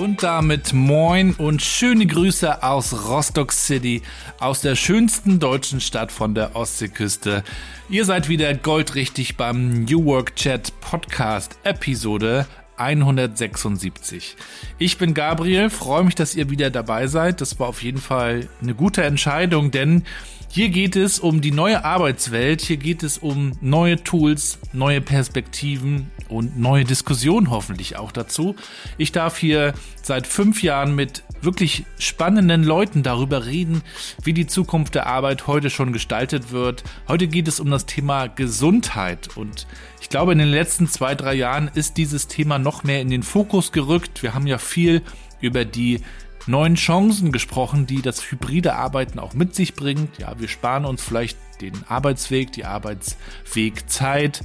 Und 0.00 0.22
damit 0.22 0.72
moin 0.72 1.34
und 1.34 1.60
schöne 1.60 2.06
Grüße 2.06 2.62
aus 2.62 3.06
Rostock 3.06 3.52
City, 3.52 4.00
aus 4.38 4.62
der 4.62 4.74
schönsten 4.74 5.40
deutschen 5.40 5.78
Stadt 5.82 6.10
von 6.10 6.34
der 6.34 6.56
Ostseeküste. 6.56 7.44
Ihr 7.90 8.06
seid 8.06 8.30
wieder 8.30 8.54
goldrichtig 8.54 9.36
beim 9.36 9.84
New 9.84 10.06
Work 10.06 10.36
Chat 10.36 10.72
Podcast 10.80 11.58
Episode 11.64 12.46
176. 12.78 14.36
Ich 14.78 14.96
bin 14.96 15.12
Gabriel, 15.12 15.68
freue 15.68 16.04
mich, 16.04 16.14
dass 16.14 16.34
ihr 16.34 16.48
wieder 16.48 16.70
dabei 16.70 17.06
seid. 17.06 17.42
Das 17.42 17.60
war 17.60 17.68
auf 17.68 17.82
jeden 17.82 18.00
Fall 18.00 18.48
eine 18.62 18.74
gute 18.74 19.02
Entscheidung, 19.04 19.70
denn 19.70 20.04
hier 20.52 20.68
geht 20.68 20.96
es 20.96 21.20
um 21.20 21.40
die 21.40 21.52
neue 21.52 21.84
Arbeitswelt, 21.84 22.60
hier 22.60 22.76
geht 22.76 23.04
es 23.04 23.18
um 23.18 23.52
neue 23.60 24.02
Tools, 24.02 24.58
neue 24.72 25.00
Perspektiven 25.00 26.10
und 26.28 26.58
neue 26.58 26.82
Diskussionen 26.82 27.50
hoffentlich 27.50 27.96
auch 27.96 28.10
dazu. 28.10 28.56
Ich 28.98 29.12
darf 29.12 29.38
hier 29.38 29.74
seit 30.02 30.26
fünf 30.26 30.64
Jahren 30.64 30.96
mit 30.96 31.22
wirklich 31.40 31.84
spannenden 32.00 32.64
Leuten 32.64 33.04
darüber 33.04 33.46
reden, 33.46 33.82
wie 34.24 34.32
die 34.32 34.48
Zukunft 34.48 34.96
der 34.96 35.06
Arbeit 35.06 35.46
heute 35.46 35.70
schon 35.70 35.92
gestaltet 35.92 36.50
wird. 36.50 36.82
Heute 37.06 37.28
geht 37.28 37.46
es 37.46 37.60
um 37.60 37.70
das 37.70 37.86
Thema 37.86 38.26
Gesundheit 38.26 39.36
und 39.36 39.68
ich 40.00 40.08
glaube, 40.08 40.32
in 40.32 40.38
den 40.38 40.48
letzten 40.48 40.88
zwei, 40.88 41.14
drei 41.14 41.34
Jahren 41.34 41.70
ist 41.74 41.96
dieses 41.96 42.26
Thema 42.26 42.58
noch 42.58 42.82
mehr 42.82 43.00
in 43.00 43.10
den 43.10 43.22
Fokus 43.22 43.70
gerückt. 43.70 44.24
Wir 44.24 44.34
haben 44.34 44.48
ja 44.48 44.58
viel 44.58 45.02
über 45.40 45.64
die 45.64 46.00
neuen 46.46 46.74
Chancen 46.74 47.32
gesprochen, 47.32 47.86
die 47.86 48.02
das 48.02 48.30
hybride 48.30 48.74
Arbeiten 48.74 49.18
auch 49.18 49.34
mit 49.34 49.54
sich 49.54 49.74
bringt. 49.74 50.18
Ja, 50.18 50.38
wir 50.38 50.48
sparen 50.48 50.84
uns 50.84 51.02
vielleicht 51.02 51.38
den 51.60 51.74
Arbeitsweg, 51.88 52.52
die 52.52 52.64
Arbeitswegzeit. 52.64 54.42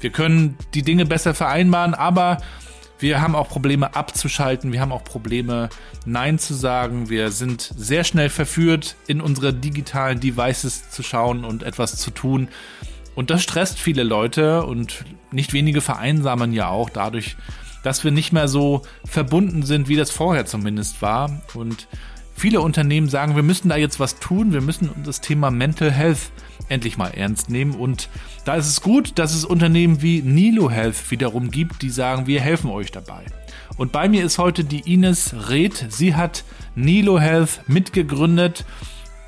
Wir 0.00 0.10
können 0.10 0.56
die 0.74 0.82
Dinge 0.82 1.06
besser 1.06 1.34
vereinbaren, 1.34 1.94
aber 1.94 2.38
wir 3.00 3.20
haben 3.20 3.36
auch 3.36 3.48
Probleme 3.48 3.94
abzuschalten, 3.94 4.72
wir 4.72 4.80
haben 4.80 4.92
auch 4.92 5.04
Probleme 5.04 5.68
Nein 6.04 6.38
zu 6.38 6.54
sagen. 6.54 7.08
Wir 7.08 7.30
sind 7.30 7.72
sehr 7.76 8.02
schnell 8.02 8.28
verführt, 8.28 8.96
in 9.06 9.20
unsere 9.20 9.54
digitalen 9.54 10.18
Devices 10.18 10.90
zu 10.90 11.02
schauen 11.02 11.44
und 11.44 11.62
etwas 11.62 11.96
zu 11.96 12.10
tun. 12.10 12.48
Und 13.14 13.30
das 13.30 13.42
stresst 13.42 13.78
viele 13.78 14.02
Leute 14.02 14.64
und 14.64 15.04
nicht 15.30 15.52
wenige 15.52 15.80
vereinsamen 15.80 16.52
ja 16.52 16.68
auch 16.68 16.90
dadurch, 16.90 17.36
dass 17.88 18.04
wir 18.04 18.10
nicht 18.10 18.34
mehr 18.34 18.48
so 18.48 18.82
verbunden 19.06 19.62
sind, 19.62 19.88
wie 19.88 19.96
das 19.96 20.10
vorher 20.10 20.44
zumindest 20.44 21.00
war. 21.00 21.40
Und 21.54 21.88
viele 22.34 22.60
Unternehmen 22.60 23.08
sagen, 23.08 23.34
wir 23.34 23.42
müssen 23.42 23.70
da 23.70 23.78
jetzt 23.78 23.98
was 23.98 24.20
tun, 24.20 24.52
wir 24.52 24.60
müssen 24.60 24.90
das 25.06 25.22
Thema 25.22 25.50
Mental 25.50 25.90
Health 25.90 26.30
endlich 26.68 26.98
mal 26.98 27.08
ernst 27.08 27.48
nehmen. 27.48 27.74
Und 27.74 28.10
da 28.44 28.56
ist 28.56 28.66
es 28.66 28.82
gut, 28.82 29.18
dass 29.18 29.34
es 29.34 29.46
Unternehmen 29.46 30.02
wie 30.02 30.20
Nilo 30.20 30.70
Health 30.70 31.10
wiederum 31.10 31.50
gibt, 31.50 31.80
die 31.80 31.88
sagen, 31.88 32.26
wir 32.26 32.42
helfen 32.42 32.68
euch 32.68 32.92
dabei. 32.92 33.24
Und 33.78 33.90
bei 33.90 34.06
mir 34.06 34.22
ist 34.22 34.36
heute 34.36 34.64
die 34.64 34.92
Ines 34.92 35.48
Reth. 35.48 35.86
Sie 35.88 36.14
hat 36.14 36.44
Nilo 36.74 37.18
Health 37.18 37.62
mitgegründet. 37.68 38.66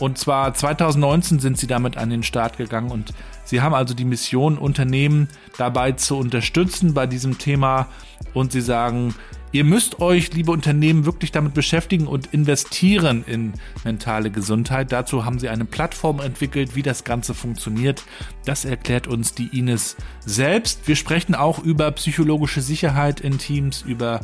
Und 0.01 0.19
zwar 0.19 0.53
2019 0.55 1.39
sind 1.39 1.59
sie 1.59 1.67
damit 1.67 1.97
an 1.97 2.11
den 2.11 2.23
Start 2.23 2.57
gegangen 2.57 2.91
und 2.91 3.13
sie 3.45 3.61
haben 3.61 3.75
also 3.75 3.95
die 3.95 4.05
Mission, 4.05 4.59
Unternehmen 4.59 5.29
dabei 5.59 5.93
zu 5.93 6.17
unterstützen 6.17 6.95
bei 6.95 7.07
diesem 7.07 7.39
Thema. 7.39 7.87
Und 8.35 8.51
sie 8.53 8.61
sagen, 8.61 9.15
Ihr 9.53 9.65
müsst 9.65 10.01
euch, 10.01 10.33
liebe 10.33 10.53
Unternehmen, 10.53 11.07
wirklich 11.07 11.33
damit 11.33 11.55
beschäftigen 11.55 12.07
und 12.07 12.33
investieren 12.33 13.25
in 13.27 13.53
mentale 13.83 14.31
Gesundheit. 14.31 14.93
Dazu 14.93 15.25
haben 15.25 15.41
sie 15.41 15.49
eine 15.49 15.65
Plattform 15.65 16.21
entwickelt, 16.21 16.77
wie 16.77 16.83
das 16.83 17.03
Ganze 17.03 17.35
funktioniert. 17.35 18.05
Das 18.45 18.65
erklärt 18.65 19.09
uns 19.09 19.35
die 19.35 19.59
Ines 19.59 19.97
selbst. 20.25 20.87
Wir 20.87 20.95
sprechen 20.95 21.35
auch 21.35 21.59
über 21.59 21.91
psychologische 21.91 22.61
Sicherheit 22.61 23.21
in 23.21 23.39
Teams, 23.39 23.83
über 23.83 24.21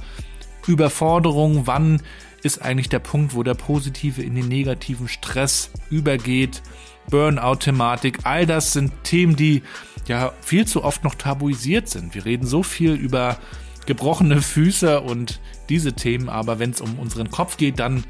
Überforderung. 0.69 1.67
Wann 1.67 2.03
ist 2.43 2.63
eigentlich 2.63 2.89
der 2.89 2.99
Punkt, 2.99 3.35
wo 3.35 3.43
der 3.43 3.55
positive 3.55 4.23
in 4.23 4.35
den 4.35 4.49
negativen 4.49 5.09
Stress 5.09 5.71
übergeht? 5.91 6.63
Burnout-Thematik. 7.11 8.21
All 8.25 8.47
das 8.47 8.73
sind 8.73 8.93
Themen, 9.05 9.37
die 9.37 9.63
ja 10.09 10.33
viel 10.41 10.67
zu 10.67 10.85
oft 10.85 11.05
noch 11.05 11.15
tabuisiert 11.15 11.89
sind. 11.89 12.15
Wir 12.15 12.25
reden 12.25 12.47
so 12.47 12.63
viel 12.63 12.95
über 12.95 13.39
gebrochene 13.87 14.43
Füße 14.43 15.01
und 15.01 15.41
diese 15.69 15.93
Themen. 15.93 16.29
Aber 16.29 16.59
wenn 16.59 16.71
es 16.71 16.81
um 16.81 16.99
unseren 16.99 17.31
Kopf 17.31 17.57
geht, 17.57 17.79
dann 17.79 18.05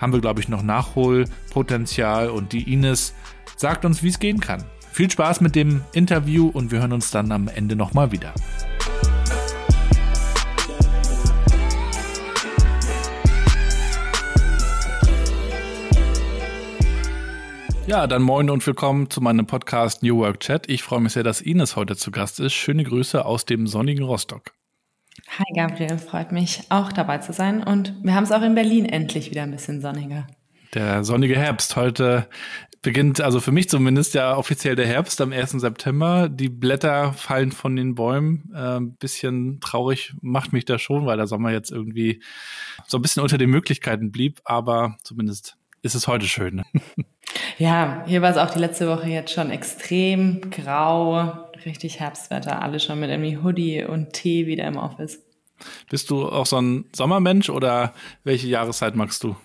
haben 0.00 0.12
wir, 0.12 0.20
glaube 0.20 0.40
ich, 0.40 0.48
noch 0.48 0.62
Nachholpotenzial 0.62 2.30
und 2.30 2.52
die 2.52 2.72
Ines 2.72 3.14
sagt 3.56 3.84
uns, 3.84 4.02
wie 4.02 4.08
es 4.08 4.18
gehen 4.18 4.40
kann. 4.40 4.64
Viel 4.92 5.10
Spaß 5.10 5.40
mit 5.40 5.54
dem 5.54 5.82
Interview 5.92 6.48
und 6.48 6.70
wir 6.70 6.80
hören 6.80 6.92
uns 6.92 7.10
dann 7.10 7.32
am 7.32 7.48
Ende 7.48 7.76
nochmal 7.76 8.12
wieder. 8.12 8.34
Ja, 17.94 18.08
dann 18.08 18.22
moin 18.22 18.50
und 18.50 18.66
willkommen 18.66 19.08
zu 19.08 19.20
meinem 19.20 19.46
Podcast 19.46 20.02
New 20.02 20.16
Work 20.16 20.40
Chat. 20.40 20.68
Ich 20.68 20.82
freue 20.82 20.98
mich 20.98 21.12
sehr, 21.12 21.22
dass 21.22 21.40
Ines 21.40 21.76
heute 21.76 21.94
zu 21.94 22.10
Gast 22.10 22.40
ist. 22.40 22.52
Schöne 22.52 22.82
Grüße 22.82 23.24
aus 23.24 23.44
dem 23.44 23.68
sonnigen 23.68 24.02
Rostock. 24.04 24.52
Hi 25.28 25.44
Gabriel, 25.54 25.98
freut 25.98 26.32
mich 26.32 26.62
auch 26.70 26.90
dabei 26.90 27.18
zu 27.18 27.32
sein. 27.32 27.62
Und 27.62 27.94
wir 28.02 28.16
haben 28.16 28.24
es 28.24 28.32
auch 28.32 28.42
in 28.42 28.56
Berlin 28.56 28.84
endlich 28.84 29.30
wieder 29.30 29.44
ein 29.44 29.52
bisschen 29.52 29.80
sonniger. 29.80 30.26
Der 30.74 31.04
sonnige 31.04 31.36
Herbst. 31.36 31.76
Heute 31.76 32.26
beginnt, 32.82 33.20
also 33.20 33.38
für 33.38 33.52
mich 33.52 33.68
zumindest, 33.68 34.14
ja 34.14 34.36
offiziell 34.36 34.74
der 34.74 34.88
Herbst 34.88 35.20
am 35.20 35.30
1. 35.30 35.52
September. 35.52 36.28
Die 36.28 36.48
Blätter 36.48 37.12
fallen 37.12 37.52
von 37.52 37.76
den 37.76 37.94
Bäumen. 37.94 38.50
Äh, 38.52 38.78
ein 38.78 38.96
bisschen 38.96 39.60
traurig 39.60 40.14
macht 40.20 40.52
mich 40.52 40.64
das 40.64 40.82
schon, 40.82 41.06
weil 41.06 41.16
der 41.16 41.28
Sommer 41.28 41.52
jetzt 41.52 41.70
irgendwie 41.70 42.20
so 42.88 42.98
ein 42.98 43.02
bisschen 43.02 43.22
unter 43.22 43.38
den 43.38 43.50
Möglichkeiten 43.50 44.10
blieb. 44.10 44.40
Aber 44.44 44.96
zumindest 45.04 45.56
ist 45.82 45.94
es 45.94 46.08
heute 46.08 46.26
schön. 46.26 46.64
Ja, 47.58 48.04
hier 48.06 48.22
war 48.22 48.30
es 48.30 48.36
auch 48.36 48.50
die 48.50 48.58
letzte 48.58 48.88
Woche 48.88 49.08
jetzt 49.08 49.32
schon 49.32 49.50
extrem 49.50 50.50
grau, 50.50 51.32
richtig 51.64 52.00
Herbstwetter, 52.00 52.62
alle 52.62 52.80
schon 52.80 53.00
mit 53.00 53.10
irgendwie 53.10 53.38
Hoodie 53.38 53.84
und 53.84 54.12
Tee 54.12 54.46
wieder 54.46 54.64
im 54.66 54.76
Office. 54.76 55.20
Bist 55.88 56.10
du 56.10 56.28
auch 56.28 56.46
so 56.46 56.60
ein 56.60 56.86
Sommermensch 56.94 57.48
oder 57.48 57.94
welche 58.24 58.48
Jahreszeit 58.48 58.96
magst 58.96 59.22
du? 59.22 59.36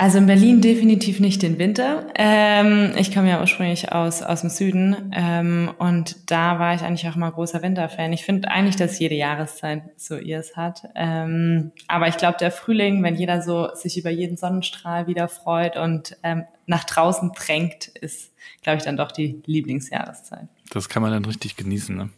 Also 0.00 0.18
in 0.18 0.26
Berlin 0.26 0.60
definitiv 0.60 1.18
nicht 1.18 1.42
den 1.42 1.58
Winter. 1.58 2.06
Ähm, 2.14 2.92
ich 2.96 3.12
komme 3.12 3.30
ja 3.30 3.40
ursprünglich 3.40 3.90
aus, 3.90 4.22
aus 4.22 4.42
dem 4.42 4.50
Süden 4.50 5.10
ähm, 5.12 5.72
und 5.78 6.30
da 6.30 6.60
war 6.60 6.72
ich 6.72 6.82
eigentlich 6.82 7.08
auch 7.08 7.16
immer 7.16 7.32
großer 7.32 7.62
Winterfan. 7.62 8.12
Ich 8.12 8.24
finde 8.24 8.48
eigentlich, 8.48 8.76
dass 8.76 9.00
jede 9.00 9.16
Jahreszeit 9.16 9.82
so 9.96 10.16
ihrs 10.16 10.56
hat. 10.56 10.82
Ähm, 10.94 11.72
aber 11.88 12.06
ich 12.06 12.16
glaube, 12.16 12.38
der 12.38 12.52
Frühling, 12.52 13.02
wenn 13.02 13.16
jeder 13.16 13.42
so 13.42 13.74
sich 13.74 13.98
über 13.98 14.10
jeden 14.10 14.36
Sonnenstrahl 14.36 15.08
wieder 15.08 15.26
freut 15.26 15.76
und 15.76 16.16
ähm, 16.22 16.44
nach 16.68 16.84
draußen 16.84 17.32
drängt, 17.32 17.88
ist, 17.88 18.32
glaube 18.62 18.78
ich, 18.78 18.84
dann 18.84 18.96
doch 18.96 19.10
die 19.10 19.42
Lieblingsjahreszeit. 19.46 20.48
Das 20.70 20.88
kann 20.88 21.02
man 21.02 21.10
dann 21.10 21.24
richtig 21.24 21.56
genießen, 21.56 21.96
ne? 21.96 22.10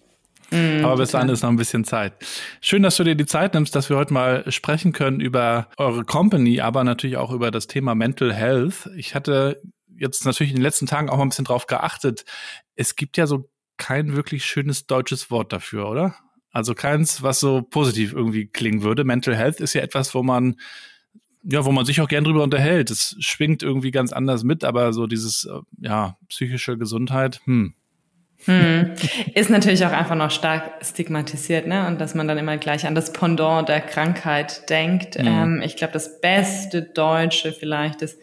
Mm, 0.50 0.84
Aber 0.84 0.96
bis 0.96 1.12
dahin 1.12 1.28
ist 1.28 1.42
noch 1.42 1.50
ein 1.50 1.56
bisschen 1.56 1.84
Zeit. 1.84 2.14
Schön, 2.60 2.82
dass 2.82 2.96
du 2.96 3.04
dir 3.04 3.14
die 3.14 3.26
Zeit 3.26 3.54
nimmst, 3.54 3.76
dass 3.76 3.88
wir 3.88 3.96
heute 3.96 4.12
mal 4.12 4.50
sprechen 4.50 4.92
können 4.92 5.20
über 5.20 5.68
eure 5.76 6.04
Company, 6.04 6.60
aber 6.60 6.82
natürlich 6.82 7.16
auch 7.16 7.30
über 7.30 7.52
das 7.52 7.68
Thema 7.68 7.94
Mental 7.94 8.34
Health. 8.34 8.90
Ich 8.96 9.14
hatte 9.14 9.62
jetzt 9.96 10.24
natürlich 10.24 10.50
in 10.50 10.56
den 10.56 10.64
letzten 10.64 10.86
Tagen 10.86 11.08
auch 11.08 11.16
mal 11.16 11.22
ein 11.22 11.28
bisschen 11.28 11.44
drauf 11.44 11.66
geachtet. 11.66 12.24
Es 12.74 12.96
gibt 12.96 13.16
ja 13.16 13.28
so 13.28 13.48
kein 13.76 14.16
wirklich 14.16 14.44
schönes 14.44 14.86
deutsches 14.86 15.30
Wort 15.30 15.52
dafür, 15.52 15.88
oder? 15.88 16.16
Also 16.50 16.74
keins, 16.74 17.22
was 17.22 17.38
so 17.38 17.62
positiv 17.62 18.12
irgendwie 18.12 18.48
klingen 18.48 18.82
würde. 18.82 19.04
Mental 19.04 19.36
Health 19.36 19.60
ist 19.60 19.74
ja 19.74 19.82
etwas, 19.82 20.14
wo 20.16 20.24
man 20.24 20.56
ja, 21.42 21.64
wo 21.64 21.72
man 21.72 21.84
sich 21.84 22.00
auch 22.00 22.08
gern 22.08 22.24
drüber 22.24 22.42
unterhält. 22.42 22.90
Es 22.90 23.16
schwingt 23.20 23.62
irgendwie 23.62 23.90
ganz 23.90 24.12
anders 24.12 24.44
mit, 24.44 24.64
aber 24.64 24.92
so 24.92 25.06
dieses, 25.06 25.44
äh, 25.44 25.60
ja, 25.80 26.16
psychische 26.28 26.76
Gesundheit, 26.76 27.40
hm, 27.44 27.74
hm. 28.44 28.92
Ist 29.34 29.50
natürlich 29.50 29.84
auch 29.84 29.92
einfach 29.92 30.14
noch 30.14 30.30
stark 30.30 30.82
stigmatisiert, 30.82 31.66
ne? 31.66 31.86
Und 31.86 32.00
dass 32.00 32.14
man 32.14 32.26
dann 32.26 32.38
immer 32.38 32.56
gleich 32.56 32.86
an 32.86 32.94
das 32.94 33.12
Pendant 33.12 33.68
der 33.68 33.80
Krankheit 33.80 34.68
denkt. 34.70 35.18
Mhm. 35.18 35.26
Ähm, 35.26 35.62
ich 35.62 35.76
glaube, 35.76 35.92
das 35.92 36.20
beste 36.20 36.82
Deutsche 36.82 37.52
vielleicht 37.52 38.00
ist 38.02 38.18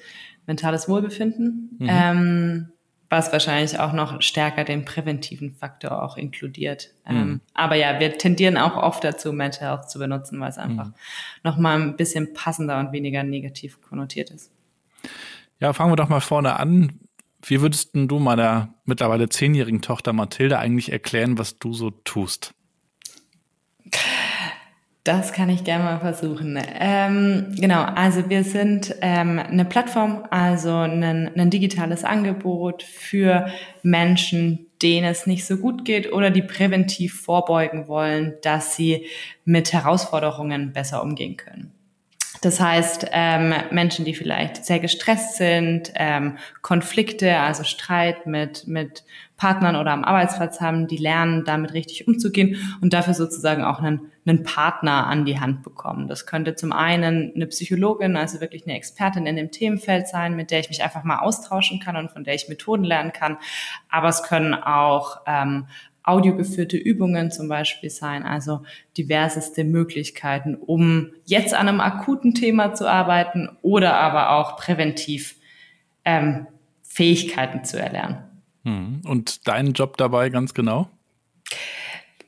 mentales 0.47 0.89
Wohlbefinden, 0.89 1.77
mhm. 1.77 1.87
ähm, 1.89 2.71
was 3.09 3.31
wahrscheinlich 3.31 3.79
auch 3.79 3.93
noch 3.93 4.21
stärker 4.21 4.63
den 4.63 4.83
präventiven 4.85 5.53
Faktor 5.53 6.03
auch 6.03 6.17
inkludiert. 6.17 6.93
Mhm. 7.07 7.15
Ähm, 7.15 7.41
aber 7.53 7.75
ja, 7.75 7.99
wir 7.99 8.17
tendieren 8.17 8.57
auch 8.57 8.75
oft 8.75 9.03
dazu, 9.03 9.31
Mental 9.31 9.69
Health 9.69 9.89
zu 9.89 9.99
benutzen, 9.99 10.39
weil 10.39 10.49
es 10.49 10.57
einfach 10.57 10.87
mhm. 10.87 10.93
noch 11.43 11.57
mal 11.57 11.79
ein 11.79 11.95
bisschen 11.95 12.33
passender 12.33 12.79
und 12.79 12.91
weniger 12.91 13.23
negativ 13.23 13.81
konnotiert 13.81 14.29
ist. 14.31 14.51
Ja, 15.59 15.73
fangen 15.73 15.91
wir 15.91 15.95
doch 15.95 16.09
mal 16.09 16.21
vorne 16.21 16.59
an 16.59 16.99
wie 17.41 17.61
würdest 17.61 17.91
du 17.93 18.19
meiner 18.19 18.73
mittlerweile 18.85 19.29
zehnjährigen 19.29 19.81
Tochter 19.81 20.13
Mathilde 20.13 20.59
eigentlich 20.59 20.91
erklären, 20.91 21.37
was 21.37 21.59
du 21.59 21.73
so 21.73 21.91
tust? 21.91 22.53
Das 25.07 25.31
kann 25.31 25.49
ich 25.49 25.63
gerne 25.63 25.85
mal 25.85 25.99
versuchen. 26.01 26.61
Ähm, 26.79 27.55
genau, 27.57 27.81
also 27.81 28.29
wir 28.29 28.43
sind 28.43 28.93
ähm, 28.99 29.39
eine 29.39 29.63
Plattform, 29.63 30.25
also 30.31 30.75
ein, 30.75 31.31
ein 31.33 31.49
digitales 31.49 32.03
Angebot 32.03 32.83
für 32.83 33.47
Menschen, 33.83 34.67
denen 34.81 35.07
es 35.07 35.25
nicht 35.25 35.45
so 35.45 35.55
gut 35.55 35.85
geht 35.85 36.11
oder 36.11 36.29
die 36.29 36.41
präventiv 36.41 37.21
vorbeugen 37.21 37.87
wollen, 37.87 38.33
dass 38.41 38.75
sie 38.75 39.05
mit 39.45 39.71
Herausforderungen 39.71 40.73
besser 40.73 41.01
umgehen 41.01 41.37
können. 41.37 41.71
Das 42.41 42.59
heißt, 42.59 43.07
ähm, 43.13 43.53
Menschen, 43.71 44.03
die 44.03 44.13
vielleicht 44.13 44.65
sehr 44.65 44.79
gestresst 44.79 45.37
sind, 45.37 45.89
ähm, 45.95 46.37
Konflikte, 46.61 47.39
also 47.39 47.63
Streit 47.63 48.27
mit, 48.27 48.67
mit 48.67 49.05
Partnern 49.37 49.75
oder 49.75 49.91
am 49.91 50.03
Arbeitsplatz 50.03 50.59
haben, 50.59 50.87
die 50.87 50.97
lernen, 50.97 51.45
damit 51.45 51.73
richtig 51.73 52.07
umzugehen 52.07 52.57
und 52.81 52.91
dafür 52.91 53.13
sozusagen 53.13 53.63
auch 53.63 53.79
einen, 53.79 54.11
einen 54.25 54.43
Partner 54.43 55.05
an 55.05 55.25
die 55.25 55.39
Hand 55.39 55.61
bekommen. 55.61 56.07
Das 56.07 56.25
könnte 56.25 56.55
zum 56.55 56.71
einen 56.73 57.31
eine 57.35 57.45
Psychologin, 57.45 58.17
also 58.17 58.41
wirklich 58.41 58.65
eine 58.65 58.75
Expertin 58.75 59.27
in 59.27 59.35
dem 59.35 59.51
Themenfeld 59.51 60.07
sein, 60.07 60.35
mit 60.35 60.49
der 60.49 60.59
ich 60.59 60.69
mich 60.69 60.83
einfach 60.83 61.03
mal 61.03 61.19
austauschen 61.19 61.79
kann 61.79 61.95
und 61.95 62.09
von 62.09 62.23
der 62.23 62.33
ich 62.33 62.49
Methoden 62.49 62.83
lernen 62.83 63.13
kann. 63.13 63.37
Aber 63.89 64.09
es 64.09 64.23
können 64.23 64.55
auch 64.55 65.21
ähm, 65.27 65.67
audiogeführte 66.01 66.77
Übungen 66.77 67.29
zum 67.29 67.47
Beispiel 67.47 67.91
sein, 67.91 68.23
also 68.23 68.63
diverseste 68.97 69.63
Möglichkeiten, 69.65 70.55
um 70.55 71.11
jetzt 71.25 71.53
an 71.53 71.67
einem 71.67 71.81
akuten 71.81 72.33
Thema 72.33 72.73
zu 72.73 72.89
arbeiten 72.89 73.49
oder 73.61 73.95
aber 73.95 74.31
auch 74.31 74.55
präventiv 74.55 75.35
ähm, 76.05 76.47
Fähigkeiten 76.81 77.65
zu 77.65 77.79
erlernen. 77.79 78.26
Hm. 78.67 79.01
Und 79.05 79.47
dein 79.47 79.71
Job 79.71 79.95
dabei 79.95 80.27
ganz 80.29 80.53
genau? 80.53 80.89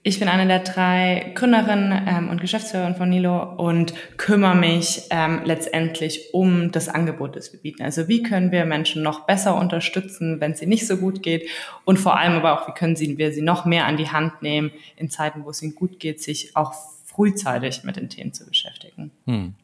Ich 0.04 0.20
bin 0.20 0.30
eine 0.30 0.48
der 0.48 0.60
drei 0.60 1.34
Gründerinnen 1.36 2.08
ähm, 2.08 2.30
und 2.30 2.40
Geschäftsführerin 2.40 2.96
von 2.96 3.10
Nilo 3.10 3.44
und 3.58 3.94
kümmere 4.16 4.56
mich 4.56 5.02
ähm, 5.10 5.42
letztendlich 5.44 6.34
um 6.34 6.72
das 6.72 6.88
Angebot, 6.88 7.36
das 7.36 7.52
wir 7.52 7.60
bieten. 7.60 7.84
Also 7.84 8.08
wie 8.08 8.24
können 8.24 8.54
wir 8.54 8.64
Menschen 8.64 9.04
noch 9.04 9.26
besser 9.26 9.58
unterstützen, 9.58 10.40
wenn 10.40 10.54
es 10.54 10.62
ihnen 10.62 10.70
nicht 10.70 10.88
so 10.88 10.96
gut 10.96 11.22
geht 11.22 11.50
und 11.84 12.00
vor 12.00 12.18
allem 12.18 12.38
aber 12.38 12.54
auch, 12.54 12.70
wie 12.70 12.74
können 12.74 12.96
sie, 12.96 13.18
wir 13.18 13.34
sie 13.34 13.42
noch 13.42 13.66
mehr 13.66 13.86
an 13.86 13.98
die 13.98 14.08
Hand 14.08 14.42
nehmen 14.42 14.72
in 14.96 15.10
Zeiten, 15.10 15.44
wo 15.44 15.50
es 15.50 15.62
ihnen 15.62 15.76
gut 15.76 16.00
geht, 16.00 16.24
sich 16.24 16.56
auch 16.56 16.74
frühzeitig 17.04 17.84
mit 17.84 17.98
den 17.98 18.08
Themen 18.08 18.32
zu 18.32 18.46
beschäftigen. 18.46 19.12
Hm. 19.26 19.56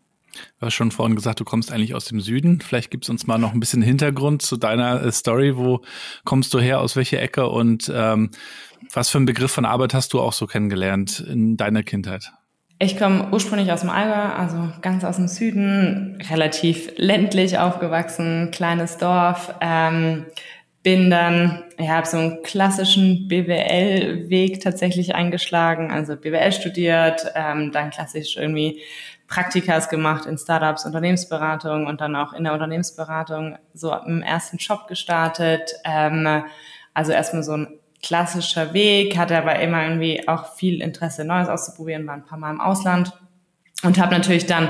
Du 0.60 0.66
hast 0.66 0.74
schon 0.74 0.92
vorhin 0.92 1.16
gesagt, 1.16 1.40
du 1.40 1.46
kommst 1.46 1.72
eigentlich 1.72 1.96
aus 1.96 2.06
dem 2.06 2.22
Süden. 2.22 2.62
Vielleicht 2.62 2.92
gibst 2.92 3.10
uns 3.10 3.28
mal 3.28 3.38
noch 3.38 3.54
ein 3.54 3.60
bisschen 3.60 3.82
Hintergrund 3.82 4.42
zu 4.42 4.58
deiner 4.58 5.02
äh, 5.04 5.12
Story. 5.12 5.58
Wo 5.58 5.82
kommst 6.24 6.54
du 6.54 6.60
her, 6.60 6.80
aus 6.80 6.96
welcher 6.96 7.22
Ecke 7.22 7.48
und 7.48 7.92
ähm, 7.94 8.32
was 8.94 9.10
für 9.10 9.18
einen 9.18 9.26
Begriff 9.26 9.52
von 9.52 9.66
Arbeit 9.66 9.94
hast 9.94 10.14
du 10.14 10.22
auch 10.22 10.34
so 10.34 10.48
kennengelernt 10.48 11.20
in 11.20 11.58
deiner 11.58 11.84
Kindheit? 11.84 12.32
Ich 12.78 12.98
komme 12.98 13.30
ursprünglich 13.32 13.72
aus 13.72 13.82
dem 13.82 13.90
Allgäu, 13.90 14.34
also 14.34 14.70
ganz 14.82 15.06
aus 15.06 15.16
dem 15.16 15.30
Süden, 15.30 16.22
relativ 16.30 16.92
ländlich 16.98 17.58
aufgewachsen, 17.58 18.52
kleines 18.52 18.98
Dorf. 18.98 19.54
Ähm, 19.62 20.26
bin 20.84 21.10
dann, 21.10 21.64
ich 21.80 21.90
habe 21.90 22.06
so 22.06 22.18
einen 22.18 22.44
klassischen 22.44 23.28
BWL-Weg 23.28 24.60
tatsächlich 24.60 25.16
eingeschlagen, 25.16 25.90
also 25.90 26.16
BWL 26.16 26.52
studiert, 26.52 27.26
ähm, 27.34 27.72
dann 27.72 27.90
klassisch 27.90 28.38
irgendwie 28.38 28.82
Praktikas 29.28 29.90
gemacht 29.90 30.26
in 30.26 30.38
Startups, 30.38 30.86
Unternehmensberatung 30.86 31.88
und 31.88 32.02
dann 32.02 32.16
auch 32.16 32.34
in 32.34 32.44
der 32.44 32.54
Unternehmensberatung 32.54 33.58
so 33.74 33.94
im 33.94 34.22
ersten 34.22 34.58
Job 34.58 34.88
gestartet. 34.88 35.74
Ähm, 35.84 36.44
also 36.94 37.12
erstmal 37.12 37.44
so 37.44 37.58
ein 37.58 37.80
klassischer 38.04 38.74
Weg, 38.74 39.18
hatte 39.18 39.38
aber 39.38 39.60
immer 39.60 39.84
irgendwie 39.84 40.28
auch 40.28 40.54
viel 40.56 40.82
Interesse, 40.82 41.26
Neues 41.26 41.50
auszuprobieren, 41.50 42.06
war 42.06 42.14
ein 42.14 42.26
paar 42.26 42.38
Mal 42.38 42.52
im 42.52 42.62
Ausland 42.62 43.14
und 43.84 44.00
habe 44.00 44.14
natürlich 44.16 44.46
dann 44.46 44.70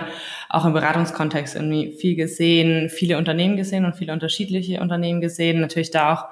auch 0.49 0.65
im 0.65 0.73
Beratungskontext 0.73 1.55
irgendwie 1.55 1.91
viel 1.99 2.15
gesehen, 2.15 2.89
viele 2.89 3.17
Unternehmen 3.17 3.57
gesehen 3.57 3.83
und 3.83 3.95
viele 3.95 4.13
unterschiedliche 4.13 4.79
Unternehmen 4.79 5.19
gesehen, 5.19 5.59
natürlich 5.59 5.91
da 5.91 6.13
auch 6.13 6.25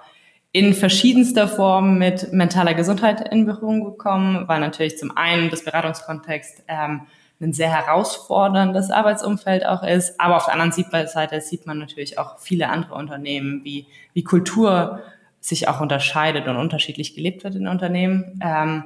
in 0.53 0.73
verschiedenster 0.73 1.47
Form 1.47 1.97
mit 1.97 2.31
mentaler 2.31 2.73
Gesundheit 2.73 3.27
in 3.33 3.45
Berührung 3.45 3.83
gekommen, 3.83 4.47
weil 4.47 4.59
natürlich 4.59 4.97
zum 4.97 5.15
einen 5.17 5.49
das 5.49 5.65
Beratungskontext 5.65 6.63
ähm, 6.67 7.01
ein 7.43 7.53
sehr 7.53 7.69
herausforderndes 7.69 8.89
Arbeitsumfeld 8.89 9.65
auch 9.65 9.83
ist, 9.83 10.19
aber 10.19 10.37
auf 10.37 10.45
der 10.45 10.55
anderen 10.55 11.07
Seite 11.07 11.41
sieht 11.41 11.65
man 11.65 11.77
natürlich 11.77 12.17
auch 12.17 12.39
viele 12.39 12.69
andere 12.69 12.95
Unternehmen, 12.95 13.63
wie, 13.63 13.87
wie 14.13 14.23
Kultur 14.23 15.01
sich 15.39 15.67
auch 15.67 15.81
unterscheidet 15.81 16.47
und 16.47 16.55
unterschiedlich 16.55 17.15
gelebt 17.15 17.43
wird 17.43 17.55
in 17.55 17.67
Unternehmen. 17.67 18.39
Ähm, 18.41 18.85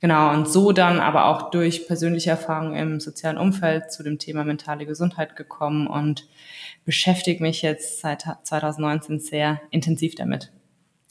genau, 0.00 0.32
und 0.32 0.48
so 0.48 0.72
dann 0.72 1.00
aber 1.00 1.26
auch 1.26 1.50
durch 1.50 1.86
persönliche 1.86 2.30
Erfahrungen 2.30 2.76
im 2.76 3.00
sozialen 3.00 3.38
Umfeld 3.38 3.90
zu 3.90 4.02
dem 4.02 4.18
Thema 4.18 4.44
mentale 4.44 4.84
Gesundheit 4.84 5.34
gekommen 5.34 5.86
und 5.86 6.28
beschäftige 6.84 7.42
mich 7.42 7.62
jetzt 7.62 8.00
seit 8.00 8.24
2019 8.42 9.18
sehr 9.18 9.60
intensiv 9.70 10.14
damit. 10.14 10.52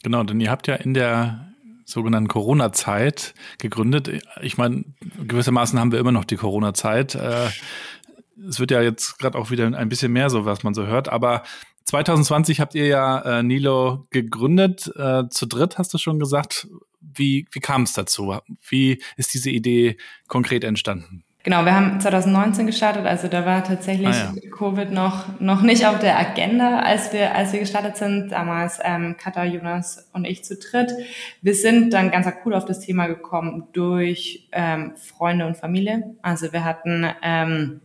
Genau, 0.04 0.24
denn 0.24 0.40
ihr 0.40 0.52
habt 0.52 0.68
ja 0.68 0.76
in 0.76 0.94
der 0.94 1.53
sogenannten 1.86 2.28
Corona-Zeit 2.28 3.34
gegründet. 3.58 4.10
Ich 4.42 4.58
meine, 4.58 4.86
gewissermaßen 5.26 5.80
haben 5.80 5.92
wir 5.92 6.00
immer 6.00 6.12
noch 6.12 6.26
die 6.26 6.38
Corona-Zeit. 6.38 7.16
Äh, 7.16 7.50
es 8.48 8.60
wird 8.60 8.72
ja 8.72 8.82
jetzt 8.82 9.20
gerade 9.20 9.38
auch 9.38 9.52
wieder 9.52 9.66
ein 9.66 9.90
bisschen 9.90 10.12
mehr 10.12 10.30
so, 10.30 10.46
was 10.46 10.64
man 10.64 10.74
so 10.74 10.86
hört, 10.86 11.10
aber 11.10 11.44
2020 11.86 12.60
habt 12.60 12.76
ihr 12.76 12.88
ja 12.88 13.20
äh, 13.40 13.44
Nilo 13.44 14.08
gegründet, 14.10 14.92
äh, 14.96 15.28
zu 15.30 15.46
dritt 15.46 15.78
hast 15.78 15.94
du 15.94 15.98
schon 15.98 16.20
gesagt. 16.20 16.68
Wie, 17.02 17.46
wie 17.52 17.60
kam 17.60 17.84
es 17.84 17.94
dazu? 17.94 18.38
Wie 18.68 19.02
ist 19.18 19.34
diese 19.34 19.50
Idee 19.50 19.98
konkret 20.28 20.64
entstanden? 20.64 21.26
Genau, 21.44 21.66
wir 21.66 21.76
haben 21.76 22.00
2019 22.00 22.68
gestartet, 22.68 23.06
also 23.06 23.28
da 23.28 23.46
war 23.46 23.66
tatsächlich 23.66 24.16
ah, 24.16 24.34
ja. 24.34 24.50
Covid 24.50 24.92
noch 24.92 25.42
noch 25.42 25.62
nicht 25.62 25.86
auf 25.86 26.00
der 26.00 26.18
Agenda, 26.18 26.80
als 26.80 27.12
wir 27.12 27.36
als 27.36 27.52
wir 27.52 27.60
gestartet 27.60 27.98
sind. 27.98 28.30
Damals 28.30 28.80
ähm, 28.82 29.18
Katha, 29.18 29.44
Jonas 29.44 30.10
und 30.14 30.24
ich 30.24 30.46
zu 30.46 30.56
dritt. 30.56 30.94
Wir 31.42 31.54
sind 31.54 31.94
dann 31.94 32.12
ganz 32.12 32.28
akut 32.28 32.54
auf 32.54 32.64
das 32.64 32.80
Thema 32.80 33.08
gekommen 33.08 33.68
durch 33.74 34.48
ähm, 34.54 34.94
Freunde 34.96 35.46
und 35.46 35.58
Familie. 35.58 36.16
Also 36.22 36.54
wir 36.54 36.64
hatten 36.64 37.08
ähm, 37.22 37.82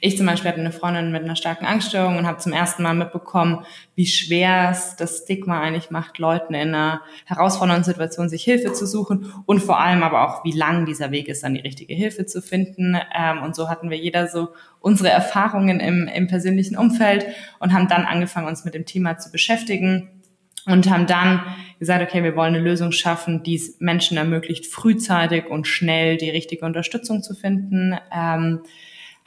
ich 0.00 0.16
zum 0.16 0.26
Beispiel 0.26 0.50
hatte 0.50 0.60
eine 0.60 0.72
Freundin 0.72 1.12
mit 1.12 1.22
einer 1.22 1.36
starken 1.36 1.66
Angststörung 1.66 2.16
und 2.16 2.26
habe 2.26 2.38
zum 2.38 2.52
ersten 2.52 2.82
Mal 2.82 2.94
mitbekommen, 2.94 3.64
wie 3.94 4.06
schwer 4.06 4.70
es 4.70 4.96
das 4.96 5.18
Stigma 5.24 5.60
eigentlich 5.60 5.90
macht, 5.90 6.18
Leuten 6.18 6.54
in 6.54 6.74
einer 6.74 7.02
herausfordernden 7.26 7.84
Situation 7.84 8.30
sich 8.30 8.42
Hilfe 8.42 8.72
zu 8.72 8.86
suchen 8.86 9.32
und 9.44 9.60
vor 9.60 9.78
allem 9.78 10.02
aber 10.02 10.26
auch, 10.26 10.44
wie 10.44 10.52
lang 10.52 10.86
dieser 10.86 11.10
Weg 11.10 11.28
ist, 11.28 11.42
dann 11.42 11.54
die 11.54 11.60
richtige 11.60 11.94
Hilfe 11.94 12.24
zu 12.24 12.40
finden. 12.40 12.96
Ähm, 13.14 13.42
und 13.42 13.54
so 13.54 13.68
hatten 13.68 13.90
wir 13.90 13.98
jeder 13.98 14.26
so 14.26 14.48
unsere 14.80 15.10
Erfahrungen 15.10 15.80
im, 15.80 16.08
im 16.08 16.26
persönlichen 16.28 16.78
Umfeld 16.78 17.26
und 17.58 17.74
haben 17.74 17.88
dann 17.88 18.06
angefangen, 18.06 18.48
uns 18.48 18.64
mit 18.64 18.74
dem 18.74 18.86
Thema 18.86 19.18
zu 19.18 19.30
beschäftigen 19.30 20.22
und 20.66 20.88
haben 20.88 21.06
dann 21.06 21.42
gesagt, 21.78 22.02
okay, 22.02 22.22
wir 22.22 22.36
wollen 22.36 22.54
eine 22.54 22.64
Lösung 22.64 22.92
schaffen, 22.92 23.42
die 23.42 23.56
es 23.56 23.80
Menschen 23.80 24.16
ermöglicht, 24.16 24.66
frühzeitig 24.66 25.46
und 25.46 25.66
schnell 25.66 26.16
die 26.16 26.30
richtige 26.30 26.64
Unterstützung 26.64 27.22
zu 27.22 27.34
finden. 27.34 27.96
Ähm, 28.14 28.60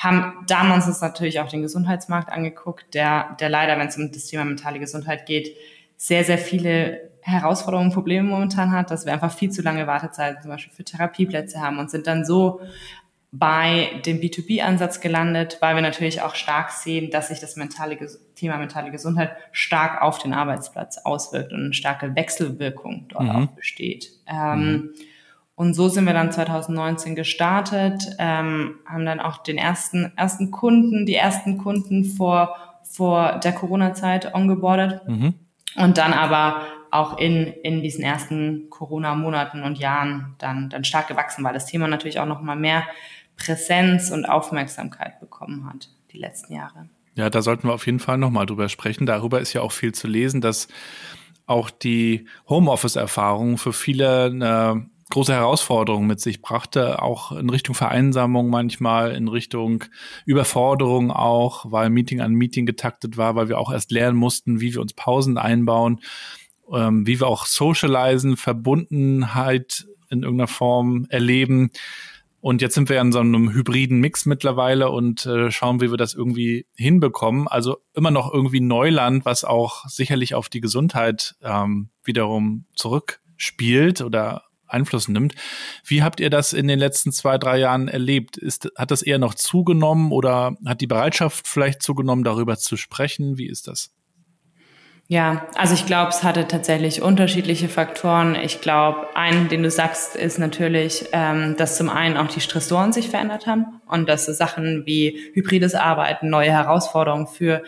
haben 0.04 0.46
damals 0.48 0.88
uns 0.88 1.00
natürlich 1.00 1.40
auch 1.40 1.48
den 1.48 1.62
Gesundheitsmarkt 1.62 2.30
angeguckt, 2.30 2.94
der, 2.94 3.38
der 3.40 3.48
leider, 3.48 3.80
wenn 3.80 3.88
es 3.88 3.98
um 3.98 4.12
das 4.12 4.26
Thema 4.26 4.44
mentale 4.44 4.80
Gesundheit 4.80 5.26
geht, 5.26 5.56
sehr, 5.96 6.26
sehr 6.26 6.38
viele 6.38 7.10
Herausforderungen, 7.22 7.94
Probleme 7.94 8.28
momentan 8.28 8.74
hat, 8.74 8.92
dass 8.92 9.06
wir 9.06 9.14
einfach 9.14 9.32
viel 9.32 9.50
zu 9.50 9.62
lange 9.62 9.88
Wartezeiten 9.88 10.42
zum 10.42 10.52
Beispiel 10.52 10.74
für 10.74 10.84
Therapieplätze 10.84 11.62
haben 11.62 11.80
und 11.80 11.90
sind 11.90 12.06
dann 12.06 12.26
so 12.26 12.60
bei 13.32 14.02
dem 14.06 14.20
B2B-Ansatz 14.20 15.00
gelandet, 15.00 15.58
weil 15.62 15.76
wir 15.76 15.82
natürlich 15.82 16.22
auch 16.22 16.36
stark 16.36 16.72
sehen, 16.72 17.10
dass 17.10 17.30
sich 17.30 17.40
das 17.40 17.56
mentale, 17.56 17.98
Thema 18.36 18.58
mentale 18.58 18.92
Gesundheit 18.92 19.32
stark 19.54 20.02
auf 20.02 20.20
den 20.20 20.34
Arbeitsplatz 20.34 20.98
auswirkt 20.98 21.54
und 21.54 21.64
eine 21.64 21.74
starke 21.74 22.14
Wechselwirkung 22.14 23.06
dort 23.08 23.24
mhm. 23.24 23.30
auch 23.30 23.48
besteht. 23.48 24.12
Ähm, 24.28 24.60
mhm. 24.60 24.90
Und 25.56 25.76
so 25.76 25.88
sind 25.88 26.06
wir 26.06 26.14
dann 26.14 26.32
2019 26.32 27.16
gestartet, 27.16 28.16
ähm, 28.18 28.80
haben 28.86 29.06
dann 29.06 29.20
auch 29.20 29.38
den 29.44 29.58
ersten, 29.58 30.12
ersten 30.16 30.50
Kunden, 30.50 31.06
die 31.06 31.16
ersten 31.16 31.60
Kunden 31.60 32.06
vor, 32.06 32.56
vor 32.84 33.40
der 33.44 33.52
Corona-Zeit 33.54 34.34
ongeboardet. 34.34 35.08
Mhm. 35.08 35.36
Und 35.76 35.98
dann 35.98 36.14
aber 36.14 36.62
auch 36.92 37.18
in, 37.18 37.48
in 37.48 37.82
diesen 37.82 38.04
ersten 38.04 38.70
Corona-Monaten 38.70 39.64
und 39.64 39.80
Jahren 39.80 40.36
dann, 40.38 40.70
dann 40.70 40.84
stark 40.84 41.08
gewachsen, 41.08 41.44
weil 41.44 41.54
das 41.54 41.66
Thema 41.66 41.88
natürlich 41.88 42.20
auch 42.20 42.28
nochmal 42.28 42.56
mehr 42.56 42.84
Präsenz 43.36 44.12
und 44.12 44.26
Aufmerksamkeit 44.26 45.20
bekommen 45.20 45.68
hat, 45.68 45.90
die 46.12 46.20
letzten 46.20 46.54
Jahre. 46.54 46.90
Ja, 47.16 47.30
da 47.30 47.42
sollten 47.42 47.68
wir 47.68 47.74
auf 47.74 47.86
jeden 47.86 48.00
Fall 48.00 48.18
nochmal 48.18 48.46
drüber 48.46 48.70
sprechen. 48.70 49.06
Darüber 49.06 49.40
ist 49.40 49.54
ja 49.54 49.62
auch 49.62 49.72
viel 49.72 49.94
zu 49.94 50.08
lesen, 50.08 50.42
dass 50.42 50.68
auch 51.46 51.70
die 51.70 52.26
Homeoffice-Erfahrung 52.48 53.58
für 53.58 53.74
viele 53.74 54.26
eine 54.26 54.90
große 55.14 55.34
Herausforderungen 55.34 56.08
mit 56.08 56.20
sich 56.20 56.42
brachte, 56.42 57.02
auch 57.02 57.32
in 57.32 57.50
Richtung 57.52 57.76
Vereinsamung 57.76 58.50
manchmal, 58.50 59.12
in 59.16 59.28
Richtung 59.28 59.84
Überforderung 60.26 61.12
auch, 61.12 61.72
weil 61.72 61.92
Meeting 61.92 62.20
an 62.20 62.34
Meeting 62.34 62.66
getaktet 62.66 63.16
war, 63.16 63.36
weil 63.36 63.48
wir 63.48 63.60
auch 63.60 63.72
erst 63.72 63.92
lernen 63.92 64.18
mussten, 64.18 64.60
wie 64.60 64.74
wir 64.74 64.82
uns 64.82 64.94
Pausen 64.94 65.38
einbauen, 65.38 66.00
ähm, 66.74 67.06
wie 67.06 67.20
wir 67.20 67.28
auch 67.28 67.46
socialisen, 67.46 68.38
Verbundenheit 68.38 69.86
in 70.10 70.24
irgendeiner 70.24 70.48
Form 70.48 71.06
erleben. 71.10 71.70
Und 72.42 72.64
jetzt 72.64 72.74
sind 72.74 72.90
wir 72.90 73.00
in 73.00 73.12
so 73.12 73.20
einem 73.20 73.54
hybriden 73.54 74.00
Mix 74.00 74.26
mittlerweile 74.26 74.90
und 74.90 75.28
äh, 75.28 75.52
schauen, 75.52 75.80
wie 75.80 75.92
wir 75.92 75.98
das 75.98 76.16
irgendwie 76.16 76.66
hinbekommen. 76.76 77.48
Also 77.48 77.78
immer 77.94 78.10
noch 78.10 78.34
irgendwie 78.34 78.62
Neuland, 78.62 79.26
was 79.26 79.44
auch 79.44 79.88
sicherlich 79.88 80.34
auf 80.34 80.50
die 80.50 80.60
Gesundheit 80.60 81.36
ähm, 81.44 81.90
wiederum 82.04 82.66
zurückspielt 82.76 84.02
oder 84.02 84.44
Einfluss 84.74 85.08
nimmt. 85.08 85.36
Wie 85.86 86.04
habt 86.04 86.20
ihr 86.20 86.30
das 86.30 86.54
in 86.54 86.68
den 86.68 86.80
letzten 86.80 87.12
zwei, 87.12 87.38
drei 87.38 87.58
Jahren 87.58 87.88
erlebt? 87.88 88.38
Ist, 88.38 88.70
hat 88.78 88.92
das 88.92 89.02
eher 89.02 89.20
noch 89.20 89.36
zugenommen 89.36 90.12
oder 90.12 90.56
hat 90.66 90.82
die 90.82 90.88
Bereitschaft 90.88 91.48
vielleicht 91.48 91.82
zugenommen, 91.82 92.24
darüber 92.24 92.58
zu 92.58 92.78
sprechen? 92.78 93.38
Wie 93.38 93.48
ist 93.48 93.68
das? 93.68 93.92
Ja, 95.10 95.48
also 95.56 95.74
ich 95.74 95.86
glaube, 95.86 96.10
es 96.10 96.24
hatte 96.24 96.48
tatsächlich 96.48 97.02
unterschiedliche 97.02 97.68
Faktoren. 97.68 98.36
Ich 98.36 98.62
glaube, 98.62 99.16
einen, 99.16 99.50
den 99.50 99.62
du 99.62 99.70
sagst, 99.70 100.16
ist 100.16 100.40
natürlich, 100.40 101.06
ähm, 101.12 101.56
dass 101.58 101.78
zum 101.78 101.90
einen 101.90 102.16
auch 102.16 102.30
die 102.30 102.40
Stressoren 102.40 102.94
sich 102.94 103.10
verändert 103.10 103.46
haben 103.46 103.82
und 103.86 104.08
dass 104.08 104.26
so 104.26 104.32
Sachen 104.32 104.86
wie 104.86 105.20
hybrides 105.34 105.76
Arbeiten, 105.76 106.30
neue 106.30 106.52
Herausforderungen 106.52 107.28
für 107.28 107.64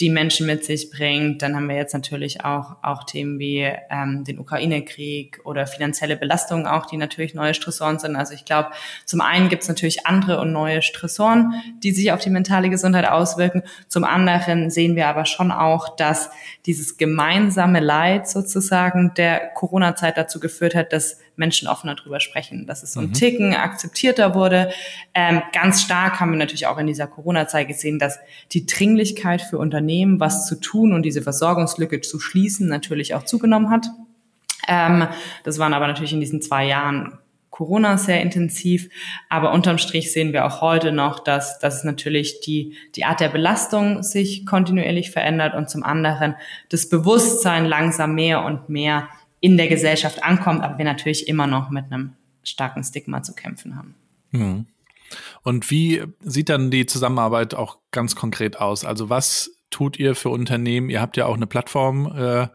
die 0.00 0.08
Menschen 0.08 0.46
mit 0.46 0.64
sich 0.64 0.90
bringt. 0.90 1.42
Dann 1.42 1.54
haben 1.54 1.68
wir 1.68 1.76
jetzt 1.76 1.92
natürlich 1.92 2.44
auch, 2.44 2.76
auch 2.82 3.04
Themen 3.04 3.38
wie 3.38 3.70
ähm, 3.90 4.24
den 4.24 4.38
Ukraine-Krieg 4.38 5.40
oder 5.44 5.66
finanzielle 5.66 6.16
Belastungen 6.16 6.66
auch, 6.66 6.86
die 6.86 6.96
natürlich 6.96 7.34
neue 7.34 7.54
Stressoren 7.54 7.98
sind. 7.98 8.16
Also 8.16 8.32
ich 8.32 8.44
glaube, 8.44 8.70
zum 9.04 9.20
einen 9.20 9.48
gibt 9.48 9.62
es 9.62 9.68
natürlich 9.68 10.06
andere 10.06 10.40
und 10.40 10.52
neue 10.52 10.80
Stressoren, 10.82 11.52
die 11.82 11.92
sich 11.92 12.12
auf 12.12 12.20
die 12.20 12.30
mentale 12.30 12.70
Gesundheit 12.70 13.08
auswirken. 13.08 13.62
Zum 13.88 14.04
anderen 14.04 14.70
sehen 14.70 14.96
wir 14.96 15.06
aber 15.08 15.26
schon 15.26 15.52
auch, 15.52 15.96
dass 15.96 16.30
dieses 16.64 16.96
gemeinsame 16.96 17.80
Leid 17.80 18.28
sozusagen 18.28 19.12
der 19.16 19.50
Corona-Zeit 19.54 20.16
dazu 20.16 20.40
geführt 20.40 20.74
hat, 20.74 20.92
dass 20.92 21.18
Menschen 21.40 21.66
offener 21.66 21.96
drüber 21.96 22.20
sprechen, 22.20 22.66
dass 22.66 22.84
es 22.84 22.92
so 22.92 23.00
ein 23.00 23.08
mhm. 23.08 23.12
Ticken 23.14 23.54
akzeptierter 23.54 24.34
wurde. 24.34 24.70
Ähm, 25.14 25.42
ganz 25.52 25.82
stark 25.82 26.20
haben 26.20 26.30
wir 26.30 26.38
natürlich 26.38 26.68
auch 26.68 26.78
in 26.78 26.86
dieser 26.86 27.08
Corona-Zeit 27.08 27.66
gesehen, 27.66 27.98
dass 27.98 28.20
die 28.52 28.66
Dringlichkeit 28.66 29.42
für 29.42 29.58
Unternehmen, 29.58 30.20
was 30.20 30.46
zu 30.46 30.60
tun 30.60 30.92
und 30.92 31.02
diese 31.02 31.22
Versorgungslücke 31.22 32.02
zu 32.02 32.20
schließen, 32.20 32.68
natürlich 32.68 33.14
auch 33.14 33.24
zugenommen 33.24 33.70
hat. 33.70 33.86
Ähm, 34.68 35.08
das 35.42 35.58
waren 35.58 35.74
aber 35.74 35.88
natürlich 35.88 36.12
in 36.12 36.20
diesen 36.20 36.42
zwei 36.42 36.66
Jahren 36.66 37.18
Corona 37.48 37.98
sehr 37.98 38.22
intensiv. 38.22 38.88
Aber 39.28 39.52
unterm 39.52 39.78
Strich 39.78 40.12
sehen 40.12 40.32
wir 40.32 40.46
auch 40.46 40.60
heute 40.60 40.92
noch, 40.92 41.18
dass, 41.18 41.58
dass 41.58 41.84
natürlich 41.84 42.40
die, 42.40 42.74
die 42.96 43.04
Art 43.04 43.20
der 43.20 43.28
Belastung 43.28 44.02
sich 44.02 44.46
kontinuierlich 44.46 45.10
verändert 45.10 45.54
und 45.54 45.68
zum 45.68 45.82
anderen 45.82 46.36
das 46.68 46.88
Bewusstsein 46.88 47.66
langsam 47.66 48.14
mehr 48.14 48.44
und 48.44 48.68
mehr 48.68 49.08
in 49.40 49.56
der 49.56 49.68
Gesellschaft 49.68 50.22
ankommt, 50.22 50.62
aber 50.62 50.78
wir 50.78 50.84
natürlich 50.84 51.26
immer 51.28 51.46
noch 51.46 51.70
mit 51.70 51.86
einem 51.86 52.12
starken 52.42 52.84
Stigma 52.84 53.22
zu 53.22 53.34
kämpfen 53.34 53.76
haben. 53.76 53.94
Hm. 54.30 54.66
Und 55.42 55.70
wie 55.70 56.04
sieht 56.20 56.48
dann 56.48 56.70
die 56.70 56.86
Zusammenarbeit 56.86 57.54
auch 57.54 57.78
ganz 57.90 58.14
konkret 58.14 58.60
aus? 58.60 58.84
Also 58.84 59.08
was 59.08 59.50
tut 59.70 59.98
ihr 59.98 60.14
für 60.14 60.28
Unternehmen? 60.28 60.90
Ihr 60.90 61.00
habt 61.00 61.16
ja 61.16 61.26
auch 61.26 61.34
eine 61.34 61.46
Plattform 61.46 62.06
äh, 62.14 62.48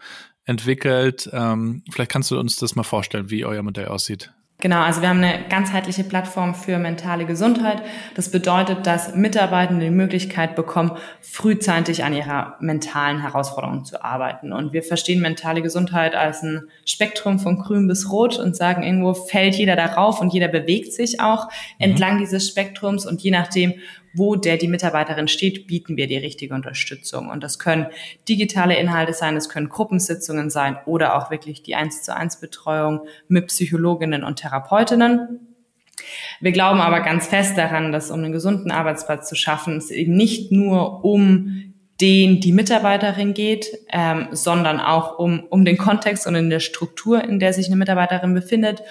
entwickelt. 0.46 1.30
Ähm, 1.34 1.84
vielleicht 1.90 2.12
kannst 2.12 2.32
du 2.32 2.40
uns 2.40 2.58
das 2.58 2.76
mal 2.76 2.84
vorstellen, 2.84 3.30
wie 3.30 3.46
euer 3.46 3.64
Modell 3.64 3.88
aussieht. 3.88 4.32
Genau, 4.66 4.82
also 4.82 5.04
wir 5.04 5.10
haben 5.10 5.24
eine 5.24 5.48
ganzheitliche 5.48 6.04
Plattform 6.04 6.56
für 6.56 6.80
mentale 6.80 7.26
Gesundheit. 7.26 7.84
Das 8.16 8.32
bedeutet, 8.32 8.88
dass 8.88 9.14
Mitarbeitende 9.14 9.86
die 9.86 9.92
Möglichkeit 9.92 10.56
bekommen, 10.56 10.98
frühzeitig 11.22 12.04
an 12.04 12.16
ihrer 12.16 12.56
mentalen 12.62 13.22
Herausforderung 13.22 13.86
zu 13.86 14.04
arbeiten. 14.04 14.52
Und 14.52 14.74
wir 14.74 14.82
verstehen 14.82 15.22
mentale 15.22 15.62
Gesundheit 15.62 16.16
als 16.16 16.42
ein 16.42 16.64
Spektrum 16.84 17.38
von 17.38 17.60
grün 17.60 17.88
bis 17.88 18.10
rot 18.12 18.40
und 18.40 18.56
sagen, 18.56 18.82
irgendwo 18.82 19.14
fällt 19.14 19.54
jeder 19.54 19.76
darauf 19.76 20.20
und 20.20 20.34
jeder 20.34 20.48
bewegt 20.48 20.94
sich 20.94 21.20
auch 21.20 21.46
mhm. 21.46 21.52
entlang 21.92 22.18
dieses 22.18 22.50
Spektrums. 22.50 23.06
Und 23.06 23.22
je 23.22 23.30
nachdem, 23.30 23.76
wo 24.16 24.36
der 24.36 24.58
die 24.58 24.68
Mitarbeiterin 24.68 25.28
steht, 25.28 25.68
bieten 25.68 25.98
wir 25.98 26.08
die 26.08 26.18
richtige 26.18 26.54
Unterstützung. 26.54 27.30
Und 27.30 27.44
das 27.44 27.60
können 27.60 27.88
digitale 28.28 28.78
Inhalte 28.78 29.14
sein, 29.14 29.36
es 29.36 29.50
können 29.50 29.70
Gruppensitzungen 29.70 30.50
sein 30.50 30.78
oder 30.86 31.18
auch 31.18 31.32
wirklich 31.32 31.64
die 31.64 31.76
eins 31.76 32.04
zu 32.04 32.16
eins 32.16 32.40
Betreuung 32.40 33.02
mit 33.28 33.48
Psychologinnen 33.48 34.24
und 34.24 34.38
Therapeutinnen. 34.38 35.40
Wir 36.40 36.52
glauben 36.52 36.82
aber 36.82 37.02
ganz 37.02 37.28
fest 37.28 37.58
daran, 37.58 37.92
dass 37.92 38.12
um 38.12 38.20
einen 38.20 38.32
gesunden 38.32 38.72
Arbeitsplatz 38.72 39.30
zu 39.30 39.36
schaffen, 39.36 39.78
es 39.78 39.92
eben 39.92 40.16
nicht 40.16 40.52
nur 40.52 41.04
um 41.04 41.74
den 42.02 42.42
die 42.42 42.52
Mitarbeiterin 42.52 43.34
geht, 43.34 43.68
ähm, 43.90 44.28
sondern 44.32 44.82
auch 44.82 45.18
um, 45.18 45.46
um 45.50 45.64
den 45.64 45.78
Kontext 45.78 46.28
und 46.28 46.36
in 46.36 46.50
der 46.50 46.60
Struktur, 46.60 47.24
in 47.24 47.40
der 47.40 47.54
sich 47.54 47.68
eine 47.68 47.78
Mitarbeiterin 47.78 48.34
befindet 48.34 48.82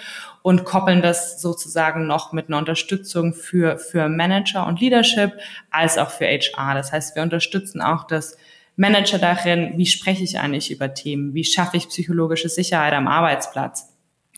und 0.45 0.63
koppeln 0.63 1.01
das 1.01 1.41
sozusagen 1.41 2.05
noch 2.05 2.31
mit 2.31 2.49
einer 2.49 2.59
Unterstützung 2.59 3.33
für, 3.33 3.79
für 3.79 4.09
Manager 4.09 4.67
und 4.67 4.79
Leadership 4.79 5.31
als 5.71 5.97
auch 5.97 6.11
für 6.11 6.25
HR. 6.25 6.75
Das 6.75 6.91
heißt, 6.91 7.15
wir 7.15 7.23
unterstützen 7.23 7.81
auch 7.81 8.05
das 8.05 8.37
Manager 8.75 9.17
darin, 9.17 9.73
wie 9.77 9.87
spreche 9.87 10.23
ich 10.23 10.37
eigentlich 10.37 10.69
über 10.69 10.93
Themen, 10.93 11.33
wie 11.33 11.43
schaffe 11.43 11.77
ich 11.77 11.89
psychologische 11.89 12.47
Sicherheit 12.47 12.93
am 12.93 13.07
Arbeitsplatz. 13.07 13.91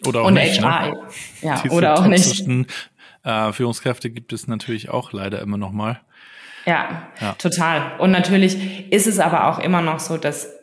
Oder 0.06 0.22
auch 0.22 0.28
und 0.28 0.36
nicht. 0.36 0.64
HR, 0.64 0.92
ne? 0.92 1.00
ja, 1.42 1.62
Diese 1.62 1.76
oder 1.76 2.00
auch 2.00 2.08
nicht. 2.08 2.48
Äh, 3.26 3.52
Führungskräfte 3.52 4.10
gibt 4.10 4.32
es 4.32 4.48
natürlich 4.48 4.88
auch 4.88 5.12
leider 5.12 5.42
immer 5.42 5.58
noch 5.58 5.74
mal. 5.74 6.00
Ja, 6.66 7.10
ja, 7.20 7.34
total. 7.34 8.00
Und 8.00 8.12
natürlich 8.12 8.94
ist 8.94 9.08
es 9.08 9.20
aber 9.20 9.48
auch 9.48 9.60
immer 9.60 9.82
noch 9.82 10.00
so, 10.00 10.16
dass 10.16 10.57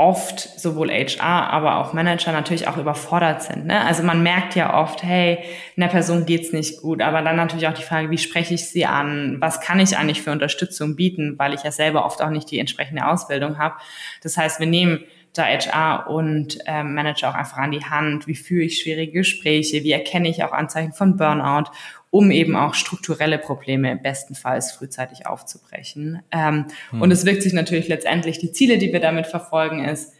oft 0.00 0.58
sowohl 0.58 0.90
HR, 0.90 1.50
aber 1.50 1.76
auch 1.76 1.92
Manager 1.92 2.32
natürlich 2.32 2.66
auch 2.66 2.78
überfordert 2.78 3.42
sind. 3.42 3.66
Ne? 3.66 3.84
Also 3.84 4.02
man 4.02 4.22
merkt 4.22 4.54
ja 4.54 4.80
oft, 4.80 5.02
hey, 5.02 5.40
einer 5.76 5.88
Person 5.88 6.24
geht's 6.24 6.54
nicht 6.54 6.80
gut, 6.80 7.02
aber 7.02 7.20
dann 7.20 7.36
natürlich 7.36 7.68
auch 7.68 7.74
die 7.74 7.82
Frage, 7.82 8.10
wie 8.10 8.16
spreche 8.16 8.54
ich 8.54 8.66
sie 8.66 8.86
an? 8.86 9.36
Was 9.40 9.60
kann 9.60 9.78
ich 9.78 9.98
eigentlich 9.98 10.22
für 10.22 10.32
Unterstützung 10.32 10.96
bieten, 10.96 11.34
weil 11.38 11.52
ich 11.52 11.64
ja 11.64 11.70
selber 11.70 12.06
oft 12.06 12.22
auch 12.22 12.30
nicht 12.30 12.50
die 12.50 12.58
entsprechende 12.58 13.06
Ausbildung 13.06 13.58
habe. 13.58 13.74
Das 14.22 14.38
heißt, 14.38 14.58
wir 14.58 14.66
nehmen 14.66 15.00
da 15.32 15.44
HR 15.44 16.10
und 16.10 16.58
ähm, 16.66 16.94
Manager 16.94 17.30
auch 17.30 17.34
einfach 17.34 17.58
an 17.58 17.70
die 17.70 17.84
Hand. 17.84 18.26
Wie 18.26 18.34
führe 18.34 18.64
ich 18.64 18.80
schwierige 18.80 19.12
Gespräche? 19.12 19.84
Wie 19.84 19.92
erkenne 19.92 20.28
ich 20.28 20.42
auch 20.44 20.52
Anzeichen 20.52 20.92
von 20.92 21.16
Burnout? 21.16 21.70
um 22.10 22.32
eben 22.32 22.56
auch 22.56 22.74
strukturelle 22.74 23.38
Probleme 23.38 23.96
bestenfalls 23.96 24.72
frühzeitig 24.72 25.26
aufzubrechen. 25.26 26.22
Ähm, 26.32 26.66
hm. 26.90 27.02
Und 27.02 27.12
es 27.12 27.24
wirkt 27.24 27.42
sich 27.42 27.52
natürlich 27.52 27.86
letztendlich, 27.86 28.38
die 28.38 28.52
Ziele, 28.52 28.78
die 28.78 28.92
wir 28.92 29.00
damit 29.00 29.28
verfolgen, 29.28 29.84
ist, 29.84 30.12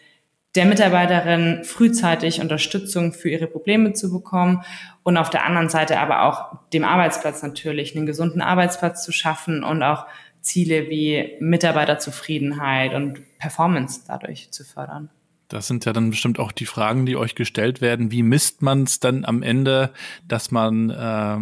der 0.57 0.67
Mitarbeiterin 0.67 1.63
frühzeitig 1.63 2.41
Unterstützung 2.41 3.13
für 3.13 3.29
ihre 3.29 3.47
Probleme 3.47 3.93
zu 3.93 4.11
bekommen 4.11 4.65
und 5.05 5.17
auf 5.17 5.31
der 5.31 5.45
anderen 5.45 5.69
Seite 5.69 6.01
aber 6.01 6.23
auch 6.23 6.59
dem 6.73 6.85
Arbeitsplatz 6.85 7.43
natürlich 7.43 7.97
einen 7.97 8.07
gesunden 8.07 8.41
Arbeitsplatz 8.41 9.05
zu 9.05 9.13
schaffen 9.13 9.63
und 9.63 9.83
auch 9.85 10.07
Ziele 10.41 10.89
wie 10.89 11.37
Mitarbeiterzufriedenheit 11.41 12.95
und 12.95 13.21
Performance 13.39 14.03
dadurch 14.07 14.51
zu 14.51 14.65
fördern. 14.65 15.11
Das 15.49 15.67
sind 15.67 15.85
ja 15.85 15.93
dann 15.93 16.11
bestimmt 16.11 16.39
auch 16.39 16.53
die 16.53 16.67
Fragen, 16.67 17.07
die 17.07 17.17
euch 17.17 17.35
gestellt 17.35 17.81
werden. 17.81 18.13
Wie 18.13 18.23
misst 18.23 18.63
man 18.63 18.85
es 18.85 19.01
dann 19.01 19.25
am 19.25 19.43
Ende, 19.43 19.91
dass 20.29 20.51
man 20.51 20.91
äh, 20.91 21.39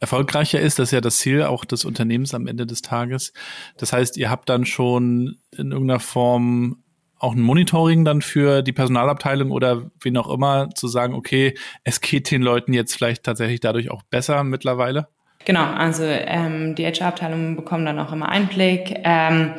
erfolgreicher 0.00 0.60
ist. 0.60 0.78
Das 0.78 0.88
ist 0.88 0.92
ja 0.92 1.00
das 1.00 1.18
Ziel 1.18 1.42
auch 1.42 1.64
des 1.64 1.84
Unternehmens 1.84 2.34
am 2.34 2.46
Ende 2.46 2.66
des 2.66 2.82
Tages. 2.82 3.32
Das 3.76 3.92
heißt, 3.92 4.16
ihr 4.16 4.30
habt 4.30 4.48
dann 4.48 4.64
schon 4.64 5.38
in 5.56 5.72
irgendeiner 5.72 6.00
Form 6.00 6.82
auch 7.18 7.34
ein 7.34 7.40
Monitoring 7.40 8.04
dann 8.04 8.22
für 8.22 8.62
die 8.62 8.72
Personalabteilung 8.72 9.50
oder 9.50 9.90
wen 10.00 10.16
auch 10.16 10.32
immer 10.32 10.70
zu 10.70 10.86
sagen, 10.86 11.14
okay, 11.14 11.54
es 11.82 12.00
geht 12.00 12.30
den 12.30 12.42
Leuten 12.42 12.72
jetzt 12.72 12.94
vielleicht 12.94 13.24
tatsächlich 13.24 13.58
dadurch 13.58 13.90
auch 13.90 14.04
besser 14.04 14.44
mittlerweile? 14.44 15.08
Genau, 15.44 15.64
also 15.64 16.04
ähm, 16.04 16.74
die 16.74 16.86
HR-Abteilungen 16.86 17.56
bekommen 17.56 17.86
dann 17.86 17.98
auch 17.98 18.12
immer 18.12 18.28
Einblick. 18.28 19.00
Ähm, 19.04 19.54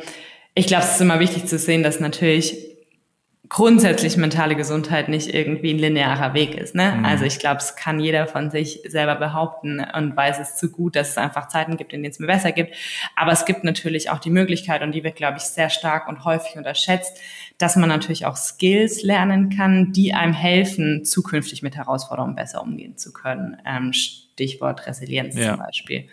ich 0.54 0.66
glaube, 0.66 0.84
es 0.84 0.92
ist 0.92 1.00
immer 1.00 1.20
wichtig 1.20 1.46
zu 1.46 1.58
sehen, 1.58 1.82
dass 1.82 2.00
natürlich 2.00 2.69
grundsätzlich 3.50 4.16
mentale 4.16 4.54
Gesundheit 4.54 5.08
nicht 5.08 5.34
irgendwie 5.34 5.74
ein 5.74 5.78
linearer 5.78 6.34
Weg 6.34 6.54
ist. 6.54 6.76
Ne? 6.76 6.94
Mhm. 6.96 7.04
Also 7.04 7.24
ich 7.24 7.40
glaube, 7.40 7.56
es 7.56 7.74
kann 7.74 7.98
jeder 7.98 8.28
von 8.28 8.50
sich 8.50 8.80
selber 8.86 9.16
behaupten 9.16 9.84
und 9.92 10.16
weiß 10.16 10.38
es 10.38 10.56
zu 10.56 10.70
gut, 10.70 10.94
dass 10.94 11.10
es 11.10 11.18
einfach 11.18 11.48
Zeiten 11.48 11.76
gibt, 11.76 11.92
in 11.92 12.00
denen 12.00 12.12
es 12.12 12.20
mir 12.20 12.28
besser 12.28 12.52
gibt. 12.52 12.74
Aber 13.16 13.32
es 13.32 13.44
gibt 13.44 13.64
natürlich 13.64 14.08
auch 14.08 14.20
die 14.20 14.30
Möglichkeit, 14.30 14.82
und 14.82 14.92
die 14.92 15.02
wird, 15.02 15.16
glaube 15.16 15.38
ich, 15.38 15.42
sehr 15.42 15.68
stark 15.68 16.08
und 16.08 16.24
häufig 16.24 16.56
unterschätzt, 16.56 17.18
dass 17.58 17.74
man 17.74 17.88
natürlich 17.88 18.24
auch 18.24 18.36
Skills 18.36 19.02
lernen 19.02 19.50
kann, 19.50 19.92
die 19.92 20.14
einem 20.14 20.32
helfen, 20.32 21.04
zukünftig 21.04 21.62
mit 21.62 21.76
Herausforderungen 21.76 22.36
besser 22.36 22.62
umgehen 22.62 22.96
zu 22.96 23.12
können. 23.12 23.56
Ähm, 23.66 23.92
Stichwort 23.92 24.86
Resilienz 24.86 25.34
ja. 25.34 25.50
zum 25.50 25.58
Beispiel. 25.58 26.08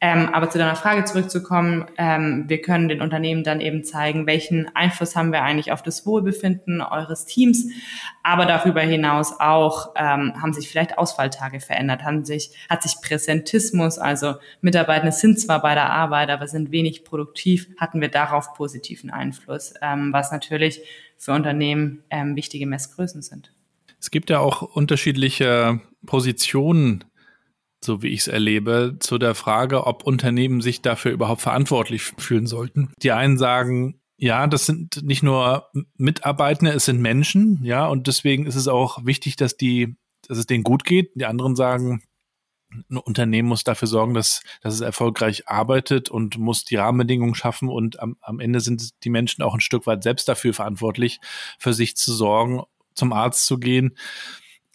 Ähm, 0.00 0.28
aber 0.32 0.48
zu 0.48 0.58
deiner 0.58 0.76
Frage 0.76 1.04
zurückzukommen, 1.04 1.86
ähm, 1.96 2.44
wir 2.46 2.62
können 2.62 2.88
den 2.88 3.02
Unternehmen 3.02 3.42
dann 3.42 3.60
eben 3.60 3.82
zeigen, 3.82 4.28
welchen 4.28 4.70
Einfluss 4.76 5.16
haben 5.16 5.32
wir 5.32 5.42
eigentlich 5.42 5.72
auf 5.72 5.82
das 5.82 6.06
Wohlbefinden 6.06 6.80
eures 6.80 7.24
Teams, 7.24 7.66
aber 8.22 8.46
darüber 8.46 8.80
hinaus 8.80 9.40
auch 9.40 9.94
ähm, 9.96 10.40
haben 10.40 10.52
sich 10.52 10.68
vielleicht 10.68 10.98
Ausfalltage 10.98 11.58
verändert, 11.58 12.04
haben 12.04 12.24
sich, 12.24 12.52
hat 12.70 12.84
sich 12.84 13.00
Präsentismus, 13.02 13.98
also 13.98 14.34
Mitarbeitende 14.60 15.10
sind 15.10 15.40
zwar 15.40 15.60
bei 15.60 15.74
der 15.74 15.90
Arbeit, 15.90 16.30
aber 16.30 16.46
sind 16.46 16.70
wenig 16.70 17.02
produktiv, 17.02 17.66
hatten 17.76 18.00
wir 18.00 18.08
darauf 18.08 18.54
positiven 18.54 19.10
Einfluss, 19.10 19.74
ähm, 19.82 20.12
was 20.12 20.30
natürlich 20.30 20.80
für 21.16 21.32
Unternehmen 21.32 22.04
ähm, 22.10 22.36
wichtige 22.36 22.66
Messgrößen 22.66 23.22
sind. 23.22 23.52
Es 24.00 24.12
gibt 24.12 24.30
ja 24.30 24.38
auch 24.38 24.62
unterschiedliche 24.62 25.80
Positionen 26.06 27.02
so 27.84 28.02
wie 28.02 28.08
ich 28.08 28.20
es 28.20 28.28
erlebe, 28.28 28.96
zu 29.00 29.18
der 29.18 29.34
Frage, 29.34 29.86
ob 29.86 30.04
Unternehmen 30.04 30.60
sich 30.60 30.82
dafür 30.82 31.12
überhaupt 31.12 31.42
verantwortlich 31.42 32.12
fühlen 32.18 32.46
sollten. 32.46 32.92
Die 33.02 33.12
einen 33.12 33.38
sagen, 33.38 34.00
ja, 34.16 34.46
das 34.46 34.66
sind 34.66 35.02
nicht 35.04 35.22
nur 35.22 35.68
Mitarbeitende, 35.96 36.72
es 36.72 36.86
sind 36.86 37.00
Menschen, 37.00 37.60
ja, 37.62 37.86
und 37.86 38.08
deswegen 38.08 38.46
ist 38.46 38.56
es 38.56 38.66
auch 38.66 39.04
wichtig, 39.04 39.36
dass 39.36 39.56
die, 39.56 39.96
dass 40.26 40.38
es 40.38 40.46
denen 40.46 40.64
gut 40.64 40.84
geht. 40.84 41.12
Die 41.14 41.24
anderen 41.24 41.54
sagen, 41.54 42.02
ein 42.90 42.98
Unternehmen 42.98 43.48
muss 43.48 43.64
dafür 43.64 43.88
sorgen, 43.88 44.12
dass, 44.12 44.42
dass 44.60 44.74
es 44.74 44.80
erfolgreich 44.80 45.48
arbeitet 45.48 46.10
und 46.10 46.36
muss 46.36 46.64
die 46.64 46.76
Rahmenbedingungen 46.76 47.34
schaffen 47.34 47.68
und 47.68 48.00
am, 48.00 48.16
am 48.20 48.40
Ende 48.40 48.60
sind 48.60 49.04
die 49.04 49.10
Menschen 49.10 49.42
auch 49.42 49.54
ein 49.54 49.60
Stück 49.60 49.86
weit 49.86 50.02
selbst 50.02 50.28
dafür 50.28 50.52
verantwortlich, 50.52 51.20
für 51.58 51.72
sich 51.72 51.96
zu 51.96 52.12
sorgen, 52.12 52.62
zum 52.94 53.12
Arzt 53.12 53.46
zu 53.46 53.58
gehen 53.58 53.96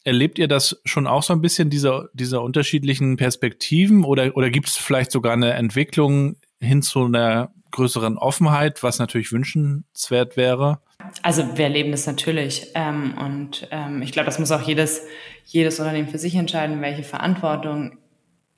Erlebt 0.04 0.38
ihr 0.38 0.48
das 0.48 0.82
schon 0.86 1.08
auch 1.08 1.24
so 1.24 1.34
ein 1.34 1.42
bisschen, 1.42 1.70
diese, 1.70 2.10
diese 2.14 2.42
unterschiedlichen 2.42 3.16
Perspektiven 3.18 4.04
oder, 4.04 4.36
oder 4.36 4.50
gibt 4.50 4.68
es 4.68 4.78
vielleicht 4.78 5.12
sogar 5.12 5.34
eine 5.34 5.54
Entwicklung 5.54 6.36
hin 6.60 6.82
zu 6.82 7.06
einer 7.06 7.52
größeren 7.72 8.18
Offenheit, 8.18 8.84
was 8.84 9.00
natürlich 9.00 9.32
wünschenswert 9.32 10.38
wäre? 10.38 10.80
Also 11.22 11.58
wir 11.58 11.66
erleben 11.66 11.92
das 11.92 12.08
natürlich 12.08 12.68
ähm, 12.76 13.16
und 13.18 13.68
ähm, 13.72 14.02
ich 14.02 14.12
glaube, 14.12 14.26
das 14.26 14.40
muss 14.40 14.52
auch 14.52 14.62
jedes, 14.62 15.02
jedes 15.46 15.80
Unternehmen 15.80 16.08
für 16.08 16.18
sich 16.20 16.36
entscheiden, 16.36 16.82
welche 16.82 17.04
Verantwortung 17.04 17.98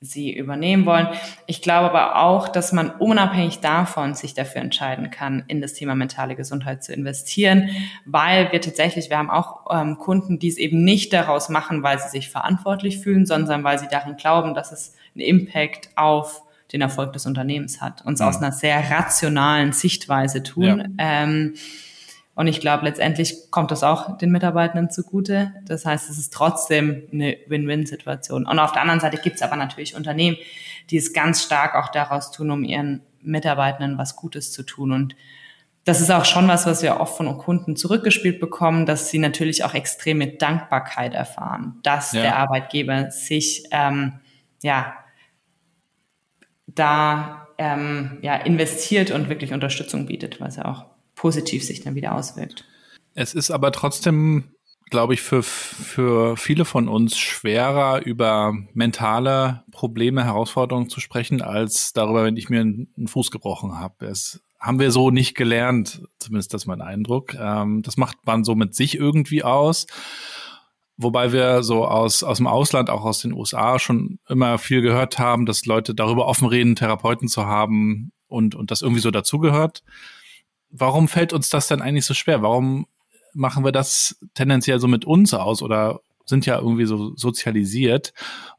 sie 0.00 0.34
übernehmen 0.34 0.84
wollen. 0.84 1.08
Ich 1.46 1.62
glaube 1.62 1.90
aber 1.90 2.22
auch, 2.22 2.48
dass 2.48 2.72
man 2.72 2.90
unabhängig 2.90 3.60
davon 3.60 4.14
sich 4.14 4.34
dafür 4.34 4.60
entscheiden 4.60 5.10
kann, 5.10 5.44
in 5.48 5.60
das 5.60 5.72
Thema 5.72 5.94
mentale 5.94 6.36
Gesundheit 6.36 6.84
zu 6.84 6.92
investieren, 6.92 7.70
weil 8.04 8.52
wir 8.52 8.60
tatsächlich, 8.60 9.08
wir 9.08 9.18
haben 9.18 9.30
auch 9.30 9.66
ähm, 9.70 9.98
Kunden, 9.98 10.38
die 10.38 10.48
es 10.48 10.58
eben 10.58 10.84
nicht 10.84 11.12
daraus 11.12 11.48
machen, 11.48 11.82
weil 11.82 11.98
sie 11.98 12.08
sich 12.08 12.30
verantwortlich 12.30 12.98
fühlen, 12.98 13.24
sondern 13.26 13.64
weil 13.64 13.78
sie 13.78 13.88
darin 13.90 14.16
glauben, 14.16 14.54
dass 14.54 14.70
es 14.70 14.94
einen 15.14 15.24
Impact 15.24 15.90
auf 15.96 16.42
den 16.72 16.80
Erfolg 16.82 17.12
des 17.12 17.26
Unternehmens 17.26 17.80
hat, 17.80 18.04
uns 18.04 18.20
mhm. 18.20 18.26
aus 18.26 18.36
einer 18.36 18.52
sehr 18.52 18.90
rationalen 18.90 19.72
Sichtweise 19.72 20.42
tun. 20.42 20.94
Ja. 20.98 21.22
Ähm, 21.24 21.54
und 22.36 22.48
ich 22.48 22.60
glaube, 22.60 22.84
letztendlich 22.84 23.50
kommt 23.50 23.70
das 23.70 23.82
auch 23.82 24.18
den 24.18 24.30
Mitarbeitenden 24.30 24.90
zugute. 24.90 25.54
Das 25.64 25.86
heißt, 25.86 26.10
es 26.10 26.18
ist 26.18 26.34
trotzdem 26.34 27.04
eine 27.10 27.38
Win-Win-Situation. 27.46 28.46
Und 28.46 28.58
auf 28.58 28.72
der 28.72 28.82
anderen 28.82 29.00
Seite 29.00 29.16
gibt 29.16 29.36
es 29.36 29.42
aber 29.42 29.56
natürlich 29.56 29.96
Unternehmen, 29.96 30.36
die 30.90 30.98
es 30.98 31.14
ganz 31.14 31.42
stark 31.42 31.74
auch 31.74 31.88
daraus 31.88 32.30
tun, 32.30 32.50
um 32.50 32.62
ihren 32.62 33.00
Mitarbeitenden 33.22 33.96
was 33.96 34.16
Gutes 34.16 34.52
zu 34.52 34.64
tun. 34.64 34.92
Und 34.92 35.16
das 35.84 36.02
ist 36.02 36.10
auch 36.10 36.26
schon 36.26 36.46
was, 36.46 36.66
was 36.66 36.82
wir 36.82 37.00
oft 37.00 37.16
von 37.16 37.38
Kunden 37.38 37.74
zurückgespielt 37.74 38.38
bekommen, 38.38 38.84
dass 38.84 39.08
sie 39.08 39.18
natürlich 39.18 39.64
auch 39.64 39.72
extreme 39.72 40.26
Dankbarkeit 40.26 41.14
erfahren, 41.14 41.80
dass 41.84 42.12
ja. 42.12 42.20
der 42.20 42.36
Arbeitgeber 42.36 43.10
sich 43.10 43.64
ähm, 43.70 44.20
ja 44.62 44.92
da 46.66 47.48
ähm, 47.56 48.18
ja 48.20 48.34
investiert 48.34 49.10
und 49.10 49.30
wirklich 49.30 49.54
Unterstützung 49.54 50.04
bietet, 50.04 50.38
was 50.38 50.56
ja 50.56 50.66
auch 50.66 50.95
positiv 51.16 51.64
sich 51.64 51.80
dann 51.80 51.96
wieder 51.96 52.14
auswirkt. 52.14 52.64
Es 53.14 53.34
ist 53.34 53.50
aber 53.50 53.72
trotzdem, 53.72 54.52
glaube 54.90 55.14
ich, 55.14 55.22
für, 55.22 55.42
für 55.42 56.36
viele 56.36 56.64
von 56.64 56.86
uns 56.86 57.18
schwerer, 57.18 58.04
über 58.04 58.54
mentale 58.74 59.64
Probleme, 59.72 60.24
Herausforderungen 60.24 60.88
zu 60.88 61.00
sprechen, 61.00 61.42
als 61.42 61.92
darüber, 61.92 62.22
wenn 62.22 62.36
ich 62.36 62.50
mir 62.50 62.60
einen 62.60 63.08
Fuß 63.08 63.32
gebrochen 63.32 63.80
habe. 63.80 64.06
Es 64.06 64.42
haben 64.60 64.78
wir 64.78 64.90
so 64.90 65.10
nicht 65.10 65.34
gelernt, 65.34 66.02
zumindest 66.18 66.54
das 66.54 66.62
ist 66.62 66.66
mein 66.66 66.82
Eindruck. 66.82 67.34
Ähm, 67.34 67.82
das 67.82 67.96
macht 67.96 68.18
man 68.26 68.44
so 68.44 68.54
mit 68.54 68.74
sich 68.74 68.96
irgendwie 68.96 69.42
aus. 69.42 69.86
Wobei 70.98 71.32
wir 71.32 71.62
so 71.62 71.86
aus, 71.86 72.22
aus 72.22 72.38
dem 72.38 72.46
Ausland, 72.46 72.88
auch 72.88 73.04
aus 73.04 73.20
den 73.20 73.32
USA, 73.32 73.78
schon 73.78 74.18
immer 74.28 74.58
viel 74.58 74.80
gehört 74.80 75.18
haben, 75.18 75.44
dass 75.44 75.66
Leute 75.66 75.94
darüber 75.94 76.26
offen 76.26 76.48
reden, 76.48 76.74
Therapeuten 76.74 77.28
zu 77.28 77.46
haben 77.46 78.12
und, 78.28 78.54
und 78.54 78.70
das 78.70 78.80
irgendwie 78.80 79.02
so 79.02 79.10
dazugehört 79.10 79.82
warum 80.78 81.08
fällt 81.08 81.32
uns 81.32 81.48
das 81.48 81.68
denn 81.68 81.82
eigentlich 81.82 82.06
so 82.06 82.14
schwer? 82.14 82.42
Warum 82.42 82.86
machen 83.32 83.64
wir 83.64 83.72
das 83.72 84.18
tendenziell 84.34 84.78
so 84.78 84.88
mit 84.88 85.04
uns 85.04 85.34
aus 85.34 85.62
oder 85.62 86.00
sind 86.24 86.46
ja 86.46 86.58
irgendwie 86.58 86.86
so 86.86 87.14
sozialisiert? 87.16 88.12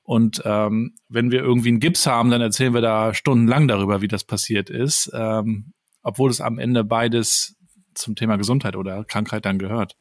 Und 0.04 0.42
ähm, 0.46 0.94
wenn 1.10 1.32
wir 1.32 1.42
irgendwie 1.42 1.70
einen 1.70 1.80
Gips 1.80 2.08
haben, 2.08 2.30
dann 2.32 2.42
erzählen 2.42 2.74
wir 2.74 2.82
da 2.82 3.14
stundenlang 3.14 3.68
darüber, 3.68 4.02
wie 4.02 4.08
das 4.08 4.24
passiert 4.24 4.70
ist, 4.70 5.12
ähm, 5.14 5.74
obwohl 6.04 6.30
es 6.30 6.40
am 6.40 6.60
Ende 6.60 6.84
beides 6.84 7.56
zum 7.94 8.16
Thema 8.16 8.38
Gesundheit 8.38 8.76
oder 8.76 9.04
Krankheit 9.04 9.46
dann 9.46 9.60
gehört. 9.60 9.98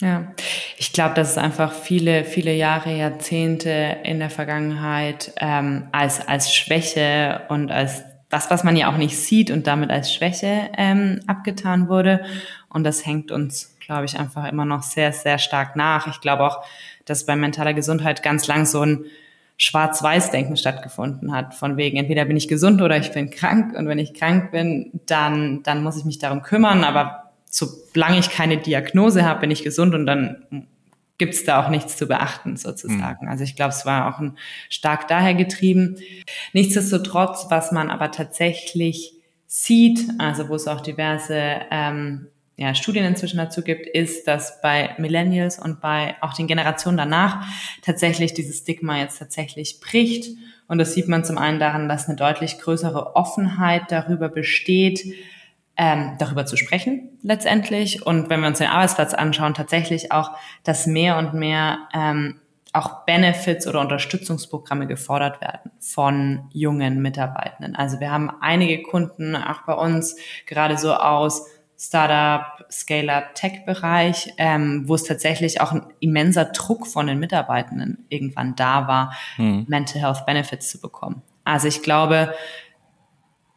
Ja, 0.00 0.32
ich 0.76 0.92
glaube, 0.92 1.14
dass 1.14 1.32
es 1.32 1.38
einfach 1.38 1.72
viele, 1.72 2.24
viele 2.24 2.54
Jahre, 2.54 2.96
Jahrzehnte 2.96 3.98
in 4.04 4.20
der 4.20 4.30
Vergangenheit 4.30 5.32
ähm, 5.38 5.88
als, 5.90 6.26
als 6.26 6.54
Schwäche 6.54 7.42
und 7.48 7.72
als 7.72 8.04
das, 8.28 8.50
was 8.50 8.64
man 8.64 8.76
ja 8.76 8.92
auch 8.92 8.96
nicht 8.96 9.16
sieht 9.16 9.50
und 9.50 9.66
damit 9.66 9.90
als 9.90 10.12
Schwäche 10.12 10.70
ähm, 10.76 11.20
abgetan 11.26 11.88
wurde. 11.88 12.24
Und 12.68 12.84
das 12.84 13.06
hängt 13.06 13.30
uns, 13.30 13.76
glaube 13.80 14.04
ich, 14.04 14.18
einfach 14.18 14.46
immer 14.48 14.64
noch 14.64 14.82
sehr, 14.82 15.12
sehr 15.12 15.38
stark 15.38 15.76
nach. 15.76 16.06
Ich 16.06 16.20
glaube 16.20 16.44
auch, 16.44 16.64
dass 17.06 17.24
bei 17.24 17.36
mentaler 17.36 17.72
Gesundheit 17.72 18.22
ganz 18.22 18.46
lang 18.46 18.66
so 18.66 18.82
ein 18.82 19.06
Schwarz-Weiß-Denken 19.56 20.56
stattgefunden 20.56 21.34
hat. 21.34 21.54
Von 21.54 21.76
wegen, 21.76 21.96
entweder 21.96 22.24
bin 22.26 22.36
ich 22.36 22.48
gesund 22.48 22.80
oder 22.82 22.96
ich 22.98 23.12
bin 23.12 23.30
krank. 23.30 23.74
Und 23.74 23.88
wenn 23.88 23.98
ich 23.98 24.14
krank 24.14 24.52
bin, 24.52 24.92
dann, 25.06 25.62
dann 25.64 25.82
muss 25.82 25.96
ich 25.96 26.04
mich 26.04 26.18
darum 26.18 26.42
kümmern. 26.42 26.84
Aber 26.84 27.32
solange 27.46 28.18
ich 28.18 28.30
keine 28.30 28.58
Diagnose 28.58 29.24
habe, 29.24 29.40
bin 29.40 29.50
ich 29.50 29.64
gesund 29.64 29.94
und 29.94 30.06
dann 30.06 30.68
gibt 31.18 31.34
es 31.34 31.44
da 31.44 31.62
auch 31.62 31.68
nichts 31.68 31.96
zu 31.96 32.06
beachten 32.06 32.56
sozusagen. 32.56 33.26
Mhm. 33.26 33.30
Also 33.30 33.44
ich 33.44 33.56
glaube, 33.56 33.70
es 33.70 33.84
war 33.84 34.14
auch 34.14 34.20
ein 34.20 34.38
stark 34.68 35.08
daher 35.08 35.34
getrieben. 35.34 35.96
Nichtsdestotrotz, 36.52 37.46
was 37.50 37.72
man 37.72 37.90
aber 37.90 38.10
tatsächlich 38.10 39.14
sieht, 39.46 40.00
also 40.18 40.48
wo 40.48 40.54
es 40.54 40.68
auch 40.68 40.80
diverse 40.80 41.60
ähm, 41.70 42.28
ja, 42.56 42.74
Studien 42.74 43.04
inzwischen 43.04 43.38
dazu 43.38 43.62
gibt, 43.62 43.86
ist, 43.86 44.26
dass 44.26 44.60
bei 44.60 44.94
Millennials 44.98 45.58
und 45.58 45.80
bei 45.80 46.16
auch 46.20 46.34
den 46.34 46.46
Generationen 46.46 46.96
danach 46.96 47.46
tatsächlich 47.82 48.34
dieses 48.34 48.58
Stigma 48.58 48.98
jetzt 48.98 49.18
tatsächlich 49.18 49.80
bricht. 49.80 50.36
Und 50.66 50.78
das 50.78 50.92
sieht 50.92 51.08
man 51.08 51.24
zum 51.24 51.38
einen 51.38 51.60
daran, 51.60 51.88
dass 51.88 52.08
eine 52.08 52.16
deutlich 52.16 52.58
größere 52.58 53.16
Offenheit 53.16 53.84
darüber 53.90 54.28
besteht, 54.28 55.14
ähm, 55.78 56.16
darüber 56.18 56.44
zu 56.44 56.56
sprechen 56.56 57.08
letztendlich. 57.22 58.04
Und 58.04 58.28
wenn 58.28 58.40
wir 58.40 58.48
uns 58.48 58.58
den 58.58 58.66
Arbeitsplatz 58.66 59.14
anschauen, 59.14 59.54
tatsächlich 59.54 60.12
auch, 60.12 60.32
dass 60.64 60.86
mehr 60.86 61.16
und 61.16 61.34
mehr 61.34 61.78
ähm, 61.94 62.40
auch 62.72 63.06
Benefits 63.06 63.66
oder 63.66 63.80
Unterstützungsprogramme 63.80 64.86
gefordert 64.86 65.40
werden 65.40 65.70
von 65.80 66.48
jungen 66.52 67.00
Mitarbeitenden. 67.00 67.76
Also 67.76 68.00
wir 68.00 68.10
haben 68.10 68.30
einige 68.40 68.82
Kunden 68.82 69.36
auch 69.36 69.62
bei 69.62 69.72
uns 69.72 70.16
gerade 70.46 70.76
so 70.76 70.92
aus 70.94 71.46
Startup, 71.80 72.66
Scale-up, 72.70 73.36
Tech-Bereich, 73.36 74.34
ähm, 74.36 74.82
wo 74.86 74.96
es 74.96 75.04
tatsächlich 75.04 75.60
auch 75.60 75.70
ein 75.70 75.86
immenser 76.00 76.46
Druck 76.46 76.88
von 76.88 77.06
den 77.06 77.20
Mitarbeitenden 77.20 78.04
irgendwann 78.08 78.56
da 78.56 78.88
war, 78.88 79.16
hm. 79.36 79.64
Mental 79.68 80.02
Health 80.02 80.26
Benefits 80.26 80.70
zu 80.70 80.80
bekommen. 80.80 81.22
Also 81.44 81.68
ich 81.68 81.82
glaube, 81.82 82.34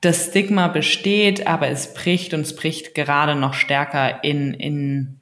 das 0.01 0.27
Stigma 0.27 0.67
besteht, 0.67 1.47
aber 1.47 1.69
es 1.69 1.93
bricht 1.93 2.33
und 2.33 2.41
es 2.41 2.55
bricht 2.55 2.95
gerade 2.95 3.35
noch 3.35 3.53
stärker 3.53 4.23
in, 4.23 4.53
in 4.53 5.19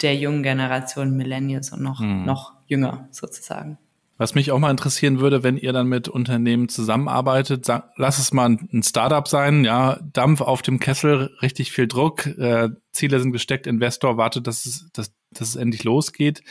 der 0.00 0.14
jungen 0.16 0.42
Generation 0.42 1.16
Millennials 1.16 1.72
und 1.72 1.82
noch, 1.82 2.00
hm. 2.00 2.24
noch 2.24 2.54
jünger 2.66 3.08
sozusagen. 3.10 3.78
Was 4.16 4.34
mich 4.34 4.52
auch 4.52 4.58
mal 4.58 4.70
interessieren 4.70 5.20
würde, 5.20 5.42
wenn 5.42 5.56
ihr 5.56 5.72
dann 5.72 5.86
mit 5.86 6.06
Unternehmen 6.06 6.68
zusammenarbeitet, 6.68 7.64
sag, 7.64 7.90
lass 7.96 8.18
es 8.18 8.32
mal 8.32 8.50
ein 8.50 8.82
Startup 8.82 9.26
sein, 9.26 9.64
ja, 9.64 9.98
Dampf 10.12 10.42
auf 10.42 10.60
dem 10.60 10.78
Kessel, 10.78 11.30
richtig 11.40 11.72
viel 11.72 11.88
Druck, 11.88 12.26
äh, 12.26 12.68
Ziele 12.92 13.18
sind 13.18 13.32
gesteckt, 13.32 13.66
Investor 13.66 14.18
wartet, 14.18 14.46
dass 14.46 14.66
es, 14.66 14.90
dass, 14.92 15.12
dass 15.32 15.48
es 15.48 15.56
endlich 15.56 15.84
losgeht. 15.84 16.42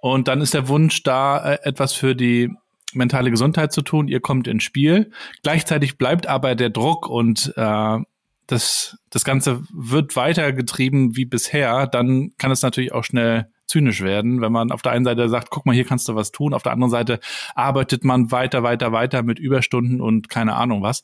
Und 0.00 0.28
dann 0.28 0.40
ist 0.40 0.54
der 0.54 0.66
Wunsch 0.66 1.02
da, 1.02 1.52
äh, 1.52 1.58
etwas 1.62 1.92
für 1.92 2.16
die 2.16 2.50
mentale 2.94 3.30
Gesundheit 3.30 3.72
zu 3.72 3.82
tun, 3.82 4.08
ihr 4.08 4.20
kommt 4.20 4.46
ins 4.46 4.62
Spiel. 4.62 5.10
Gleichzeitig 5.42 5.98
bleibt 5.98 6.26
aber 6.26 6.54
der 6.54 6.70
Druck 6.70 7.08
und 7.08 7.52
äh, 7.56 7.98
das, 8.46 8.98
das 9.10 9.24
Ganze 9.24 9.62
wird 9.72 10.16
weitergetrieben 10.16 11.16
wie 11.16 11.24
bisher, 11.24 11.86
dann 11.86 12.32
kann 12.38 12.50
es 12.50 12.62
natürlich 12.62 12.92
auch 12.92 13.04
schnell 13.04 13.48
zynisch 13.66 14.02
werden, 14.02 14.42
wenn 14.42 14.52
man 14.52 14.70
auf 14.70 14.82
der 14.82 14.92
einen 14.92 15.04
Seite 15.04 15.28
sagt, 15.28 15.48
guck 15.50 15.64
mal, 15.64 15.74
hier 15.74 15.86
kannst 15.86 16.08
du 16.08 16.14
was 16.14 16.30
tun, 16.30 16.52
auf 16.52 16.62
der 16.62 16.72
anderen 16.72 16.90
Seite 16.90 17.20
arbeitet 17.54 18.04
man 18.04 18.30
weiter, 18.30 18.62
weiter, 18.62 18.92
weiter 18.92 19.22
mit 19.22 19.38
Überstunden 19.38 20.00
und 20.00 20.28
keine 20.28 20.54
Ahnung 20.54 20.82
was. 20.82 21.02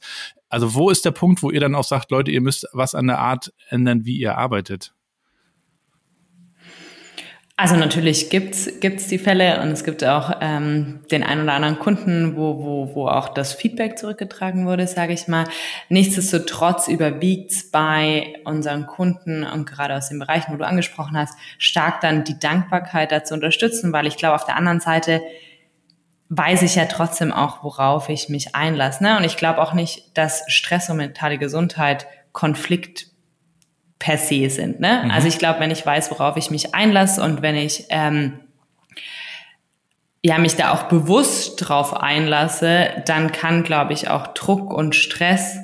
Also 0.51 0.75
wo 0.75 0.91
ist 0.91 1.05
der 1.05 1.13
Punkt, 1.13 1.43
wo 1.43 1.51
ihr 1.51 1.61
dann 1.61 1.75
auch 1.75 1.85
sagt, 1.85 2.11
Leute, 2.11 2.31
ihr 2.31 2.43
müsst 2.43 2.67
was 2.73 2.95
an 2.95 3.07
der 3.07 3.19
Art 3.19 3.53
ändern, 3.69 4.05
wie 4.05 4.19
ihr 4.19 4.37
arbeitet? 4.37 4.93
Also 7.61 7.75
natürlich 7.75 8.31
gibt's 8.31 8.71
gibt's 8.79 9.09
die 9.09 9.19
Fälle 9.19 9.61
und 9.61 9.73
es 9.73 9.83
gibt 9.83 10.05
auch 10.05 10.31
ähm, 10.41 11.01
den 11.11 11.25
einen 11.25 11.43
oder 11.43 11.55
anderen 11.55 11.81
Kunden, 11.81 12.37
wo, 12.37 12.63
wo, 12.63 12.95
wo 12.95 13.09
auch 13.09 13.31
das 13.31 13.53
Feedback 13.53 13.99
zurückgetragen 13.99 14.65
wurde, 14.65 14.87
sage 14.87 15.13
ich 15.13 15.27
mal. 15.27 15.43
Nichtsdestotrotz 15.89 16.87
überwiegt's 16.87 17.69
bei 17.69 18.35
unseren 18.45 18.87
Kunden 18.87 19.43
und 19.43 19.69
gerade 19.69 19.97
aus 19.97 20.09
den 20.09 20.21
Bereichen, 20.21 20.53
wo 20.53 20.57
du 20.57 20.65
angesprochen 20.65 21.19
hast, 21.19 21.37
stark 21.59 22.01
dann 22.01 22.23
die 22.23 22.39
Dankbarkeit 22.39 23.11
dazu 23.11 23.35
unterstützen, 23.35 23.93
weil 23.93 24.07
ich 24.07 24.17
glaube, 24.17 24.37
auf 24.37 24.45
der 24.45 24.55
anderen 24.55 24.79
Seite 24.79 25.21
weiß 26.29 26.63
ich 26.63 26.77
ja 26.77 26.85
trotzdem 26.85 27.33
auch, 27.33 27.65
worauf 27.65 28.09
ich 28.09 28.29
mich 28.29 28.55
einlasse. 28.55 29.03
Ne? 29.03 29.17
Und 29.17 29.25
ich 29.25 29.37
glaube 29.37 29.61
auch 29.61 29.73
nicht, 29.73 30.17
dass 30.17 30.45
Stress 30.47 30.91
und 30.91 30.99
mentale 30.99 31.39
Gesundheit 31.39 32.07
Konflikt 32.31 33.08
per 33.99 34.19
se 34.19 34.49
sind. 34.51 34.81
Ne? 34.81 35.03
Mhm. 35.05 35.11
Also 35.11 35.29
ich 35.29 35.39
glaube, 35.39 35.61
wenn 35.61 35.71
ich 35.71 35.85
weiß, 35.85 36.11
worauf 36.11 36.37
ich 36.37 36.51
mich 36.51 36.75
einlasse 36.75 37.23
und 37.23 37.43
wenn 37.43 37.57
ich 37.57 37.87
ähm, 37.91 38.41
ja 40.23 40.39
mich 40.39 40.57
da 40.57 40.73
auch 40.73 40.85
bewusst 40.85 41.57
drauf 41.57 41.95
einlasse, 41.95 43.03
dann 43.07 43.33
kann, 43.33 43.63
glaube 43.63 43.93
ich, 43.93 44.09
auch 44.09 44.29
Druck 44.29 44.73
und 44.73 44.95
Stress 44.95 45.59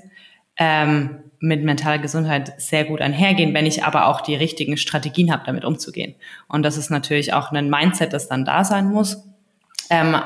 ähm, 0.56 1.20
mit 1.40 1.62
mentaler 1.62 1.98
Gesundheit 1.98 2.60
sehr 2.60 2.84
gut 2.84 3.00
einhergehen, 3.00 3.52
wenn 3.52 3.66
ich 3.66 3.84
aber 3.84 4.06
auch 4.06 4.22
die 4.22 4.34
richtigen 4.34 4.76
Strategien 4.76 5.30
habe, 5.30 5.42
damit 5.44 5.64
umzugehen. 5.64 6.14
Und 6.48 6.62
das 6.62 6.76
ist 6.76 6.90
natürlich 6.90 7.34
auch 7.34 7.52
ein 7.52 7.68
Mindset, 7.68 8.12
das 8.12 8.28
dann 8.28 8.44
da 8.44 8.64
sein 8.64 8.90
muss. 8.90 9.24
Ähm, 9.90 10.16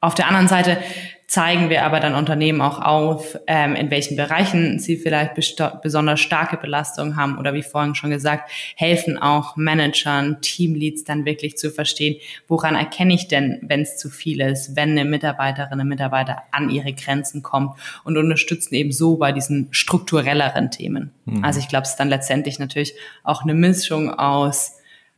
auf 0.00 0.14
der 0.14 0.26
anderen 0.26 0.48
Seite 0.48 0.78
zeigen 1.26 1.70
wir 1.70 1.84
aber 1.84 1.98
dann 1.98 2.14
Unternehmen 2.14 2.60
auch 2.60 2.80
auf, 2.80 3.36
ähm, 3.48 3.74
in 3.74 3.90
welchen 3.90 4.16
Bereichen 4.16 4.78
sie 4.78 4.96
vielleicht 4.96 5.32
besonders 5.82 6.20
starke 6.20 6.56
Belastungen 6.56 7.16
haben 7.16 7.38
oder 7.38 7.52
wie 7.52 7.64
vorhin 7.64 7.96
schon 7.96 8.10
gesagt, 8.10 8.50
helfen 8.76 9.18
auch 9.18 9.56
Managern, 9.56 10.40
Teamleads 10.40 11.02
dann 11.02 11.24
wirklich 11.24 11.56
zu 11.56 11.70
verstehen, 11.70 12.16
woran 12.46 12.76
erkenne 12.76 13.14
ich 13.14 13.26
denn, 13.26 13.58
wenn 13.62 13.80
es 13.80 13.96
zu 13.96 14.08
viel 14.08 14.40
ist, 14.40 14.76
wenn 14.76 14.90
eine 14.90 15.04
Mitarbeiterin, 15.04 15.72
eine 15.72 15.84
Mitarbeiter 15.84 16.44
an 16.52 16.70
ihre 16.70 16.92
Grenzen 16.92 17.42
kommt 17.42 17.76
und 18.04 18.16
unterstützen 18.16 18.74
eben 18.76 18.92
so 18.92 19.16
bei 19.16 19.32
diesen 19.32 19.66
strukturelleren 19.72 20.70
Themen. 20.70 21.12
Mhm. 21.24 21.44
Also 21.44 21.58
ich 21.58 21.68
glaube, 21.68 21.82
es 21.82 21.90
ist 21.90 22.00
dann 22.00 22.08
letztendlich 22.08 22.60
natürlich 22.60 22.94
auch 23.24 23.42
eine 23.42 23.54
Mischung 23.54 24.10
aus 24.10 24.75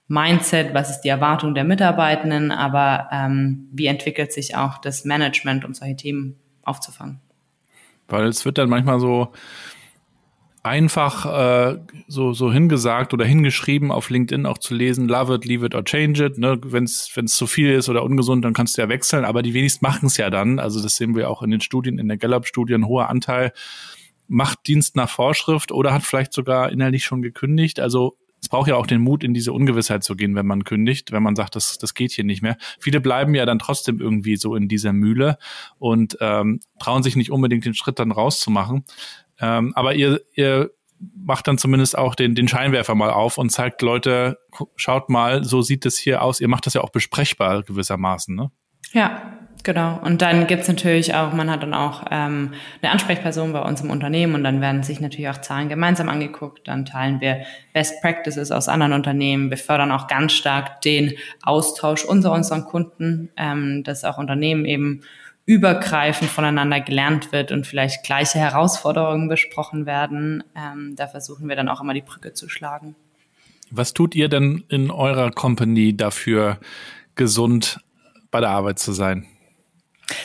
Mindset, 0.08 0.72
was 0.72 0.90
ist 0.90 1.02
die 1.02 1.08
Erwartung 1.08 1.54
der 1.54 1.64
Mitarbeitenden, 1.64 2.50
aber 2.50 3.08
ähm, 3.12 3.68
wie 3.72 3.86
entwickelt 3.86 4.32
sich 4.32 4.56
auch 4.56 4.78
das 4.78 5.04
Management, 5.04 5.64
um 5.64 5.74
solche 5.74 5.96
Themen 5.96 6.36
aufzufangen? 6.62 7.20
Weil 8.08 8.26
es 8.26 8.46
wird 8.46 8.56
dann 8.56 8.70
manchmal 8.70 9.00
so 9.00 9.32
einfach 10.62 11.26
äh, 11.26 11.78
so, 12.08 12.32
so 12.32 12.52
hingesagt 12.52 13.14
oder 13.14 13.24
hingeschrieben 13.24 13.90
auf 13.90 14.10
LinkedIn 14.10 14.46
auch 14.46 14.58
zu 14.58 14.74
lesen, 14.74 15.08
love 15.08 15.34
it, 15.34 15.44
leave 15.44 15.64
it 15.64 15.74
or 15.74 15.84
change 15.84 16.24
it. 16.24 16.38
Ne? 16.38 16.58
Wenn 16.62 16.84
es 16.84 17.08
zu 17.26 17.46
viel 17.46 17.70
ist 17.72 17.88
oder 17.88 18.02
ungesund, 18.02 18.44
dann 18.44 18.54
kannst 18.54 18.76
du 18.76 18.82
ja 18.82 18.88
wechseln, 18.88 19.24
aber 19.24 19.42
die 19.42 19.54
wenigsten 19.54 19.84
machen 19.84 20.06
es 20.06 20.16
ja 20.16 20.30
dann. 20.30 20.58
Also 20.58 20.82
das 20.82 20.96
sehen 20.96 21.14
wir 21.14 21.30
auch 21.30 21.42
in 21.42 21.50
den 21.50 21.60
Studien, 21.60 21.98
in 21.98 22.08
der 22.08 22.18
Gallup-Studie, 22.18 22.74
ein 22.74 22.86
hoher 22.86 23.08
Anteil 23.08 23.52
macht 24.26 24.66
Dienst 24.66 24.94
nach 24.94 25.08
Vorschrift 25.08 25.72
oder 25.72 25.94
hat 25.94 26.02
vielleicht 26.02 26.34
sogar 26.34 26.70
innerlich 26.70 27.04
schon 27.04 27.22
gekündigt. 27.22 27.80
Also 27.80 28.17
es 28.40 28.48
braucht 28.48 28.68
ja 28.68 28.76
auch 28.76 28.86
den 28.86 29.00
Mut, 29.00 29.24
in 29.24 29.34
diese 29.34 29.52
Ungewissheit 29.52 30.04
zu 30.04 30.16
gehen, 30.16 30.34
wenn 30.34 30.46
man 30.46 30.64
kündigt, 30.64 31.12
wenn 31.12 31.22
man 31.22 31.36
sagt, 31.36 31.56
das, 31.56 31.78
das 31.78 31.94
geht 31.94 32.12
hier 32.12 32.24
nicht 32.24 32.42
mehr. 32.42 32.56
Viele 32.78 33.00
bleiben 33.00 33.34
ja 33.34 33.46
dann 33.46 33.58
trotzdem 33.58 34.00
irgendwie 34.00 34.36
so 34.36 34.54
in 34.54 34.68
dieser 34.68 34.92
Mühle 34.92 35.38
und 35.78 36.16
ähm, 36.20 36.60
trauen 36.78 37.02
sich 37.02 37.16
nicht 37.16 37.30
unbedingt 37.30 37.64
den 37.64 37.74
Schritt 37.74 37.98
dann 37.98 38.12
rauszumachen. 38.12 38.84
Ähm, 39.40 39.72
aber 39.74 39.94
ihr, 39.94 40.20
ihr 40.34 40.70
macht 41.14 41.46
dann 41.46 41.58
zumindest 41.58 41.96
auch 41.96 42.14
den, 42.14 42.34
den 42.34 42.48
Scheinwerfer 42.48 42.94
mal 42.94 43.10
auf 43.10 43.38
und 43.38 43.50
zeigt 43.50 43.82
Leute, 43.82 44.38
schaut 44.76 45.08
mal, 45.10 45.44
so 45.44 45.62
sieht 45.62 45.86
es 45.86 45.98
hier 45.98 46.22
aus. 46.22 46.40
Ihr 46.40 46.48
macht 46.48 46.66
das 46.66 46.74
ja 46.74 46.82
auch 46.82 46.90
besprechbar 46.90 47.62
gewissermaßen, 47.62 48.34
ne? 48.34 48.50
Ja, 48.92 49.37
Genau. 49.64 49.98
Und 50.02 50.22
dann 50.22 50.46
gibt's 50.46 50.68
natürlich 50.68 51.14
auch, 51.14 51.32
man 51.32 51.50
hat 51.50 51.62
dann 51.62 51.74
auch 51.74 52.04
ähm, 52.10 52.52
eine 52.80 52.92
Ansprechperson 52.92 53.52
bei 53.52 53.60
uns 53.60 53.80
im 53.80 53.90
Unternehmen 53.90 54.34
und 54.34 54.44
dann 54.44 54.60
werden 54.60 54.82
sich 54.82 55.00
natürlich 55.00 55.28
auch 55.28 55.40
Zahlen 55.40 55.68
gemeinsam 55.68 56.08
angeguckt. 56.08 56.68
Dann 56.68 56.84
teilen 56.84 57.20
wir 57.20 57.42
Best 57.72 58.00
Practices 58.00 58.50
aus 58.50 58.68
anderen 58.68 58.92
Unternehmen. 58.92 59.50
Wir 59.50 59.58
fördern 59.58 59.90
auch 59.90 60.06
ganz 60.06 60.32
stark 60.32 60.80
den 60.82 61.14
Austausch 61.42 62.04
unter 62.04 62.32
unseren 62.32 62.64
Kunden, 62.64 63.30
ähm, 63.36 63.82
dass 63.84 64.04
auch 64.04 64.18
Unternehmen 64.18 64.64
eben 64.64 65.02
übergreifend 65.44 66.30
voneinander 66.30 66.80
gelernt 66.80 67.32
wird 67.32 67.52
und 67.52 67.66
vielleicht 67.66 68.04
gleiche 68.04 68.38
Herausforderungen 68.38 69.28
besprochen 69.28 69.86
werden. 69.86 70.44
Ähm, 70.54 70.94
da 70.94 71.06
versuchen 71.08 71.48
wir 71.48 71.56
dann 71.56 71.68
auch 71.68 71.80
immer 71.80 71.94
die 71.94 72.02
Brücke 72.02 72.34
zu 72.34 72.48
schlagen. 72.48 72.94
Was 73.70 73.92
tut 73.92 74.14
ihr 74.14 74.28
denn 74.28 74.64
in 74.68 74.90
eurer 74.90 75.30
Company 75.30 75.96
dafür, 75.96 76.58
gesund 77.14 77.80
bei 78.30 78.40
der 78.40 78.50
Arbeit 78.50 78.78
zu 78.78 78.92
sein? 78.92 79.26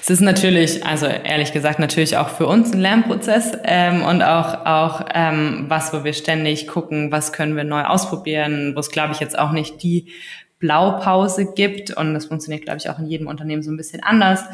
Es 0.01 0.09
ist 0.09 0.21
natürlich, 0.21 0.85
also 0.85 1.07
ehrlich 1.07 1.51
gesagt, 1.51 1.79
natürlich 1.79 2.17
auch 2.17 2.29
für 2.29 2.47
uns 2.47 2.73
ein 2.73 2.79
Lernprozess 2.79 3.57
ähm, 3.65 4.01
und 4.03 4.21
auch, 4.21 4.65
auch 4.65 5.05
ähm, 5.13 5.65
was, 5.67 5.93
wo 5.93 6.03
wir 6.03 6.13
ständig 6.13 6.67
gucken, 6.67 7.11
was 7.11 7.33
können 7.33 7.55
wir 7.55 7.65
neu 7.65 7.83
ausprobieren, 7.83 8.73
wo 8.75 8.79
es, 8.79 8.91
glaube 8.91 9.13
ich, 9.13 9.19
jetzt 9.19 9.37
auch 9.37 9.51
nicht 9.51 9.83
die 9.83 10.07
Blaupause 10.59 11.53
gibt 11.53 11.91
und 11.91 12.13
das 12.13 12.27
funktioniert, 12.27 12.63
glaube 12.63 12.77
ich, 12.77 12.89
auch 12.89 12.97
in 12.97 13.07
jedem 13.07 13.27
Unternehmen 13.27 13.63
so 13.63 13.71
ein 13.71 13.77
bisschen 13.77 14.01
anders. 14.01 14.45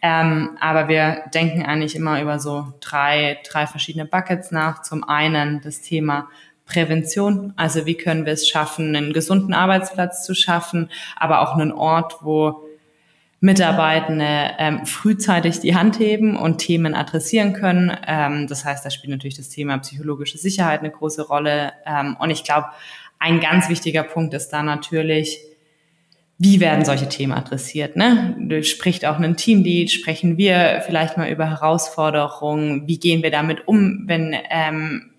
Ähm, 0.00 0.56
aber 0.58 0.88
wir 0.88 1.24
denken 1.34 1.62
eigentlich 1.62 1.94
immer 1.94 2.22
über 2.22 2.38
so 2.38 2.72
drei, 2.80 3.38
drei 3.46 3.66
verschiedene 3.66 4.06
Buckets 4.06 4.50
nach. 4.50 4.80
Zum 4.80 5.04
einen 5.04 5.60
das 5.60 5.82
Thema 5.82 6.28
Prävention, 6.64 7.52
also 7.56 7.84
wie 7.84 7.96
können 7.96 8.24
wir 8.24 8.32
es 8.32 8.48
schaffen, 8.48 8.96
einen 8.96 9.12
gesunden 9.12 9.52
Arbeitsplatz 9.52 10.24
zu 10.24 10.34
schaffen, 10.34 10.90
aber 11.16 11.40
auch 11.40 11.54
einen 11.54 11.72
Ort, 11.72 12.18
wo 12.22 12.62
Mitarbeitende 13.42 14.50
ähm, 14.58 14.84
frühzeitig 14.84 15.60
die 15.60 15.74
Hand 15.74 15.98
heben 15.98 16.36
und 16.36 16.58
Themen 16.58 16.94
adressieren 16.94 17.54
können. 17.54 17.96
Ähm, 18.06 18.46
das 18.46 18.66
heißt, 18.66 18.84
da 18.84 18.90
spielt 18.90 19.10
natürlich 19.10 19.36
das 19.36 19.48
Thema 19.48 19.78
psychologische 19.78 20.36
Sicherheit 20.36 20.80
eine 20.80 20.90
große 20.90 21.26
Rolle. 21.26 21.72
Ähm, 21.86 22.16
und 22.20 22.28
ich 22.30 22.44
glaube, 22.44 22.66
ein 23.18 23.40
ganz 23.40 23.70
wichtiger 23.70 24.02
Punkt 24.02 24.34
ist 24.34 24.50
da 24.50 24.62
natürlich, 24.62 25.38
wie 26.36 26.60
werden 26.60 26.84
solche 26.84 27.08
Themen 27.08 27.32
adressiert? 27.32 27.96
Ne? 27.96 28.62
Spricht 28.62 29.06
auch 29.06 29.18
ein 29.18 29.36
Teamlead, 29.36 29.90
sprechen 29.90 30.38
wir 30.38 30.82
vielleicht 30.84 31.16
mal 31.16 31.30
über 31.30 31.48
Herausforderungen, 31.48 32.86
wie 32.86 32.98
gehen 32.98 33.22
wir 33.22 33.30
damit 33.30 33.68
um, 33.68 34.04
wenn 34.06 34.34
ähm, 34.50 35.09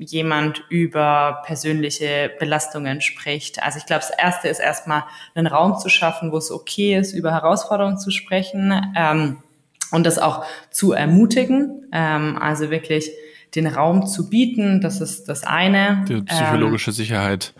jemand 0.00 0.64
über 0.68 1.42
persönliche 1.44 2.30
Belastungen 2.38 3.00
spricht. 3.00 3.62
Also 3.62 3.78
ich 3.78 3.86
glaube, 3.86 4.04
das 4.08 4.18
Erste 4.18 4.48
ist 4.48 4.58
erstmal 4.58 5.04
einen 5.34 5.46
Raum 5.46 5.78
zu 5.78 5.88
schaffen, 5.88 6.32
wo 6.32 6.38
es 6.38 6.50
okay 6.50 6.96
ist, 6.96 7.12
über 7.12 7.32
Herausforderungen 7.32 7.98
zu 7.98 8.10
sprechen 8.10 8.92
ähm, 8.96 9.42
und 9.92 10.04
das 10.04 10.18
auch 10.18 10.44
zu 10.70 10.92
ermutigen. 10.92 11.88
Ähm, 11.92 12.38
also 12.40 12.70
wirklich 12.70 13.10
den 13.54 13.66
Raum 13.66 14.06
zu 14.06 14.30
bieten, 14.30 14.80
das 14.80 15.00
ist 15.00 15.28
das 15.28 15.42
eine. 15.44 16.04
Die 16.08 16.22
psychologische 16.22 16.90
ähm, 16.90 16.94
Sicherheit, 16.94 17.52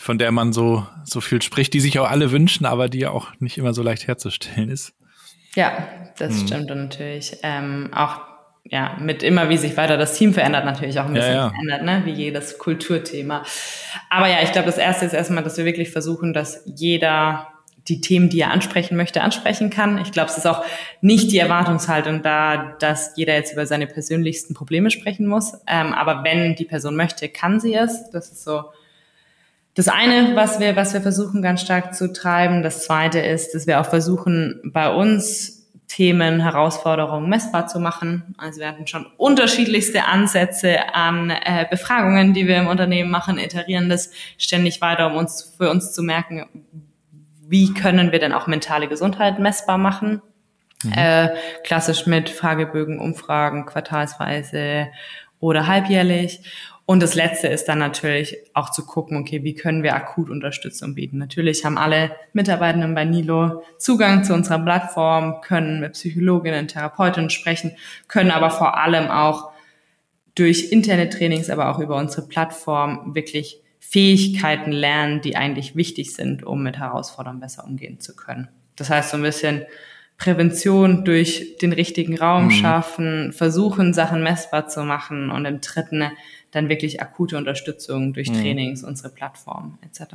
von 0.00 0.18
der 0.18 0.32
man 0.32 0.52
so, 0.52 0.86
so 1.04 1.20
viel 1.20 1.42
spricht, 1.42 1.74
die 1.74 1.80
sich 1.80 1.98
auch 1.98 2.10
alle 2.10 2.30
wünschen, 2.30 2.64
aber 2.64 2.88
die 2.88 3.06
auch 3.06 3.28
nicht 3.40 3.58
immer 3.58 3.74
so 3.74 3.82
leicht 3.82 4.06
herzustellen 4.06 4.70
ist. 4.70 4.94
Ja, 5.54 5.86
das 6.18 6.40
hm. 6.40 6.46
stimmt 6.46 6.70
und 6.70 6.78
natürlich. 6.78 7.38
Ähm, 7.42 7.90
auch 7.94 8.20
ja, 8.64 8.96
mit 8.98 9.22
immer 9.22 9.50
wie 9.50 9.58
sich 9.58 9.76
weiter 9.76 9.96
das 9.96 10.14
Team 10.16 10.32
verändert, 10.32 10.64
natürlich 10.64 10.98
auch 10.98 11.04
ein 11.04 11.12
bisschen 11.12 11.34
ja, 11.34 11.36
ja. 11.36 11.50
verändert, 11.50 11.82
ne? 11.82 12.02
wie 12.06 12.12
jedes 12.12 12.58
Kulturthema. 12.58 13.44
Aber 14.08 14.28
ja, 14.28 14.38
ich 14.42 14.52
glaube, 14.52 14.66
das 14.66 14.78
erste 14.78 15.04
ist 15.04 15.12
erstmal, 15.12 15.44
dass 15.44 15.58
wir 15.58 15.64
wirklich 15.66 15.90
versuchen, 15.90 16.32
dass 16.32 16.62
jeder 16.64 17.48
die 17.88 18.00
Themen, 18.00 18.30
die 18.30 18.40
er 18.40 18.50
ansprechen 18.50 18.96
möchte, 18.96 19.20
ansprechen 19.20 19.68
kann. 19.68 19.98
Ich 19.98 20.10
glaube, 20.10 20.30
es 20.30 20.38
ist 20.38 20.46
auch 20.46 20.64
nicht 21.02 21.30
die 21.30 21.38
Erwartungshaltung 21.38 22.22
da, 22.22 22.74
dass 22.78 23.12
jeder 23.16 23.34
jetzt 23.34 23.52
über 23.52 23.66
seine 23.66 23.86
persönlichsten 23.86 24.54
Probleme 24.54 24.90
sprechen 24.90 25.26
muss. 25.26 25.52
Ähm, 25.66 25.92
aber 25.92 26.24
wenn 26.24 26.54
die 26.54 26.64
Person 26.64 26.96
möchte, 26.96 27.28
kann 27.28 27.60
sie 27.60 27.74
es. 27.74 28.10
Das 28.10 28.32
ist 28.32 28.44
so 28.44 28.64
das 29.74 29.88
eine, 29.88 30.34
was 30.34 30.60
wir, 30.60 30.76
was 30.76 30.94
wir 30.94 31.02
versuchen 31.02 31.42
ganz 31.42 31.60
stark 31.60 31.94
zu 31.94 32.12
treiben. 32.12 32.62
Das 32.62 32.84
zweite 32.84 33.18
ist, 33.18 33.54
dass 33.54 33.66
wir 33.66 33.80
auch 33.80 33.86
versuchen, 33.86 34.60
bei 34.64 34.88
uns 34.88 35.53
Themen, 35.94 36.40
Herausforderungen 36.40 37.28
messbar 37.28 37.68
zu 37.68 37.78
machen. 37.78 38.34
Also 38.36 38.58
wir 38.58 38.66
hatten 38.66 38.88
schon 38.88 39.06
unterschiedlichste 39.16 40.06
Ansätze 40.06 40.92
an 40.92 41.30
äh, 41.30 41.66
Befragungen, 41.70 42.34
die 42.34 42.48
wir 42.48 42.56
im 42.56 42.66
Unternehmen 42.66 43.12
machen, 43.12 43.38
iterieren 43.38 43.88
das 43.88 44.10
ständig 44.36 44.80
weiter, 44.80 45.06
um 45.06 45.14
uns 45.14 45.54
für 45.56 45.70
uns 45.70 45.92
zu 45.92 46.02
merken, 46.02 46.48
wie 47.46 47.72
können 47.74 48.10
wir 48.10 48.18
denn 48.18 48.32
auch 48.32 48.48
mentale 48.48 48.88
Gesundheit 48.88 49.38
messbar 49.38 49.78
machen. 49.78 50.20
Mhm. 50.82 50.92
Äh, 50.96 51.28
klassisch 51.62 52.06
mit 52.06 52.28
Fragebögen, 52.28 52.98
Umfragen, 52.98 53.64
quartalsweise 53.64 54.88
oder 55.38 55.68
halbjährlich. 55.68 56.40
Und 56.86 57.02
das 57.02 57.14
Letzte 57.14 57.48
ist 57.48 57.64
dann 57.64 57.78
natürlich 57.78 58.36
auch 58.52 58.70
zu 58.70 58.84
gucken, 58.84 59.16
okay, 59.16 59.42
wie 59.42 59.54
können 59.54 59.82
wir 59.82 59.94
akut 59.94 60.28
Unterstützung 60.28 60.94
bieten. 60.94 61.16
Natürlich 61.16 61.64
haben 61.64 61.78
alle 61.78 62.10
Mitarbeitenden 62.34 62.94
bei 62.94 63.06
Nilo 63.06 63.62
Zugang 63.78 64.22
zu 64.22 64.34
unserer 64.34 64.58
Plattform, 64.58 65.40
können 65.40 65.80
mit 65.80 65.94
Psychologinnen, 65.94 66.68
Therapeutinnen 66.68 67.30
sprechen, 67.30 67.72
können 68.06 68.30
aber 68.30 68.50
vor 68.50 68.76
allem 68.76 69.10
auch 69.10 69.52
durch 70.34 70.72
Internettrainings, 70.72 71.48
aber 71.48 71.70
auch 71.70 71.78
über 71.78 71.96
unsere 71.96 72.26
Plattform 72.26 73.14
wirklich 73.14 73.62
Fähigkeiten 73.78 74.72
lernen, 74.72 75.20
die 75.20 75.36
eigentlich 75.36 75.76
wichtig 75.76 76.14
sind, 76.14 76.44
um 76.44 76.62
mit 76.62 76.78
Herausforderungen 76.78 77.40
besser 77.40 77.64
umgehen 77.64 78.00
zu 78.00 78.14
können. 78.14 78.48
Das 78.76 78.90
heißt 78.90 79.10
so 79.10 79.16
ein 79.16 79.22
bisschen 79.22 79.62
Prävention 80.16 81.04
durch 81.04 81.56
den 81.60 81.72
richtigen 81.72 82.18
Raum 82.18 82.46
mhm. 82.46 82.50
schaffen, 82.50 83.32
versuchen, 83.32 83.94
Sachen 83.94 84.22
messbar 84.22 84.68
zu 84.68 84.82
machen 84.82 85.30
und 85.30 85.44
im 85.44 85.60
dritten 85.60 86.10
dann 86.54 86.68
wirklich 86.68 87.00
akute 87.02 87.36
Unterstützung 87.36 88.12
durch 88.12 88.30
mhm. 88.30 88.34
Trainings, 88.34 88.84
unsere 88.84 89.10
Plattform 89.10 89.78
etc. 89.82 90.14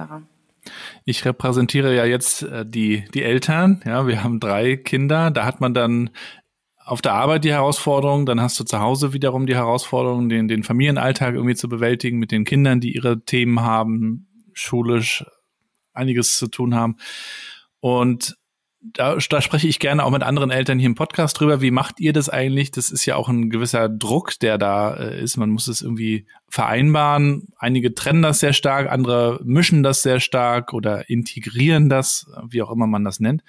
Ich 1.05 1.25
repräsentiere 1.25 1.95
ja 1.95 2.05
jetzt 2.05 2.43
äh, 2.43 2.65
die, 2.65 3.05
die 3.13 3.23
Eltern. 3.23 3.81
Ja, 3.85 4.07
wir 4.07 4.23
haben 4.23 4.39
drei 4.39 4.75
Kinder. 4.75 5.31
Da 5.31 5.45
hat 5.45 5.61
man 5.61 5.73
dann 5.73 6.09
auf 6.89 7.01
der 7.01 7.13
Arbeit 7.13 7.43
die 7.43 7.51
Herausforderung, 7.51 8.25
dann 8.25 8.41
hast 8.41 8.59
du 8.59 8.63
zu 8.63 8.79
Hause 8.79 9.13
wiederum 9.13 9.45
die 9.45 9.55
Herausforderung, 9.55 10.27
den, 10.27 10.47
den 10.47 10.63
Familienalltag 10.63 11.35
irgendwie 11.35 11.55
zu 11.55 11.69
bewältigen 11.69 12.17
mit 12.17 12.31
den 12.31 12.45
Kindern, 12.45 12.81
die 12.81 12.95
ihre 12.95 13.23
Themen 13.23 13.61
haben, 13.61 14.27
schulisch 14.53 15.23
einiges 15.93 16.35
zu 16.35 16.47
tun 16.47 16.73
haben. 16.73 16.97
Und 17.79 18.38
da, 18.81 19.17
da 19.17 19.41
spreche 19.41 19.67
ich 19.67 19.79
gerne 19.79 20.05
auch 20.05 20.11
mit 20.11 20.23
anderen 20.23 20.51
Eltern 20.51 20.79
hier 20.79 20.87
im 20.87 20.95
Podcast 20.95 21.39
drüber. 21.39 21.61
Wie 21.61 21.71
macht 21.71 21.99
ihr 21.99 22.13
das 22.13 22.29
eigentlich? 22.29 22.71
Das 22.71 22.91
ist 22.91 23.05
ja 23.05 23.17
auch 23.17 23.27
ein 23.27 23.49
gewisser 23.49 23.89
Druck, 23.89 24.39
der 24.39 24.57
da 24.57 24.93
äh, 24.95 25.21
ist. 25.21 25.37
Man 25.37 25.49
muss 25.49 25.67
es 25.67 25.81
irgendwie 25.81 26.25
vereinbaren. 26.47 27.49
Einige 27.57 27.93
trennen 27.93 28.21
das 28.21 28.39
sehr 28.39 28.53
stark, 28.53 28.89
andere 28.89 29.41
mischen 29.43 29.83
das 29.83 30.01
sehr 30.01 30.19
stark 30.19 30.73
oder 30.73 31.09
integrieren 31.09 31.89
das, 31.89 32.31
wie 32.47 32.61
auch 32.61 32.71
immer 32.71 32.87
man 32.87 33.03
das 33.03 33.19
nennt. 33.19 33.43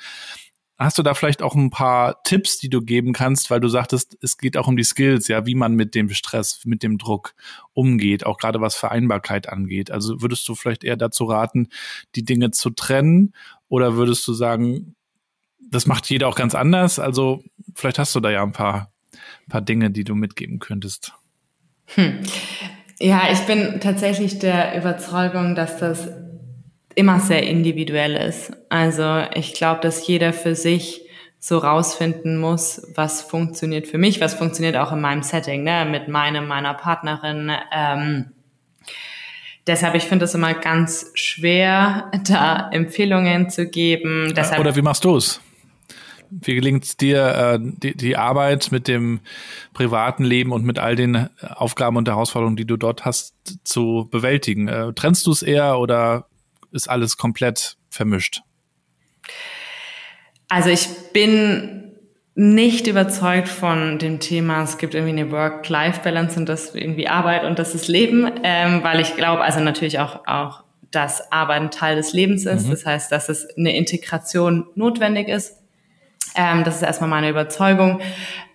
Hast 0.79 0.97
du 0.97 1.03
da 1.03 1.13
vielleicht 1.13 1.43
auch 1.43 1.55
ein 1.55 1.69
paar 1.69 2.23
Tipps, 2.23 2.59
die 2.59 2.71
du 2.71 2.81
geben 2.81 3.13
kannst, 3.13 3.51
weil 3.51 3.61
du 3.61 3.69
sagtest, 3.69 4.17
es 4.23 4.39
geht 4.39 4.57
auch 4.57 4.67
um 4.67 4.79
die 4.79 4.85
Skills, 4.85 5.29
ja, 5.29 5.45
wie 5.45 5.55
man 5.55 5.75
mit 5.75 5.95
dem 5.95 6.09
Stress, 6.09 6.63
mit 6.65 6.83
dem 6.83 6.97
Druck 6.97 7.35
umgeht, 7.75 8.25
auch 8.25 8.39
gerade 8.39 8.63
was 8.63 8.77
Vereinbarkeit 8.77 9.49
angeht. 9.49 9.91
Also 9.91 10.23
würdest 10.23 10.49
du 10.49 10.55
vielleicht 10.55 10.83
eher 10.83 10.97
dazu 10.97 11.25
raten, 11.25 11.69
die 12.15 12.25
Dinge 12.25 12.51
zu 12.51 12.71
trennen 12.71 13.35
oder 13.69 13.97
würdest 13.97 14.27
du 14.27 14.33
sagen, 14.33 14.97
das 15.71 15.87
macht 15.87 16.09
jeder 16.11 16.29
auch 16.29 16.35
ganz 16.35 16.55
anders. 16.55 16.99
Also 16.99 17.43
vielleicht 17.75 17.99
hast 17.99 18.15
du 18.15 18.21
da 18.21 18.31
ja 18.31 18.43
ein 18.43 18.53
paar, 18.53 18.93
paar 19.49 19.61
Dinge, 19.61 19.91
die 19.91 20.05
du 20.05 20.15
mitgeben 20.15 20.59
könntest. 20.59 21.13
Hm. 21.95 22.21
Ja, 22.99 23.23
ich 23.33 23.41
bin 23.41 23.81
tatsächlich 23.81 24.39
der 24.39 24.77
Überzeugung, 24.77 25.55
dass 25.55 25.79
das 25.79 26.09
immer 26.95 27.21
sehr 27.21 27.45
individuell 27.45 28.17
ist. 28.17 28.53
Also 28.69 29.25
ich 29.35 29.55
glaube, 29.55 29.81
dass 29.81 30.07
jeder 30.07 30.33
für 30.33 30.55
sich 30.55 31.03
so 31.39 31.57
rausfinden 31.57 32.37
muss, 32.37 32.87
was 32.95 33.23
funktioniert 33.23 33.87
für 33.87 33.97
mich, 33.97 34.21
was 34.21 34.35
funktioniert 34.35 34.77
auch 34.77 34.93
in 34.93 35.01
meinem 35.01 35.23
Setting, 35.23 35.63
ne, 35.63 35.87
mit 35.91 36.09
meinem, 36.09 36.47
meiner 36.47 36.75
Partnerin. 36.75 37.51
Ähm, 37.73 38.27
deshalb, 39.67 39.95
ich 39.95 40.05
finde 40.05 40.27
es 40.27 40.35
immer 40.35 40.53
ganz 40.53 41.11
schwer, 41.15 42.11
da 42.29 42.69
Empfehlungen 42.71 43.49
zu 43.49 43.67
geben. 43.67 44.35
Deshalb, 44.37 44.61
Oder 44.61 44.77
wie 44.77 44.83
machst 44.83 45.05
du 45.05 45.17
es? 45.17 45.41
Wie 46.31 46.55
gelingt 46.55 46.85
es 46.85 46.97
dir, 46.97 47.27
äh, 47.27 47.59
die, 47.61 47.97
die 47.97 48.17
Arbeit 48.17 48.71
mit 48.71 48.89
dem 48.89 49.21
privaten 49.75 50.25
Leben 50.25 50.53
und 50.53 50.65
mit 50.65 50.79
all 50.79 50.97
den 50.97 51.29
Aufgaben 51.41 51.97
und 51.97 52.09
Herausforderungen, 52.09 52.57
die 52.57 52.67
du 52.67 52.77
dort 52.77 53.05
hast, 53.05 53.35
zu 53.65 54.09
bewältigen? 54.11 54.69
Äh, 54.69 54.93
trennst 54.95 55.27
du 55.27 55.33
es 55.33 55.43
eher 55.43 55.79
oder 55.79 56.27
ist 56.73 56.89
alles 56.89 57.17
komplett 57.17 57.77
vermischt? 57.89 58.43
Also 60.49 60.71
ich 60.71 60.89
bin 61.13 61.93
nicht 62.35 62.87
überzeugt 62.87 63.49
von 63.49 63.99
dem 63.99 64.21
Thema, 64.21 64.63
es 64.63 64.79
gibt 64.79 64.95
irgendwie 64.95 65.21
eine 65.21 65.31
Work-Life-Balance 65.31 66.39
und 66.39 66.49
das 66.49 66.75
irgendwie 66.75 67.09
Arbeit 67.09 67.45
und 67.45 67.59
das 67.59 67.75
ist 67.75 67.89
Leben, 67.89 68.31
ähm, 68.43 68.83
weil 68.83 69.01
ich 69.01 69.17
glaube, 69.17 69.43
also 69.43 69.61
natürlich 69.61 69.99
auch, 69.99 70.27
auch, 70.27 70.65
dass 70.91 71.31
Arbeit 71.31 71.61
ein 71.61 71.71
Teil 71.71 71.97
des 71.97 72.13
Lebens 72.13 72.47
ist. 72.47 72.67
Mhm. 72.67 72.71
Das 72.71 72.87
heißt, 72.87 73.13
dass 73.13 73.29
es 73.29 73.47
eine 73.57 73.77
Integration 73.77 74.67
notwendig 74.75 75.29
ist 75.29 75.60
ähm, 76.35 76.65
das 76.65 76.77
ist 76.77 76.83
erstmal 76.83 77.11
meine 77.11 77.29
Überzeugung. 77.29 78.01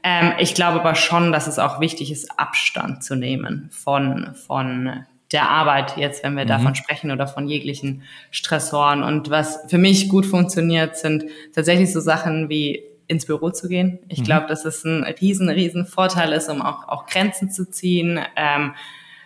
Ähm, 0.04 0.34
ich 0.40 0.54
glaube 0.54 0.80
aber 0.80 0.96
schon, 0.96 1.32
dass 1.32 1.48
es 1.48 1.60
auch 1.60 1.80
wichtig 1.80 2.12
ist, 2.12 2.40
Abstand 2.40 3.04
zu 3.04 3.16
nehmen 3.16 3.70
von, 3.72 4.36
von 4.36 5.06
der 5.32 5.50
Arbeit 5.50 5.98
jetzt, 5.98 6.24
wenn 6.24 6.36
wir 6.36 6.46
mhm. 6.46 6.50
davon 6.50 6.76
sprechen 6.76 7.12
oder 7.12 7.28
von 7.28 7.48
jeglichen 7.48 8.04
Stressoren. 8.32 9.04
Und 9.04 9.30
was 9.30 9.60
für 9.68 9.78
mich 9.78 10.10
gut 10.10 10.26
funktioniert, 10.26 10.98
sind 10.98 11.26
tatsächlich 11.54 11.92
so 11.92 12.00
Sachen 12.00 12.50
wie 12.50 12.84
ins 13.08 13.26
Büro 13.26 13.50
zu 13.50 13.68
gehen. 13.68 14.00
Ich 14.08 14.20
mhm. 14.20 14.24
glaube, 14.24 14.48
dass 14.48 14.66
es 14.66 14.84
ein 14.84 15.04
riesen, 15.04 15.50
riesen 15.50 15.86
Vorteil 15.86 16.32
ist, 16.32 16.50
um 16.50 16.62
auch, 16.62 16.88
auch 16.88 17.06
Grenzen 17.08 17.52
zu 17.52 17.70
ziehen. 17.70 18.20
Ähm, 18.36 18.74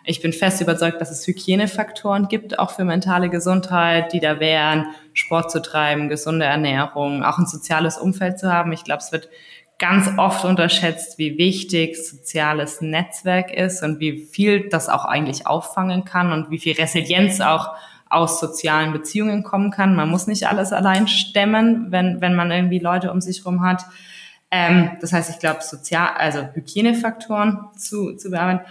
ich 0.09 0.21
bin 0.21 0.33
fest 0.33 0.59
überzeugt, 0.59 0.99
dass 0.99 1.11
es 1.11 1.27
Hygienefaktoren 1.27 2.29
gibt, 2.29 2.57
auch 2.57 2.71
für 2.71 2.83
mentale 2.83 3.29
Gesundheit, 3.29 4.11
die 4.11 4.19
da 4.19 4.39
wären, 4.39 4.87
Sport 5.13 5.51
zu 5.51 5.61
treiben, 5.61 6.09
gesunde 6.09 6.45
Ernährung, 6.45 7.23
auch 7.23 7.37
ein 7.37 7.45
soziales 7.45 7.99
Umfeld 7.99 8.39
zu 8.39 8.51
haben. 8.51 8.71
Ich 8.71 8.83
glaube, 8.83 9.03
es 9.03 9.11
wird 9.11 9.29
ganz 9.77 10.09
oft 10.17 10.45
unterschätzt, 10.45 11.19
wie 11.19 11.37
wichtig 11.37 11.95
soziales 11.95 12.81
Netzwerk 12.81 13.53
ist 13.53 13.83
und 13.83 13.99
wie 13.99 14.25
viel 14.25 14.67
das 14.69 14.89
auch 14.89 15.05
eigentlich 15.05 15.45
auffangen 15.45 16.05
kann 16.05 16.31
und 16.31 16.49
wie 16.49 16.57
viel 16.57 16.73
Resilienz 16.73 17.39
auch 17.39 17.75
aus 18.09 18.39
sozialen 18.39 18.91
Beziehungen 18.91 19.43
kommen 19.43 19.69
kann. 19.69 19.95
Man 19.95 20.09
muss 20.09 20.25
nicht 20.25 20.47
alles 20.47 20.73
allein 20.73 21.07
stemmen, 21.07 21.91
wenn, 21.91 22.19
wenn 22.19 22.33
man 22.33 22.49
irgendwie 22.49 22.79
Leute 22.79 23.11
um 23.11 23.21
sich 23.21 23.45
herum 23.45 23.61
hat. 23.61 23.85
Ähm, 24.49 24.89
das 25.01 25.13
heißt, 25.13 25.29
ich 25.29 25.37
glaube, 25.37 25.61
sozial, 25.61 26.09
also 26.17 26.49
Hygienefaktoren 26.55 27.67
zu, 27.77 28.15
zu 28.15 28.31
bearbeiten. 28.31 28.65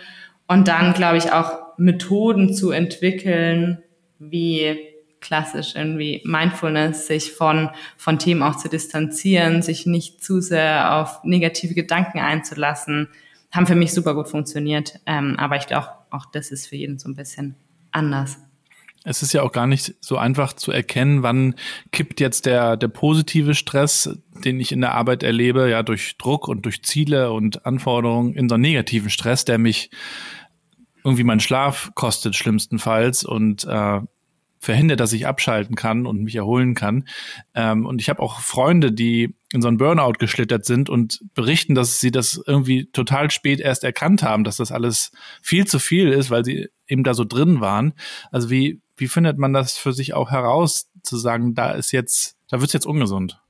Und 0.49 0.67
dann, 0.67 0.95
glaube 0.95 1.19
ich, 1.19 1.33
auch 1.33 1.59
Methoden 1.77 2.53
zu 2.53 2.71
entwickeln, 2.71 3.83
wie 4.19 4.77
klassisch 5.21 5.75
irgendwie 5.75 6.23
Mindfulness, 6.25 7.07
sich 7.07 7.33
von, 7.33 7.71
von 7.97 8.19
Themen 8.19 8.43
auch 8.43 8.57
zu 8.57 8.69
distanzieren, 8.69 9.63
sich 9.63 9.87
nicht 9.87 10.23
zu 10.23 10.41
sehr 10.41 10.97
auf 10.97 11.23
negative 11.25 11.75
Gedanken 11.75 12.19
einzulassen, 12.19 13.09
haben 13.51 13.67
für 13.67 13.75
mich 13.75 13.93
super 13.93 14.15
gut 14.15 14.29
funktioniert. 14.29 15.01
Ähm, 15.07 15.37
aber 15.39 15.57
ich 15.57 15.67
glaube, 15.67 15.89
auch 16.11 16.27
das 16.27 16.51
ist 16.51 16.69
für 16.69 16.77
jeden 16.77 16.99
so 16.99 17.09
ein 17.09 17.17
bisschen 17.17 17.55
anders. 17.91 18.39
Es 19.05 19.23
ist 19.23 19.33
ja 19.33 19.43
auch 19.43 19.53
gar 19.53 19.67
nicht 19.67 19.95
so 20.01 20.19
einfach 20.19 20.53
zu 20.53 20.73
erkennen, 20.73 21.23
wann 21.23 21.55
kippt 21.93 22.21
jetzt 22.21 22.47
der, 22.47 22.77
der 22.77 22.89
positive 22.89 23.55
Stress, 23.55 24.19
den 24.45 24.61
ich 24.61 24.73
in 24.73 24.81
der 24.81 24.95
Arbeit 24.95 25.23
erlebe, 25.23 25.71
ja, 25.71 25.83
durch 25.83 26.19
Druck 26.19 26.49
und 26.49 26.67
durch 26.67 26.83
Ziele 26.83 27.33
und 27.33 27.65
Anforderungen 27.65 28.35
in 28.35 28.49
so 28.49 28.57
einen 28.57 28.63
negativen 28.63 29.09
Stress, 29.09 29.45
der 29.45 29.59
mich 29.59 29.91
irgendwie 31.05 31.25
meinen 31.25 31.41
Schlaf 31.41 31.91
kostet 31.95 32.37
schlimmstenfalls 32.37 33.25
und 33.25 33.65
äh, 33.65 34.01
verhindert, 34.61 35.01
dass 35.01 35.13
ich 35.13 35.27
abschalten 35.27 35.77
kann 35.77 36.07
und 36.07 36.23
mich 36.23 36.37
erholen 36.37 36.75
kann. 36.75 37.05
Ähm, 37.55 37.87
und 37.87 38.01
ich 38.01 38.09
habe 38.09 38.21
auch 38.21 38.41
Freunde, 38.41 38.93
die 38.93 39.35
in 39.53 39.63
so 39.63 39.69
einen 39.69 39.79
Burnout 39.79 40.15
geschlittert 40.19 40.65
sind 40.65 40.91
und 40.91 41.21
berichten, 41.35 41.75
dass 41.75 42.01
sie 42.01 42.11
das 42.11 42.41
irgendwie 42.47 42.87
total 42.91 43.31
spät 43.31 43.61
erst 43.61 43.85
erkannt 43.85 44.23
haben, 44.23 44.45
dass 44.45 44.57
das 44.57 44.73
alles 44.73 45.13
viel 45.43 45.67
zu 45.67 45.79
viel 45.79 46.09
ist, 46.09 46.31
weil 46.31 46.45
sie 46.45 46.69
eben 46.87 47.05
da 47.05 47.15
so 47.15 47.25
drin 47.25 47.61
waren. 47.61 47.95
Also 48.31 48.51
wie, 48.51 48.81
wie 48.97 49.09
findet 49.09 49.39
man 49.39 49.53
das 49.53 49.79
für 49.79 49.93
sich 49.93 50.15
auch 50.15 50.31
heraus, 50.31 50.91
zu 51.03 51.17
sagen, 51.17 51.55
da 51.55 51.71
ist 51.71 51.93
jetzt, 51.93 52.37
da 52.51 52.61
wird's 52.61 52.73
jetzt 52.73 52.87
ungesund? 52.87 53.41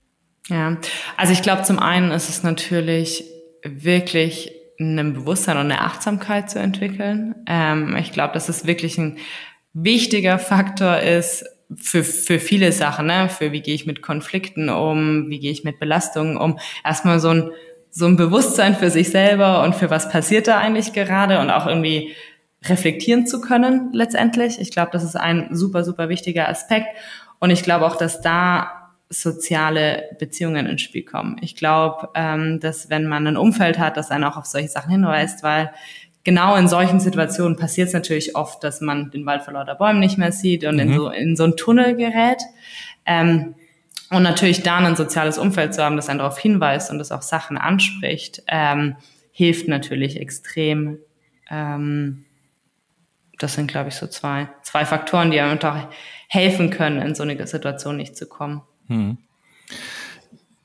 Ja, 0.48 0.78
also 1.16 1.32
ich 1.32 1.42
glaube, 1.42 1.62
zum 1.62 1.78
einen 1.78 2.10
ist 2.10 2.28
es 2.28 2.42
natürlich 2.42 3.24
wirklich 3.64 4.52
ein 4.78 5.12
Bewusstsein 5.12 5.56
und 5.56 5.64
eine 5.64 5.80
Achtsamkeit 5.80 6.50
zu 6.50 6.58
entwickeln. 6.58 7.34
Ähm, 7.46 7.96
ich 7.96 8.12
glaube, 8.12 8.34
dass 8.34 8.48
es 8.48 8.66
wirklich 8.66 8.98
ein 8.98 9.18
wichtiger 9.72 10.38
Faktor 10.38 10.98
ist 10.98 11.44
für, 11.76 12.04
für 12.04 12.38
viele 12.38 12.72
Sachen, 12.72 13.06
ne? 13.06 13.28
für 13.28 13.52
wie 13.52 13.60
gehe 13.60 13.74
ich 13.74 13.86
mit 13.86 14.02
Konflikten 14.02 14.68
um, 14.68 15.28
wie 15.28 15.38
gehe 15.38 15.52
ich 15.52 15.64
mit 15.64 15.78
Belastungen 15.78 16.36
um. 16.36 16.58
Erstmal 16.84 17.20
so 17.20 17.30
ein, 17.30 17.50
so 17.90 18.06
ein 18.06 18.16
Bewusstsein 18.16 18.74
für 18.74 18.90
sich 18.90 19.10
selber 19.10 19.62
und 19.62 19.74
für 19.74 19.90
was 19.90 20.08
passiert 20.08 20.48
da 20.48 20.58
eigentlich 20.58 20.92
gerade 20.92 21.40
und 21.40 21.50
auch 21.50 21.66
irgendwie 21.66 22.14
reflektieren 22.64 23.26
zu 23.26 23.40
können 23.40 23.90
letztendlich. 23.92 24.60
Ich 24.60 24.70
glaube, 24.70 24.90
das 24.92 25.04
ist 25.04 25.16
ein 25.16 25.48
super, 25.52 25.84
super 25.84 26.08
wichtiger 26.08 26.48
Aspekt. 26.48 26.88
Und 27.38 27.50
ich 27.50 27.62
glaube 27.62 27.86
auch, 27.86 27.96
dass 27.96 28.20
da 28.20 28.77
soziale 29.10 30.16
Beziehungen 30.18 30.66
ins 30.66 30.82
Spiel 30.82 31.04
kommen. 31.04 31.36
Ich 31.40 31.56
glaube, 31.56 32.10
ähm, 32.14 32.60
dass 32.60 32.90
wenn 32.90 33.06
man 33.06 33.26
ein 33.26 33.36
Umfeld 33.36 33.78
hat, 33.78 33.96
das 33.96 34.10
einen 34.10 34.24
auch 34.24 34.36
auf 34.36 34.46
solche 34.46 34.68
Sachen 34.68 34.90
hinweist, 34.90 35.42
weil 35.42 35.72
genau 36.24 36.56
in 36.56 36.68
solchen 36.68 37.00
Situationen 37.00 37.56
passiert 37.56 37.88
es 37.88 37.94
natürlich 37.94 38.36
oft, 38.36 38.62
dass 38.62 38.80
man 38.80 39.10
den 39.10 39.24
Wald 39.24 39.42
vor 39.42 39.54
lauter 39.54 39.74
Bäumen 39.74 40.00
nicht 40.00 40.18
mehr 40.18 40.32
sieht 40.32 40.64
und 40.64 40.74
mhm. 40.74 40.80
in, 40.80 40.94
so, 40.94 41.08
in 41.08 41.36
so 41.36 41.44
ein 41.44 41.56
Tunnel 41.56 41.96
gerät. 41.96 42.42
Ähm, 43.06 43.54
und 44.10 44.22
natürlich 44.22 44.62
dann 44.62 44.86
ein 44.86 44.96
soziales 44.96 45.38
Umfeld 45.38 45.74
zu 45.74 45.82
haben, 45.82 45.96
das 45.96 46.08
einen 46.08 46.18
darauf 46.18 46.38
hinweist 46.38 46.90
und 46.90 46.98
das 46.98 47.12
auch 47.12 47.22
Sachen 47.22 47.58
anspricht, 47.58 48.42
ähm, 48.46 48.96
hilft 49.32 49.68
natürlich 49.68 50.20
extrem, 50.20 50.98
ähm, 51.50 52.24
das 53.38 53.54
sind, 53.54 53.70
glaube 53.70 53.90
ich, 53.90 53.94
so 53.94 54.06
zwei, 54.06 54.48
zwei 54.62 54.84
Faktoren, 54.84 55.30
die 55.30 55.40
einem 55.40 55.58
doch 55.58 55.76
helfen 56.28 56.70
können, 56.70 57.00
in 57.00 57.14
so 57.14 57.22
eine 57.22 57.46
Situation 57.46 57.96
nicht 57.96 58.16
zu 58.16 58.26
kommen. 58.26 58.62
Hm. 58.88 59.18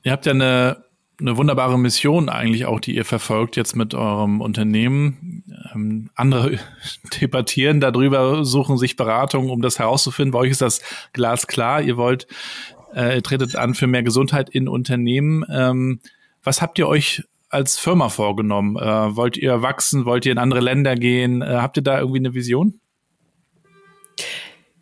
Ihr 0.02 0.12
habt 0.12 0.26
ja 0.26 0.32
eine, 0.32 0.84
eine 1.20 1.36
wunderbare 1.36 1.78
Mission 1.78 2.28
eigentlich 2.28 2.66
auch, 2.66 2.80
die 2.80 2.94
ihr 2.94 3.04
verfolgt 3.04 3.56
jetzt 3.56 3.76
mit 3.76 3.94
eurem 3.94 4.40
Unternehmen. 4.40 5.44
Ähm, 5.74 6.10
andere 6.14 6.58
debattieren 7.20 7.80
darüber, 7.80 8.44
suchen 8.44 8.76
sich 8.76 8.96
Beratungen, 8.96 9.50
um 9.50 9.62
das 9.62 9.78
herauszufinden. 9.78 10.32
Bei 10.32 10.40
euch 10.40 10.50
ist 10.50 10.62
das 10.62 10.82
glasklar. 11.12 11.80
Ihr 11.80 11.96
wollt, 11.96 12.26
äh, 12.94 13.16
ihr 13.16 13.22
tretet 13.22 13.56
an 13.56 13.74
für 13.74 13.86
mehr 13.86 14.02
Gesundheit 14.02 14.50
in 14.50 14.68
Unternehmen. 14.68 15.44
Ähm, 15.50 16.00
was 16.42 16.60
habt 16.60 16.78
ihr 16.78 16.88
euch 16.88 17.22
als 17.48 17.78
Firma 17.78 18.08
vorgenommen? 18.08 18.76
Äh, 18.76 19.16
wollt 19.16 19.36
ihr 19.36 19.62
wachsen? 19.62 20.04
Wollt 20.04 20.26
ihr 20.26 20.32
in 20.32 20.38
andere 20.38 20.60
Länder 20.60 20.96
gehen? 20.96 21.40
Äh, 21.40 21.46
habt 21.46 21.76
ihr 21.76 21.82
da 21.82 21.98
irgendwie 21.98 22.18
eine 22.18 22.34
Vision? 22.34 22.80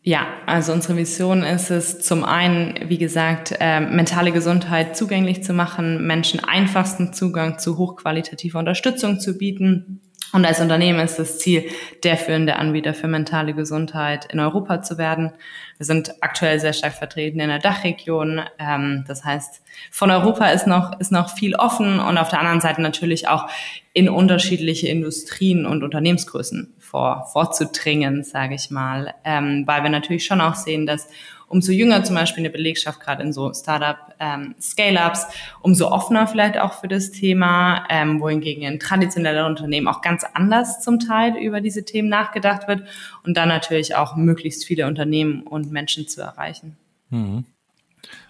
Ja, 0.05 0.27
also 0.47 0.73
unsere 0.73 0.97
Vision 0.97 1.45
ist 1.45 1.71
es 1.71 2.01
zum 2.01 2.25
einen, 2.25 2.75
wie 2.89 2.99
gesagt, 2.99 3.55
äh, 3.61 3.79
mentale 3.79 4.33
Gesundheit 4.33 4.97
zugänglich 4.97 5.45
zu 5.45 5.53
machen, 5.53 6.05
Menschen 6.05 6.41
einfachsten 6.41 7.13
Zugang 7.13 7.61
zu 7.61 7.79
hochqualitativer 7.79 8.59
Unterstützung 8.59 9.21
zu 9.21 9.39
bieten. 9.39 10.01
Und 10.33 10.47
als 10.47 10.61
Unternehmen 10.61 11.01
ist 11.01 11.19
das 11.19 11.39
Ziel, 11.39 11.71
der 12.03 12.17
führende 12.17 12.57
Anbieter 12.57 12.95
für 12.95 13.07
mentale 13.07 13.53
Gesundheit 13.53 14.25
in 14.33 14.41
Europa 14.41 14.81
zu 14.81 14.97
werden. 14.97 15.33
Wir 15.77 15.85
sind 15.85 16.15
aktuell 16.23 16.59
sehr 16.59 16.73
stark 16.73 16.95
vertreten 16.95 17.39
in 17.39 17.49
der 17.49 17.59
Dachregion. 17.59 18.41
Ähm, 18.59 19.05
das 19.07 19.25
heißt, 19.25 19.63
von 19.91 20.11
Europa 20.11 20.49
ist 20.49 20.67
noch, 20.67 20.99
ist 21.01 21.13
noch 21.13 21.29
viel 21.29 21.55
offen 21.55 22.01
und 22.01 22.17
auf 22.17 22.31
der 22.31 22.41
anderen 22.41 22.63
Seite 22.63 22.81
natürlich 22.81 23.29
auch 23.29 23.47
in 23.93 24.09
unterschiedliche 24.09 24.89
Industrien 24.89 25.67
und 25.67 25.83
Unternehmensgrößen 25.83 26.75
vor, 26.79 27.29
vorzudringen, 27.33 28.25
sage 28.25 28.55
ich 28.55 28.71
mal, 28.71 29.15
ähm, 29.25 29.65
weil 29.67 29.83
wir 29.83 29.91
natürlich 29.91 30.25
schon 30.25 30.41
auch 30.41 30.55
sehen, 30.55 30.87
dass 30.87 31.09
umso 31.53 31.71
jünger 31.71 32.03
zum 32.03 32.17
Beispiel 32.17 32.41
eine 32.41 32.51
Belegschaft, 32.51 32.99
gerade 32.99 33.23
in 33.23 33.33
so 33.33 33.53
Startup 33.53 33.99
ähm, 34.19 34.55
Scale-ups, 34.59 35.27
umso 35.61 35.89
offener 35.89 36.27
vielleicht 36.27 36.59
auch 36.59 36.81
für 36.81 36.89
das 36.89 37.11
Thema, 37.11 37.85
ähm, 37.91 38.21
wohingegen 38.21 38.63
in 38.63 38.81
traditionellen 38.81 39.45
Unternehmen 39.45 39.87
auch 39.87 40.01
ganz 40.01 40.25
anders 40.33 40.81
zum 40.81 40.99
Teil 40.99 41.37
über 41.37 41.61
diese 41.61 41.85
Themen 41.85 42.09
nachgedacht 42.09 42.69
wird 42.69 42.85
und 43.23 43.37
dann 43.37 43.49
natürlich 43.49 43.95
auch 43.95 44.17
möglichst 44.17 44.65
viele 44.65 44.87
Unternehmen 44.87 45.43
und 45.43 45.71
Menschen 45.71 46.09
zu 46.09 46.23
erreichen. 46.23 46.79
Mhm. 47.11 47.45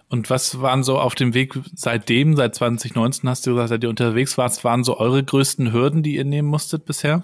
Und 0.08 0.28
was 0.28 0.60
waren 0.60 0.82
so 0.82 0.98
auf 0.98 1.14
dem 1.14 1.32
Weg 1.32 1.54
seitdem, 1.74 2.34
seit 2.34 2.56
2019 2.56 3.30
hast 3.30 3.46
du 3.46 3.52
gesagt, 3.52 3.68
seit 3.68 3.84
ihr 3.84 3.88
unterwegs 3.88 4.36
warst, 4.36 4.64
waren 4.64 4.82
so 4.82 4.98
eure 4.98 5.22
größten 5.22 5.72
Hürden, 5.72 6.02
die 6.02 6.16
ihr 6.16 6.24
nehmen 6.24 6.48
musstet 6.48 6.84
bisher? 6.84 7.22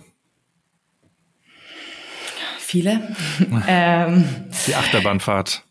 Viele. 2.58 3.16
ähm, 3.68 4.24
Die 4.68 4.74
Achterbahnfahrt. 4.74 5.64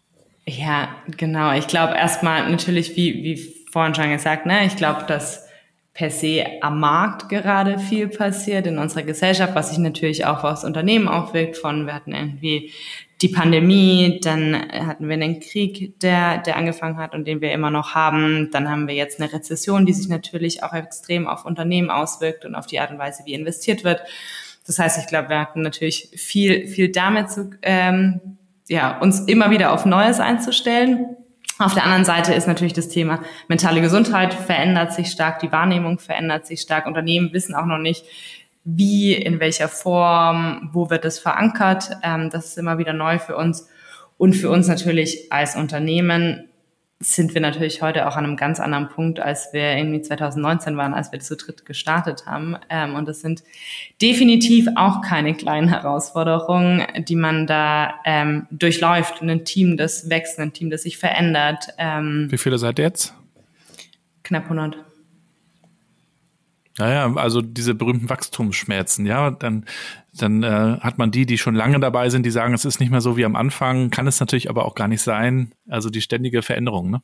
Ja, 0.47 0.95
genau. 1.17 1.51
Ich 1.53 1.67
glaube 1.67 1.95
erstmal 1.95 2.49
natürlich, 2.49 2.95
wie, 2.95 3.23
wie 3.23 3.65
vorhin 3.69 3.93
schon 3.93 4.09
gesagt, 4.09 4.45
ne, 4.45 4.65
ich 4.65 4.77
glaube, 4.77 5.03
dass 5.05 5.45
per 5.93 6.09
se 6.09 6.45
am 6.61 6.79
Markt 6.79 7.27
gerade 7.27 7.79
viel 7.79 8.07
passiert 8.07 8.65
in 8.65 8.77
unserer 8.77 9.03
Gesellschaft, 9.03 9.55
was 9.55 9.69
sich 9.69 9.79
natürlich 9.79 10.25
auch 10.25 10.43
aufs 10.43 10.63
Unternehmen 10.63 11.09
aufwirkt 11.09 11.57
von, 11.57 11.85
wir 11.85 11.93
hatten 11.93 12.13
irgendwie 12.13 12.71
die 13.21 13.29
Pandemie, 13.29 14.19
dann 14.23 14.55
hatten 14.71 15.09
wir 15.09 15.15
einen 15.15 15.39
Krieg, 15.39 15.99
der, 15.99 16.37
der 16.37 16.55
angefangen 16.55 16.97
hat 16.97 17.13
und 17.13 17.27
den 17.27 17.41
wir 17.41 17.51
immer 17.51 17.71
noch 17.71 17.95
haben. 17.95 18.49
Dann 18.51 18.69
haben 18.69 18.87
wir 18.87 18.95
jetzt 18.95 19.19
eine 19.19 19.33
Rezession, 19.33 19.85
die 19.85 19.93
sich 19.93 20.07
natürlich 20.07 20.63
auch 20.63 20.73
extrem 20.73 21.27
auf 21.27 21.43
Unternehmen 21.43 21.89
auswirkt 21.89 22.45
und 22.45 22.55
auf 22.55 22.67
die 22.67 22.79
Art 22.79 22.91
und 22.91 22.99
Weise, 22.99 23.23
wie 23.25 23.33
investiert 23.33 23.83
wird. 23.83 24.01
Das 24.67 24.79
heißt, 24.79 24.99
ich 24.99 25.07
glaube, 25.07 25.29
wir 25.29 25.39
hatten 25.39 25.61
natürlich 25.61 26.09
viel, 26.15 26.67
viel 26.67 26.91
damit 26.91 27.31
zu, 27.31 27.49
ähm, 27.63 28.36
ja, 28.67 28.97
uns 28.99 29.21
immer 29.21 29.49
wieder 29.49 29.71
auf 29.71 29.85
Neues 29.85 30.19
einzustellen. 30.19 31.15
Auf 31.59 31.73
der 31.73 31.85
anderen 31.85 32.05
Seite 32.05 32.33
ist 32.33 32.47
natürlich 32.47 32.73
das 32.73 32.89
Thema 32.89 33.21
mentale 33.47 33.81
Gesundheit 33.81 34.33
verändert 34.33 34.93
sich 34.93 35.09
stark, 35.09 35.39
die 35.39 35.51
Wahrnehmung 35.51 35.97
verändert 35.97 36.45
sich 36.45 36.61
stark. 36.61 36.85
Unternehmen 36.85 37.33
wissen 37.33 37.55
auch 37.55 37.65
noch 37.65 37.79
nicht, 37.79 38.05
wie, 38.63 39.13
in 39.13 39.39
welcher 39.39 39.69
Form, 39.69 40.69
wo 40.73 40.89
wird 40.89 41.05
es 41.05 41.19
verankert. 41.19 41.89
Ähm, 42.03 42.29
das 42.29 42.47
ist 42.47 42.57
immer 42.57 42.77
wieder 42.77 42.93
neu 42.93 43.17
für 43.17 43.35
uns. 43.35 43.69
Und 44.17 44.35
für 44.35 44.49
uns 44.49 44.67
natürlich 44.67 45.31
als 45.31 45.55
Unternehmen 45.55 46.49
sind 46.99 47.35
wir 47.35 47.41
natürlich 47.41 47.83
heute 47.83 48.07
auch 48.07 48.15
an 48.15 48.25
einem 48.25 48.37
ganz 48.37 48.59
anderen 48.59 48.89
Punkt, 48.89 49.19
als 49.19 49.53
wir 49.53 49.77
irgendwie 49.77 50.01
2019 50.01 50.77
waren, 50.77 50.95
als 50.95 51.11
wir 51.11 51.19
zu 51.19 51.35
dritt 51.35 51.65
gestartet 51.65 52.25
haben. 52.25 52.57
Ähm, 52.69 52.95
und 52.95 53.07
das 53.07 53.21
sind 53.21 53.43
definitiv 54.01 54.67
auch 54.75 55.01
keine 55.01 55.35
kleinen 55.35 55.67
Herausforderungen, 55.67 56.83
die 57.07 57.15
man 57.15 57.45
da 57.45 57.93
ähm, 58.03 58.47
durchläuft. 58.49 59.21
Ein 59.21 59.45
Team, 59.45 59.77
das 59.77 60.09
wächst, 60.09 60.39
ein 60.39 60.53
Team, 60.53 60.71
das 60.71 60.83
sich 60.83 60.97
verändert. 60.97 61.67
Ähm, 61.77 62.27
Wie 62.31 62.37
viele 62.37 62.57
seid 62.57 62.79
ihr 62.79 62.85
jetzt? 62.85 63.13
Knapp 64.23 64.43
100. 64.43 64.86
Naja, 66.77 67.11
also 67.15 67.41
diese 67.41 67.73
berühmten 67.73 68.09
Wachstumsschmerzen, 68.09 69.05
ja, 69.05 69.31
dann, 69.31 69.65
dann 70.13 70.43
äh, 70.43 70.77
hat 70.79 70.97
man 70.99 71.09
die, 71.09 71.25
die 71.25 71.37
schon 71.37 71.55
lange 71.55 71.79
dabei 71.79 72.09
sind, 72.09 72.25
die 72.25 72.31
sagen, 72.31 72.53
es 72.53 72.65
ist 72.65 72.79
nicht 72.79 72.91
mehr 72.91 73.01
so 73.01 73.17
wie 73.17 73.25
am 73.25 73.35
Anfang, 73.35 73.89
kann 73.89 74.05
es 74.07 74.19
natürlich 74.19 74.49
aber 74.49 74.65
auch 74.65 74.75
gar 74.75 74.87
nicht 74.87 75.01
sein. 75.01 75.53
Also 75.67 75.89
die 75.89 76.01
ständige 76.01 76.41
Veränderung, 76.43 76.91
ne? 76.91 77.01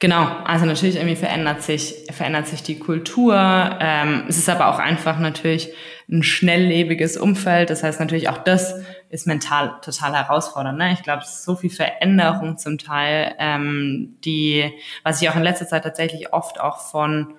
Genau, 0.00 0.28
also 0.44 0.64
natürlich 0.64 0.94
irgendwie 0.94 1.16
verändert 1.16 1.62
sich, 1.62 2.06
verändert 2.12 2.46
sich 2.46 2.62
die 2.62 2.78
Kultur. 2.78 3.34
Ähm, 3.80 4.26
es 4.28 4.38
ist 4.38 4.48
aber 4.48 4.68
auch 4.68 4.78
einfach 4.78 5.18
natürlich 5.18 5.72
ein 6.08 6.22
schnelllebiges 6.22 7.16
Umfeld. 7.16 7.70
Das 7.70 7.82
heißt 7.82 7.98
natürlich 7.98 8.28
auch 8.28 8.38
das 8.38 8.76
ist 9.10 9.26
mental 9.26 9.80
total 9.82 10.14
herausfordernd. 10.14 10.78
Ne? 10.78 10.92
Ich 10.92 11.02
glaube, 11.02 11.22
es 11.22 11.30
ist 11.30 11.44
so 11.44 11.56
viel 11.56 11.70
Veränderung 11.70 12.58
zum 12.58 12.78
Teil, 12.78 13.34
ähm, 13.40 14.16
die, 14.24 14.72
was 15.02 15.20
ich 15.20 15.28
auch 15.30 15.36
in 15.36 15.42
letzter 15.42 15.66
Zeit 15.66 15.82
tatsächlich 15.82 16.32
oft 16.32 16.60
auch 16.60 16.78
von 16.78 17.34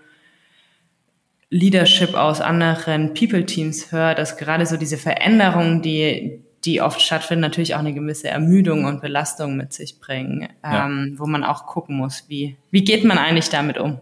Leadership 1.50 2.14
aus 2.14 2.42
anderen 2.42 3.14
People-Teams 3.14 3.92
höre, 3.92 4.16
dass 4.16 4.38
gerade 4.38 4.66
so 4.66 4.78
diese 4.78 4.98
Veränderungen, 4.98 5.82
die, 5.82 6.42
die 6.64 6.82
oft 6.82 7.02
stattfinden, 7.02 7.42
natürlich 7.42 7.76
auch 7.76 7.80
eine 7.80 7.94
gewisse 7.94 8.30
Ermüdung 8.30 8.86
und 8.86 9.02
Belastung 9.02 9.58
mit 9.58 9.74
sich 9.74 10.00
bringen, 10.00 10.48
ja. 10.64 10.86
ähm, 10.86 11.16
wo 11.18 11.26
man 11.26 11.44
auch 11.44 11.66
gucken 11.66 11.98
muss, 11.98 12.26
wie, 12.28 12.58
wie 12.70 12.84
geht 12.84 13.04
man 13.04 13.18
eigentlich 13.18 13.50
damit 13.50 13.80
um? 13.80 14.00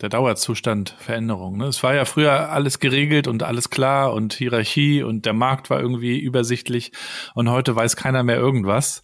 Der 0.00 0.08
Dauerzustand 0.08 0.96
Veränderung. 0.98 1.58
Ne? 1.58 1.66
Es 1.66 1.82
war 1.82 1.94
ja 1.94 2.06
früher 2.06 2.50
alles 2.50 2.80
geregelt 2.80 3.28
und 3.28 3.42
alles 3.42 3.68
klar 3.68 4.14
und 4.14 4.32
Hierarchie 4.32 5.02
und 5.02 5.26
der 5.26 5.34
Markt 5.34 5.68
war 5.68 5.78
irgendwie 5.78 6.18
übersichtlich 6.18 6.90
und 7.34 7.50
heute 7.50 7.76
weiß 7.76 7.96
keiner 7.96 8.22
mehr 8.22 8.36
irgendwas. 8.36 9.02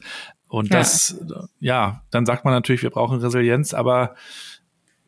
Und 0.49 0.73
das, 0.73 1.23
ja, 1.29 1.45
ja 1.61 2.03
dann 2.11 2.25
sagt 2.25 2.45
man 2.45 2.55
natürlich, 2.55 2.83
wir 2.83 2.91
brauchen 2.91 3.21
Resilienz, 3.21 3.75
aber 3.75 4.15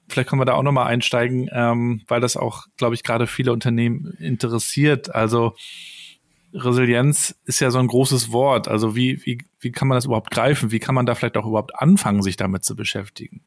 vielleicht 0.08 0.28
können 0.28 0.40
wir 0.40 0.46
da 0.46 0.54
auch 0.54 0.62
nochmal 0.62 0.86
einsteigen, 0.86 1.48
ähm, 1.52 2.02
weil 2.08 2.20
das 2.20 2.36
auch, 2.36 2.66
glaube 2.76 2.94
ich, 2.94 3.02
gerade 3.02 3.26
viele 3.26 3.52
Unternehmen 3.52 4.14
interessiert. 4.18 5.14
Also 5.14 5.54
Resilienz 6.54 7.34
ist 7.44 7.60
ja 7.60 7.70
so 7.70 7.78
ein 7.78 7.86
großes 7.86 8.32
Wort. 8.32 8.68
Also 8.68 8.96
wie, 8.96 9.24
wie, 9.24 9.38
wie 9.60 9.72
kann 9.72 9.88
man 9.88 9.96
das 9.96 10.06
überhaupt 10.06 10.30
greifen? 10.30 10.70
Wie 10.70 10.78
kann 10.78 10.94
man 10.94 11.06
da 11.06 11.14
vielleicht 11.14 11.36
auch 11.36 11.46
überhaupt 11.46 11.78
anfangen, 11.78 12.22
sich 12.22 12.36
damit 12.36 12.64
zu 12.64 12.74
beschäftigen? 12.74 13.42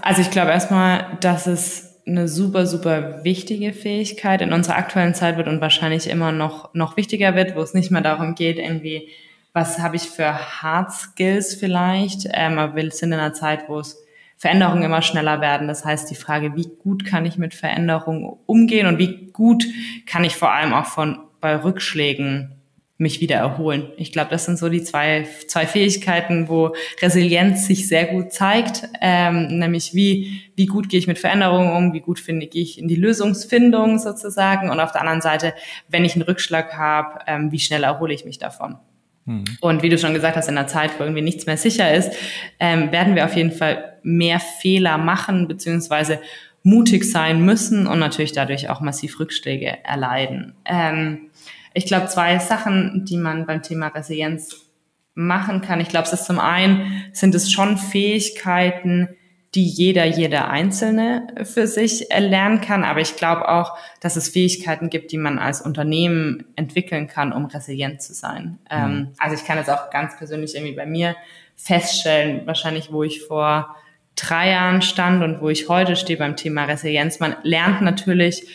Also 0.00 0.22
ich 0.22 0.30
glaube 0.30 0.50
erstmal, 0.50 1.18
dass 1.20 1.46
es 1.46 1.92
eine 2.06 2.26
super, 2.26 2.66
super 2.66 3.22
wichtige 3.24 3.72
Fähigkeit 3.72 4.40
in 4.42 4.52
unserer 4.52 4.76
aktuellen 4.76 5.14
Zeit 5.14 5.36
wird 5.36 5.46
und 5.46 5.60
wahrscheinlich 5.60 6.08
immer 6.08 6.32
noch, 6.32 6.74
noch 6.74 6.96
wichtiger 6.96 7.36
wird, 7.36 7.54
wo 7.54 7.60
es 7.60 7.74
nicht 7.74 7.90
mehr 7.92 8.00
darum 8.00 8.34
geht, 8.34 8.58
irgendwie, 8.58 9.08
was 9.52 9.78
habe 9.78 9.96
ich 9.96 10.02
für 10.02 10.62
Hard 10.62 10.90
Skills 10.90 11.54
vielleicht, 11.54 12.26
ähm, 12.32 12.58
aber 12.58 12.74
wir 12.74 12.90
sind 12.90 13.12
in 13.12 13.20
einer 13.20 13.34
Zeit, 13.34 13.68
wo 13.68 13.78
es 13.78 14.01
Veränderungen 14.42 14.82
immer 14.82 15.02
schneller 15.02 15.40
werden. 15.40 15.68
Das 15.68 15.84
heißt, 15.84 16.10
die 16.10 16.16
Frage, 16.16 16.56
wie 16.56 16.66
gut 16.82 17.04
kann 17.04 17.24
ich 17.24 17.38
mit 17.38 17.54
Veränderungen 17.54 18.28
umgehen 18.46 18.88
und 18.88 18.98
wie 18.98 19.28
gut 19.32 19.64
kann 20.04 20.24
ich 20.24 20.34
vor 20.34 20.52
allem 20.52 20.72
auch 20.72 20.86
von 20.86 21.20
bei 21.40 21.62
Rückschlägen 21.62 22.56
mich 22.98 23.20
wieder 23.20 23.36
erholen. 23.36 23.92
Ich 23.98 24.10
glaube, 24.10 24.30
das 24.30 24.44
sind 24.44 24.58
so 24.58 24.68
die 24.68 24.82
zwei, 24.82 25.28
zwei 25.46 25.64
Fähigkeiten, 25.64 26.48
wo 26.48 26.74
Resilienz 27.00 27.68
sich 27.68 27.86
sehr 27.86 28.06
gut 28.06 28.32
zeigt, 28.32 28.88
ähm, 29.00 29.46
nämlich 29.60 29.94
wie, 29.94 30.42
wie 30.56 30.66
gut 30.66 30.88
gehe 30.88 30.98
ich 30.98 31.06
mit 31.06 31.20
Veränderungen 31.20 31.76
um, 31.76 31.92
wie 31.92 32.00
gut 32.00 32.18
finde 32.18 32.48
gehe 32.48 32.62
ich 32.62 32.80
in 32.80 32.88
die 32.88 32.96
Lösungsfindung 32.96 34.00
sozusagen 34.00 34.70
und 34.70 34.80
auf 34.80 34.90
der 34.90 35.02
anderen 35.02 35.20
Seite, 35.20 35.54
wenn 35.86 36.04
ich 36.04 36.14
einen 36.14 36.22
Rückschlag 36.22 36.76
habe, 36.76 37.20
ähm, 37.28 37.52
wie 37.52 37.60
schnell 37.60 37.84
erhole 37.84 38.12
ich 38.12 38.24
mich 38.24 38.40
davon. 38.40 38.76
Mhm. 39.24 39.44
Und 39.60 39.82
wie 39.82 39.88
du 39.88 39.98
schon 39.98 40.14
gesagt 40.14 40.36
hast, 40.36 40.48
in 40.48 40.56
einer 40.56 40.66
Zeit, 40.66 40.98
wo 40.98 41.04
irgendwie 41.04 41.22
nichts 41.22 41.46
mehr 41.46 41.56
sicher 41.56 41.92
ist, 41.94 42.12
ähm, 42.58 42.92
werden 42.92 43.14
wir 43.14 43.24
auf 43.24 43.36
jeden 43.36 43.52
Fall 43.52 43.98
mehr 44.02 44.40
Fehler 44.40 44.98
machen, 44.98 45.48
beziehungsweise 45.48 46.20
mutig 46.62 47.10
sein 47.10 47.44
müssen 47.44 47.86
und 47.86 47.98
natürlich 47.98 48.32
dadurch 48.32 48.68
auch 48.68 48.80
massiv 48.80 49.18
Rückschläge 49.18 49.84
erleiden. 49.84 50.54
Ähm, 50.64 51.30
ich 51.74 51.86
glaube, 51.86 52.06
zwei 52.06 52.38
Sachen, 52.38 53.04
die 53.04 53.16
man 53.16 53.46
beim 53.46 53.62
Thema 53.62 53.88
Resilienz 53.88 54.70
machen 55.14 55.60
kann. 55.60 55.80
Ich 55.80 55.88
glaube, 55.88 56.06
es 56.06 56.12
ist 56.12 56.26
zum 56.26 56.38
einen, 56.38 57.04
sind 57.12 57.34
es 57.34 57.50
schon 57.50 57.76
Fähigkeiten, 57.76 59.08
die 59.54 59.66
jeder, 59.66 60.06
jeder 60.06 60.48
Einzelne 60.48 61.26
für 61.42 61.66
sich 61.66 62.08
lernen 62.16 62.62
kann. 62.62 62.84
Aber 62.84 63.00
ich 63.00 63.16
glaube 63.16 63.48
auch, 63.48 63.76
dass 64.00 64.16
es 64.16 64.30
Fähigkeiten 64.30 64.88
gibt, 64.88 65.12
die 65.12 65.18
man 65.18 65.38
als 65.38 65.60
Unternehmen 65.60 66.44
entwickeln 66.56 67.06
kann, 67.06 67.32
um 67.32 67.44
resilient 67.44 68.00
zu 68.00 68.14
sein. 68.14 68.58
Mhm. 68.64 68.68
Ähm, 68.70 69.08
also 69.18 69.36
ich 69.36 69.44
kann 69.44 69.58
jetzt 69.58 69.68
auch 69.68 69.90
ganz 69.90 70.16
persönlich 70.16 70.54
irgendwie 70.54 70.74
bei 70.74 70.86
mir 70.86 71.16
feststellen, 71.54 72.46
wahrscheinlich 72.46 72.92
wo 72.92 73.02
ich 73.02 73.22
vor 73.22 73.76
drei 74.16 74.50
Jahren 74.50 74.80
stand 74.80 75.22
und 75.22 75.40
wo 75.42 75.50
ich 75.50 75.68
heute 75.68 75.96
stehe 75.96 76.18
beim 76.18 76.36
Thema 76.36 76.64
Resilienz. 76.64 77.20
Man 77.20 77.36
lernt 77.42 77.82
natürlich, 77.82 78.46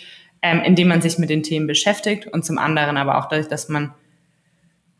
ähm, 0.41 0.61
indem 0.63 0.87
man 0.87 1.01
sich 1.01 1.19
mit 1.19 1.29
den 1.29 1.43
Themen 1.43 1.67
beschäftigt 1.67 2.27
und 2.27 2.43
zum 2.43 2.57
anderen 2.57 2.97
aber 2.97 3.19
auch 3.19 3.29
dadurch, 3.29 3.47
dass 3.47 3.69
man 3.69 3.93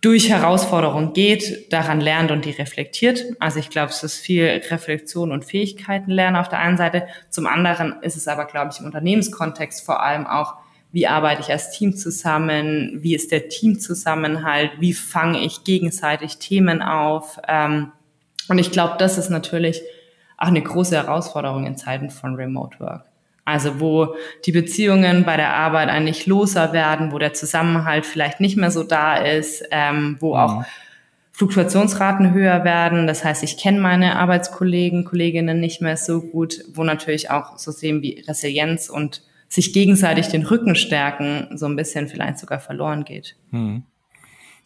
durch 0.02 0.30
Herausforderungen 0.30 1.14
geht, 1.14 1.74
daran 1.74 2.00
lernt 2.00 2.30
und 2.32 2.45
die 2.45 2.52
reflektiert. 2.52 3.24
Also 3.39 3.60
ich 3.60 3.70
glaube, 3.70 3.91
es 3.91 4.04
ist 4.04 4.18
viel 4.18 4.62
Reflexion 4.70 5.32
und 5.32 5.43
Fähigkeiten 5.43 6.12
lernen 6.12 6.38
auf 6.38 6.50
der 6.50 6.60
einen 6.60 6.78
Seite. 6.78 7.08
Zum 7.30 7.48
anderen 7.48 7.95
ist 8.04 8.16
es 8.16 8.28
aber, 8.28 8.45
glaube 8.45 8.72
ich, 8.72 8.80
im 8.80 8.86
Unternehmenskontext 8.86 9.84
vor 9.84 10.04
allem 10.04 10.28
auch, 10.28 10.56
wie 10.91 11.08
arbeite 11.08 11.41
ich 11.41 11.52
als 11.52 11.72
Team 11.72 11.95
zusammen, 11.95 13.00
wie 13.02 13.16
ist 13.16 13.32
der 13.32 13.50
Teamzusammenhalt, 13.50 14.72
wie 14.80 14.93
fange 14.93 15.39
ich 15.43 15.64
gegenseitig 15.64 16.38
Themen 16.38 16.82
auf. 16.82 17.39
Ähm, 17.48 17.91
und 18.48 18.60
ich 18.60 18.72
glaube, 18.72 18.95
das 18.98 19.18
ist 19.18 19.30
natürlich 19.30 19.82
auch 20.38 20.48
eine 20.48 20.62
große 20.62 20.95
Herausforderung 20.95 21.66
in 21.66 21.76
Zeiten 21.76 22.10
von 22.10 22.36
Remote 22.36 22.80
Work. 22.80 23.06
Also 23.48 23.80
wo 23.80 24.16
die 24.45 24.52
Beziehungen 24.52 25.24
bei 25.24 25.38
der 25.38 25.54
Arbeit 25.54 25.88
eigentlich 25.88 26.26
loser 26.26 26.74
werden, 26.74 27.14
wo 27.14 27.18
der 27.18 27.32
Zusammenhalt 27.32 28.06
vielleicht 28.06 28.41
nicht 28.41 28.58
mehr 28.58 28.72
so 28.72 28.84
da 28.84 29.16
ist, 29.16 29.64
ähm, 29.72 30.18
wo 30.20 30.34
mhm. 30.34 30.39
auch 30.41 30.66
Fluktuationsraten 31.32 32.34
höher 32.34 32.66
werden. 32.66 33.08
Das 33.08 33.24
heißt, 33.24 33.43
ich 33.43 33.58
kenne 33.58 33.80
meine 33.80 34.18
Arbeitskollegen, 34.18 35.06
Kolleginnen 35.06 35.62
nicht 35.62 35.82
mehr 35.82 35.95
so 35.95 36.20
gut, 36.20 36.62
wo 36.74 36.84
natürlich 36.84 37.32
auch 37.32 37.58
so 37.58 37.72
sehen 37.72 38.02
wie 38.02 38.20
Resilienz 38.28 38.89
und 38.89 39.24
sich 39.48 39.72
gegenseitig 39.72 40.28
den 40.28 40.45
Rücken 40.45 40.76
stärken 40.76 41.48
so 41.56 41.68
ein 41.68 41.78
bisschen 41.78 42.10
vielleicht 42.10 42.39
sogar 42.39 42.60
verloren 42.60 43.06
geht. 43.06 43.38
Mhm. 43.52 43.84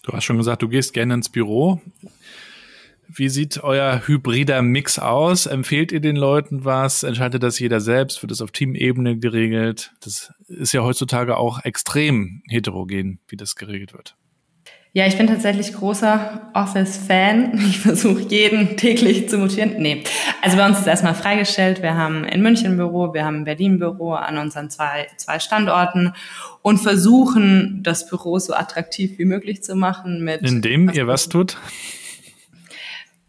Du 0.02 0.12
hast 0.12 0.24
schon 0.24 0.38
gesagt, 0.38 0.64
du 0.64 0.68
gehst 0.68 0.94
gerne 0.94 1.14
ins 1.14 1.30
Büro. 1.30 1.80
Wie 3.14 3.28
sieht 3.28 3.62
euer 3.62 4.04
hybrider 4.08 4.62
Mix 4.62 4.98
aus? 4.98 5.46
Empfehlt 5.46 5.92
ihr 5.92 6.00
den 6.00 6.16
Leuten 6.16 6.64
was? 6.64 7.04
Entscheidet 7.04 7.44
das 7.44 7.60
jeder 7.60 7.82
selbst? 7.82 8.22
Wird 8.24 8.32
das 8.32 8.42
auf 8.42 8.52
Teamebene 8.52 9.18
geregelt? 9.18 9.92
Das 10.02 10.34
ist 10.48 10.72
ja 10.72 10.82
heutzutage 10.84 11.36
auch 11.36 11.66
extrem 11.66 12.42
heterogen, 12.48 13.20
wie 13.28 13.36
das 13.36 13.56
geregelt 13.56 13.94
wird. 13.94 14.16
Ja, 14.94 15.08
ich 15.08 15.18
bin 15.18 15.28
tatsächlich 15.28 15.74
großer 15.74 16.52
Office-Fan. 16.54 17.58
Ich 17.70 17.80
versuche 17.80 18.22
jeden 18.24 18.78
täglich 18.78 19.30
zu 19.30 19.38
motivieren. 19.38 19.82
Nee, 19.82 20.04
also 20.42 20.56
bei 20.58 20.66
uns 20.66 20.80
ist 20.80 20.88
erstmal 20.88 21.16
freigestellt. 21.16 21.82
Wir 21.82 21.96
haben 21.96 22.24
in 22.24 22.42
München 22.42 22.72
ein 22.72 22.78
Büro, 22.78 23.14
wir 23.14 23.26
haben 23.26 23.38
in 23.38 23.44
Berlin 23.46 23.74
ein 23.74 23.80
Büro 23.80 24.14
an 24.14 24.38
unseren 24.38 24.70
zwei, 24.70 25.08
zwei 25.18 25.40
Standorten 25.40 26.14
und 26.62 26.78
versuchen, 26.78 27.84
das 27.84 28.10
Büro 28.10 28.40
so 28.40 28.54
attraktiv 28.54 29.18
wie 29.18 29.26
möglich 29.26 29.64
zu 29.64 29.76
machen. 29.76 30.24
Mit 30.24 30.44
Indem 30.44 30.90
ihr 30.90 31.08
was 31.08 31.28
tut? 31.30 31.58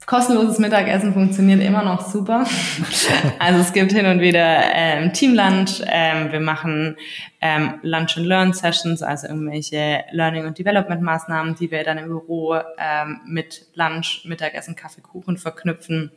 Kostenloses 0.06 0.58
Mittagessen 0.58 1.12
funktioniert 1.12 1.62
immer 1.62 1.82
noch 1.82 2.08
super. 2.08 2.44
Also 3.38 3.60
es 3.60 3.72
gibt 3.72 3.92
hin 3.92 4.06
und 4.06 4.20
wieder 4.20 4.62
ähm, 4.74 5.12
Teamlunch. 5.12 5.82
Ähm, 5.86 6.30
wir 6.30 6.40
machen 6.40 6.96
ähm, 7.40 7.74
Lunch 7.82 8.16
and 8.16 8.26
Learn 8.26 8.52
Sessions, 8.52 9.02
also 9.02 9.28
irgendwelche 9.28 10.04
Learning 10.12 10.46
und 10.46 10.58
Development 10.58 11.02
Maßnahmen, 11.02 11.54
die 11.54 11.70
wir 11.70 11.82
dann 11.84 11.98
im 11.98 12.06
Büro 12.06 12.54
ähm, 12.78 13.20
mit 13.26 13.66
Lunch, 13.74 14.22
Mittagessen, 14.24 14.76
Kaffee, 14.76 15.00
Kuchen 15.00 15.38
verknüpfen, 15.38 16.12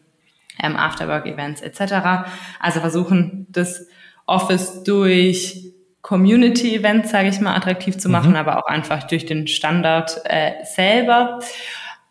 ähm, 0.62 0.76
Afterwork 0.76 1.26
Events 1.26 1.62
etc. 1.62 2.28
Also 2.60 2.80
versuchen 2.80 3.48
das 3.50 3.88
Office 4.26 4.84
durch 4.84 5.74
Community 6.02 6.76
Events, 6.76 7.10
sage 7.10 7.30
ich 7.30 7.40
mal, 7.40 7.56
attraktiv 7.56 7.98
zu 7.98 8.10
machen, 8.10 8.32
mhm. 8.32 8.36
aber 8.36 8.60
auch 8.60 8.68
einfach 8.68 9.04
durch 9.04 9.26
den 9.26 9.48
Standard 9.48 10.22
äh, 10.26 10.52
selber. 10.64 11.40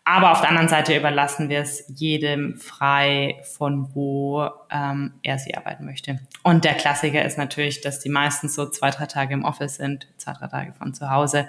Aber 0.07 0.31
auf 0.31 0.41
der 0.41 0.49
anderen 0.49 0.69
Seite 0.69 0.95
überlassen 0.95 1.49
wir 1.49 1.59
es 1.61 1.83
jedem 1.95 2.57
frei, 2.57 3.41
von 3.55 3.93
wo 3.95 4.47
ähm, 4.69 5.15
er 5.23 5.39
sie 5.39 5.55
arbeiten 5.55 5.83
möchte. 5.83 6.19
Und 6.43 6.63
der 6.63 6.75
Klassiker 6.75 7.25
ist 7.25 7.39
natürlich, 7.39 7.81
dass 7.81 7.99
die 7.99 8.09
meisten 8.09 8.47
so 8.47 8.69
zwei, 8.69 8.91
drei 8.91 9.07
Tage 9.07 9.33
im 9.33 9.43
Office 9.43 9.75
sind, 9.75 10.07
zwei, 10.17 10.33
drei 10.33 10.47
Tage 10.47 10.73
von 10.73 10.93
zu 10.93 11.09
Hause. 11.09 11.47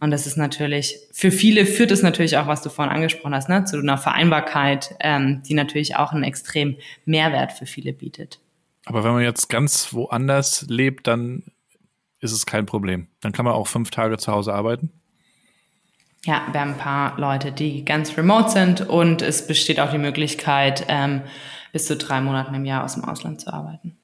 Und 0.00 0.10
das 0.10 0.26
ist 0.26 0.38
natürlich, 0.38 0.98
für 1.12 1.30
viele 1.30 1.66
führt 1.66 1.90
es 1.90 2.02
natürlich 2.02 2.38
auch, 2.38 2.46
was 2.46 2.62
du 2.62 2.70
vorhin 2.70 2.94
angesprochen 2.94 3.34
hast, 3.34 3.50
ne, 3.50 3.64
zu 3.66 3.78
einer 3.78 3.98
Vereinbarkeit, 3.98 4.96
ähm, 5.00 5.42
die 5.46 5.54
natürlich 5.54 5.94
auch 5.96 6.12
einen 6.12 6.24
extrem 6.24 6.76
Mehrwert 7.04 7.52
für 7.52 7.66
viele 7.66 7.92
bietet. 7.92 8.40
Aber 8.86 9.04
wenn 9.04 9.12
man 9.12 9.22
jetzt 9.22 9.48
ganz 9.48 9.92
woanders 9.92 10.64
lebt, 10.66 11.06
dann 11.06 11.44
ist 12.20 12.32
es 12.32 12.46
kein 12.46 12.64
Problem. 12.64 13.08
Dann 13.20 13.32
kann 13.32 13.44
man 13.44 13.54
auch 13.54 13.66
fünf 13.66 13.90
Tage 13.90 14.16
zu 14.16 14.32
Hause 14.32 14.54
arbeiten. 14.54 14.90
Ja, 16.24 16.46
wir 16.52 16.60
haben 16.60 16.72
ein 16.72 16.78
paar 16.78 17.18
Leute, 17.18 17.50
die 17.50 17.84
ganz 17.84 18.16
remote 18.16 18.50
sind 18.50 18.80
und 18.88 19.22
es 19.22 19.46
besteht 19.46 19.80
auch 19.80 19.90
die 19.90 19.98
Möglichkeit, 19.98 20.84
ähm, 20.88 21.22
bis 21.72 21.86
zu 21.86 21.96
drei 21.96 22.20
Monaten 22.20 22.54
im 22.54 22.64
Jahr 22.64 22.84
aus 22.84 22.94
dem 22.94 23.04
Ausland 23.04 23.40
zu 23.40 23.52
arbeiten. 23.52 23.96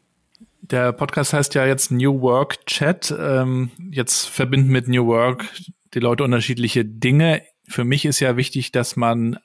Der 0.60 0.92
Podcast 0.92 1.32
heißt 1.32 1.54
ja 1.54 1.64
jetzt 1.64 1.90
New 1.90 2.20
Work 2.20 2.66
Chat. 2.66 3.14
Ähm, 3.18 3.70
jetzt 3.90 4.28
verbinden 4.28 4.70
mit 4.70 4.88
New 4.88 5.06
Work 5.06 5.44
die 5.94 6.00
Leute 6.00 6.24
unterschiedliche 6.24 6.84
Dinge. 6.84 7.42
Für 7.66 7.84
mich 7.84 8.04
ist 8.04 8.20
ja 8.20 8.36
wichtig, 8.36 8.72
dass 8.72 8.96
man 8.96 9.38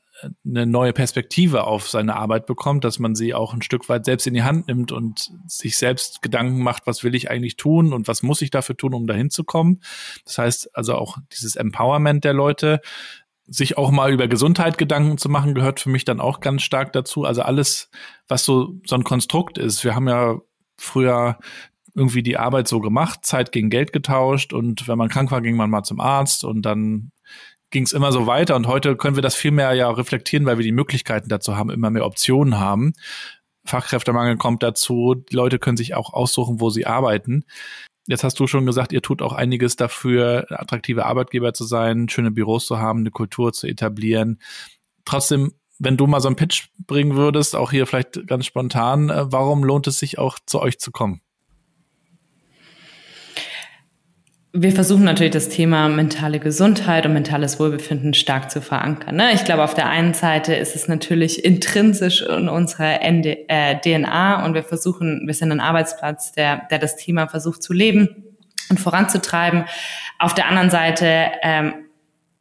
eine 0.45 0.65
neue 0.65 0.93
Perspektive 0.93 1.65
auf 1.65 1.89
seine 1.89 2.15
Arbeit 2.15 2.45
bekommt, 2.45 2.83
dass 2.83 2.99
man 2.99 3.15
sie 3.15 3.33
auch 3.33 3.53
ein 3.53 3.61
Stück 3.61 3.89
weit 3.89 4.05
selbst 4.05 4.27
in 4.27 4.33
die 4.33 4.43
Hand 4.43 4.67
nimmt 4.67 4.91
und 4.91 5.31
sich 5.47 5.77
selbst 5.77 6.21
Gedanken 6.21 6.61
macht, 6.61 6.87
was 6.87 7.03
will 7.03 7.15
ich 7.15 7.29
eigentlich 7.29 7.57
tun 7.57 7.93
und 7.93 8.07
was 8.07 8.23
muss 8.23 8.41
ich 8.41 8.51
dafür 8.51 8.77
tun, 8.77 8.93
um 8.93 9.07
dahin 9.07 9.29
zu 9.29 9.43
kommen. 9.43 9.81
Das 10.25 10.37
heißt 10.37 10.75
also 10.75 10.95
auch 10.95 11.17
dieses 11.31 11.55
Empowerment 11.55 12.23
der 12.23 12.33
Leute, 12.33 12.81
sich 13.45 13.77
auch 13.77 13.91
mal 13.91 14.11
über 14.11 14.27
Gesundheit 14.27 14.77
Gedanken 14.77 15.17
zu 15.17 15.29
machen, 15.29 15.53
gehört 15.53 15.79
für 15.79 15.89
mich 15.89 16.05
dann 16.05 16.19
auch 16.19 16.39
ganz 16.39 16.61
stark 16.63 16.93
dazu. 16.93 17.25
Also 17.25 17.41
alles, 17.41 17.89
was 18.27 18.45
so, 18.45 18.79
so 18.85 18.95
ein 18.95 19.03
Konstrukt 19.03 19.57
ist. 19.57 19.83
Wir 19.83 19.95
haben 19.95 20.07
ja 20.07 20.39
früher 20.77 21.37
irgendwie 21.95 22.23
die 22.23 22.37
Arbeit 22.37 22.67
so 22.67 22.79
gemacht, 22.79 23.25
Zeit 23.25 23.51
gegen 23.51 23.69
Geld 23.69 23.93
getauscht 23.93 24.53
und 24.53 24.87
wenn 24.87 24.97
man 24.97 25.09
krank 25.09 25.31
war, 25.31 25.41
ging 25.41 25.55
man 25.55 25.69
mal 25.69 25.83
zum 25.83 25.99
Arzt 25.99 26.43
und 26.43 26.63
dann 26.63 27.11
ging 27.73 27.83
es 27.83 27.91
immer 27.91 28.11
so 28.11 28.27
weiter 28.27 28.55
und 28.55 28.67
heute 28.67 28.95
können 28.95 29.17
wir 29.17 29.23
das 29.23 29.35
viel 29.35 29.51
mehr 29.51 29.73
ja 29.73 29.89
reflektieren, 29.89 30.45
weil 30.45 30.57
wir 30.57 30.63
die 30.63 30.71
Möglichkeiten 30.71 31.27
dazu 31.27 31.57
haben, 31.57 31.71
immer 31.71 31.89
mehr 31.89 32.05
Optionen 32.05 32.59
haben. 32.59 32.93
Fachkräftemangel 33.65 34.37
kommt 34.37 34.61
dazu, 34.61 35.15
die 35.15 35.35
Leute 35.35 35.57
können 35.57 35.75
sich 35.75 35.95
auch 35.95 36.13
aussuchen, 36.13 36.61
wo 36.61 36.69
sie 36.69 36.85
arbeiten. 36.85 37.45
Jetzt 38.05 38.23
hast 38.23 38.39
du 38.39 38.47
schon 38.47 38.65
gesagt, 38.65 38.91
ihr 38.93 39.01
tut 39.01 39.21
auch 39.21 39.33
einiges 39.33 39.75
dafür, 39.75 40.45
attraktive 40.49 41.05
Arbeitgeber 41.05 41.53
zu 41.53 41.63
sein, 41.63 42.09
schöne 42.09 42.31
Büros 42.31 42.67
zu 42.67 42.77
haben, 42.77 42.99
eine 42.99 43.11
Kultur 43.11 43.53
zu 43.53 43.65
etablieren. 43.65 44.39
Trotzdem, 45.03 45.53
wenn 45.79 45.97
du 45.97 46.05
mal 46.05 46.19
so 46.19 46.27
einen 46.27 46.35
Pitch 46.35 46.67
bringen 46.85 47.15
würdest, 47.15 47.55
auch 47.55 47.71
hier 47.71 47.87
vielleicht 47.87 48.27
ganz 48.27 48.45
spontan, 48.45 49.09
äh, 49.09 49.31
warum 49.31 49.63
lohnt 49.63 49.87
es 49.87 49.97
sich 49.97 50.19
auch 50.19 50.37
zu 50.45 50.61
euch 50.61 50.79
zu 50.79 50.91
kommen? 50.91 51.21
Wir 54.55 54.71
versuchen 54.71 55.03
natürlich 55.03 55.33
das 55.33 55.49
Thema 55.49 55.89
mentale 55.89 56.39
Gesundheit 56.39 57.07
und 57.07 57.13
mentales 57.13 57.59
Wohlbefinden 57.59 58.13
stark 58.13 58.51
zu 58.51 58.61
verankern. 58.61 59.15
Ne? 59.15 59.33
Ich 59.33 59.45
glaube, 59.45 59.63
auf 59.63 59.73
der 59.73 59.89
einen 59.89 60.13
Seite 60.13 60.53
ist 60.53 60.75
es 60.75 60.87
natürlich 60.87 61.43
intrinsisch 61.43 62.21
in 62.21 62.47
unserer 62.49 62.99
ND, 63.03 63.25
äh, 63.47 63.79
DNA 63.79 64.45
und 64.45 64.53
wir 64.53 64.61
versuchen, 64.61 65.23
wir 65.25 65.33
sind 65.33 65.51
ein 65.51 65.59
Arbeitsplatz, 65.59 66.33
der, 66.33 66.67
der 66.69 66.77
das 66.77 66.97
Thema 66.97 67.27
versucht 67.27 67.63
zu 67.63 67.73
leben 67.73 68.09
und 68.69 68.79
voranzutreiben. 68.79 69.65
Auf 70.19 70.35
der 70.35 70.47
anderen 70.47 70.69
Seite 70.69 71.31
ähm, 71.41 71.73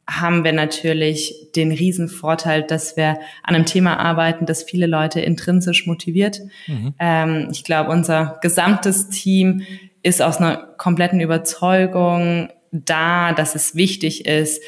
haben 0.07 0.43
wir 0.43 0.53
natürlich 0.53 1.33
den 1.55 1.71
riesen 1.71 2.09
Vorteil, 2.09 2.61
dass 2.61 2.95
wir 2.95 3.17
an 3.41 3.55
einem 3.55 3.65
Thema 3.65 3.97
arbeiten, 3.97 4.45
das 4.45 4.61
viele 4.61 4.85
Leute 4.85 5.19
intrinsisch 5.19 5.87
motiviert. 5.87 6.41
Mhm. 6.67 6.93
Ähm, 6.99 7.47
ich 7.51 7.63
glaube, 7.63 7.89
unser 7.89 8.37
gesamtes 8.43 9.09
Team 9.09 9.63
ist 10.03 10.21
aus 10.21 10.37
einer 10.37 10.57
kompletten 10.77 11.19
Überzeugung 11.21 12.49
da, 12.71 13.33
dass 13.33 13.55
es 13.55 13.75
wichtig 13.75 14.25
ist, 14.25 14.61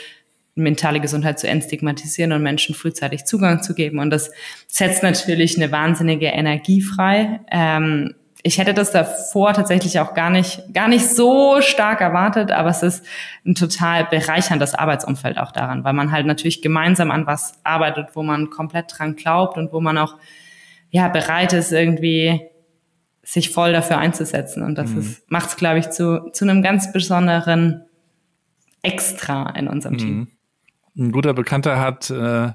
mentale 0.56 1.02
Gesundheit 1.02 1.38
zu 1.38 1.48
entstigmatisieren 1.48 2.32
und 2.32 2.42
Menschen 2.42 2.76
frühzeitig 2.76 3.26
Zugang 3.26 3.62
zu 3.62 3.76
geben. 3.76 4.00
Und 4.00 4.10
das 4.10 4.32
setzt 4.68 5.04
natürlich 5.04 5.58
eine 5.58 5.72
wahnsinnige 5.72 6.28
Energie 6.28 6.82
frei. 6.82 7.42
Ähm, 7.52 8.16
ich 8.42 8.60
hätte 8.60 8.74
das 8.74 8.92
davor 8.92 9.54
tatsächlich 9.54 10.00
auch 10.00 10.14
gar 10.14 10.30
nicht, 10.30 10.62
gar 10.72 10.88
nicht 10.88 11.10
so 11.10 11.62
stark 11.62 12.00
erwartet, 12.00 12.52
aber 12.52 12.70
es 12.70 12.84
ist 12.84 13.04
ein 13.44 13.56
total 13.56 14.06
bereicherndes 14.06 14.76
Arbeitsumfeld 14.76 15.40
auch 15.40 15.52
daran, 15.52 15.84
weil 15.84 15.94
man 15.94 16.12
halt 16.12 16.28
natürlich 16.28 16.62
gemeinsam 16.62 17.12
an 17.12 17.26
was 17.26 17.54
arbeitet, 17.64 18.10
wo 18.14 18.24
man 18.24 18.52
komplett 18.52 18.86
dran 18.96 19.16
glaubt 19.16 19.58
und 19.58 19.74
wo 19.74 19.82
man 19.82 19.98
auch, 19.98 20.16
ja, 20.92 21.08
bereit 21.10 21.54
ist, 21.54 21.72
irgendwie 21.72 22.48
sich 23.26 23.50
voll 23.50 23.74
dafür 23.74 23.98
einzusetzen. 23.98 24.64
Und 24.64 24.76
das 24.76 24.92
mhm. 24.92 25.18
macht 25.28 25.50
es, 25.50 25.58
glaube 25.58 25.80
ich, 25.80 25.90
zu, 25.90 26.30
zu 26.32 26.46
einem 26.46 26.62
ganz 26.62 26.94
besonderen 26.94 27.84
Extra 28.82 29.50
in 29.52 29.68
unserem 29.68 29.98
Team. 29.98 30.18
Mhm. 30.18 30.28
Ein 30.98 31.12
guter 31.12 31.34
Bekannter 31.34 31.80
hat 31.80 32.10
äh, 32.10 32.52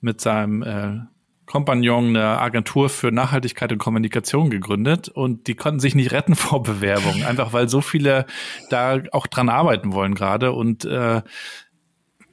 mit 0.00 0.20
seinem 0.20 0.62
äh, 0.62 0.98
Kompagnon 1.46 2.08
eine 2.08 2.40
Agentur 2.40 2.88
für 2.88 3.12
Nachhaltigkeit 3.12 3.70
und 3.70 3.78
Kommunikation 3.78 4.50
gegründet 4.50 5.08
und 5.08 5.46
die 5.46 5.54
konnten 5.54 5.80
sich 5.80 5.94
nicht 5.94 6.12
retten 6.12 6.34
vor 6.34 6.62
Bewerbungen, 6.62 7.24
einfach 7.24 7.52
weil 7.52 7.68
so 7.68 7.80
viele 7.80 8.26
da 8.70 8.98
auch 9.12 9.26
dran 9.26 9.48
arbeiten 9.48 9.92
wollen 9.92 10.14
gerade 10.14 10.52
und 10.52 10.84
äh, 10.84 11.22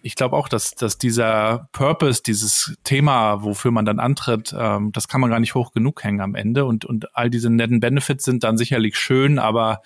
ich 0.02 0.16
glaube 0.16 0.36
auch, 0.36 0.48
dass, 0.48 0.72
dass 0.72 0.98
dieser 0.98 1.70
Purpose, 1.72 2.24
dieses 2.24 2.76
Thema, 2.84 3.44
wofür 3.44 3.72
man 3.72 3.86
dann 3.86 4.00
antritt, 4.00 4.54
ähm, 4.58 4.92
das 4.92 5.08
kann 5.08 5.22
man 5.22 5.30
gar 5.30 5.40
nicht 5.40 5.56
hoch 5.56 5.72
genug 5.72 6.04
hängen 6.04 6.22
am 6.22 6.36
Ende. 6.36 6.66
Und, 6.66 6.86
und 6.86 7.16
all 7.16 7.30
diese 7.30 7.50
netten 7.50 7.80
Benefits 7.80 8.26
sind 8.26 8.44
dann 8.44 8.58
sicherlich 8.58 8.98
schön, 8.98 9.40
aber 9.40 9.82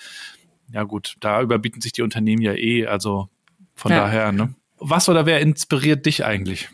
ja 0.71 0.83
gut, 0.83 1.15
da 1.19 1.41
überbieten 1.41 1.81
sich 1.81 1.91
die 1.91 2.01
Unternehmen 2.01 2.41
ja 2.41 2.53
eh. 2.53 2.87
Also 2.87 3.29
von 3.75 3.91
ja. 3.91 3.99
daher, 3.99 4.31
ne? 4.31 4.55
Was 4.77 5.09
oder 5.09 5.25
wer 5.25 5.39
inspiriert 5.39 6.05
dich 6.05 6.25
eigentlich? 6.25 6.69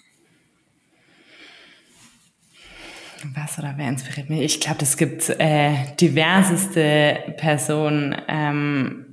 Was 3.36 3.60
oder 3.60 3.74
wer 3.78 3.88
inspiriert 3.88 4.30
mich? 4.30 4.42
Ich 4.42 4.60
glaube, 4.60 4.82
es 4.82 4.98
gibt 4.98 5.30
äh, 5.30 5.96
diverseste 6.00 7.36
Personen. 7.38 8.20
Ähm, 8.28 9.11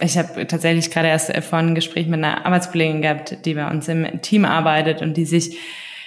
ich 0.00 0.18
habe 0.18 0.46
tatsächlich 0.46 0.90
gerade 0.90 1.08
erst 1.08 1.34
vorhin 1.44 1.70
ein 1.70 1.74
Gespräch 1.74 2.06
mit 2.06 2.18
einer 2.18 2.44
Arbeitskollegin 2.44 3.02
gehabt, 3.02 3.38
die 3.44 3.54
bei 3.54 3.68
uns 3.70 3.88
im 3.88 4.20
Team 4.22 4.44
arbeitet 4.44 5.00
und 5.00 5.16
die 5.16 5.24
sich 5.24 5.56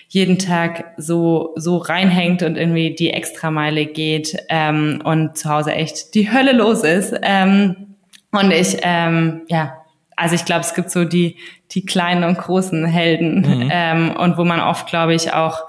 jeden 0.08 0.40
Tag 0.40 0.94
so 0.98 1.54
so 1.56 1.78
reinhängt 1.78 2.44
und 2.44 2.58
irgendwie 2.58 2.96
die 2.96 3.12
Extrameile 3.12 3.86
geht 3.86 4.38
ähm, 4.50 5.02
und 5.04 5.38
zu 5.38 5.50
Hause 5.50 5.74
echt 5.74 6.16
die 6.16 6.32
Hölle 6.32 6.54
los 6.54 6.84
ist. 6.84 7.14
Ähm, 7.22 7.96
und 8.32 8.52
ich 8.52 8.78
ähm, 8.84 9.42
ja 9.50 9.80
also 10.20 10.36
ich 10.36 10.44
glaube, 10.44 10.62
es 10.62 10.74
gibt 10.74 10.92
so 10.92 11.06
die, 11.06 11.38
die 11.72 11.86
kleinen 11.86 12.26
und 12.26 12.38
großen 12.38 12.86
Helden 12.86 13.42
mhm. 13.42 13.70
ähm, 13.72 14.16
und 14.18 14.38
wo 14.38 14.44
man 14.44 14.60
oft, 14.60 14.88
glaube 14.88 15.16
ich, 15.16 15.34
auch, 15.34 15.68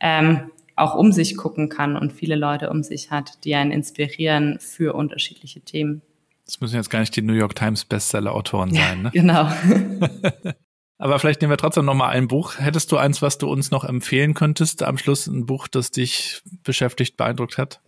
ähm, 0.00 0.50
auch 0.74 0.96
um 0.96 1.12
sich 1.12 1.36
gucken 1.36 1.68
kann 1.68 1.96
und 1.96 2.12
viele 2.12 2.34
Leute 2.34 2.70
um 2.70 2.82
sich 2.82 3.12
hat, 3.12 3.44
die 3.44 3.54
einen 3.54 3.70
inspirieren 3.70 4.58
für 4.58 4.94
unterschiedliche 4.94 5.60
Themen. 5.60 6.02
Das 6.46 6.60
müssen 6.60 6.76
jetzt 6.76 6.90
gar 6.90 7.00
nicht 7.00 7.14
die 7.14 7.22
New 7.22 7.34
York 7.34 7.54
Times 7.54 7.84
Bestseller-Autoren 7.84 8.74
sein, 8.74 9.02
ne? 9.02 9.10
Genau. 9.12 9.50
Aber 10.98 11.18
vielleicht 11.18 11.40
nehmen 11.40 11.52
wir 11.52 11.56
trotzdem 11.56 11.84
noch 11.84 11.94
mal 11.94 12.10
ein 12.10 12.28
Buch. 12.28 12.58
Hättest 12.58 12.92
du 12.92 12.96
eins, 12.96 13.22
was 13.22 13.36
du 13.36 13.50
uns 13.50 13.72
noch 13.72 13.84
empfehlen 13.84 14.34
könntest 14.34 14.84
am 14.84 14.98
Schluss? 14.98 15.26
Ein 15.26 15.46
Buch, 15.46 15.66
das 15.66 15.90
dich 15.90 16.42
beschäftigt, 16.62 17.16
beeindruckt 17.16 17.58
hat? 17.58 17.80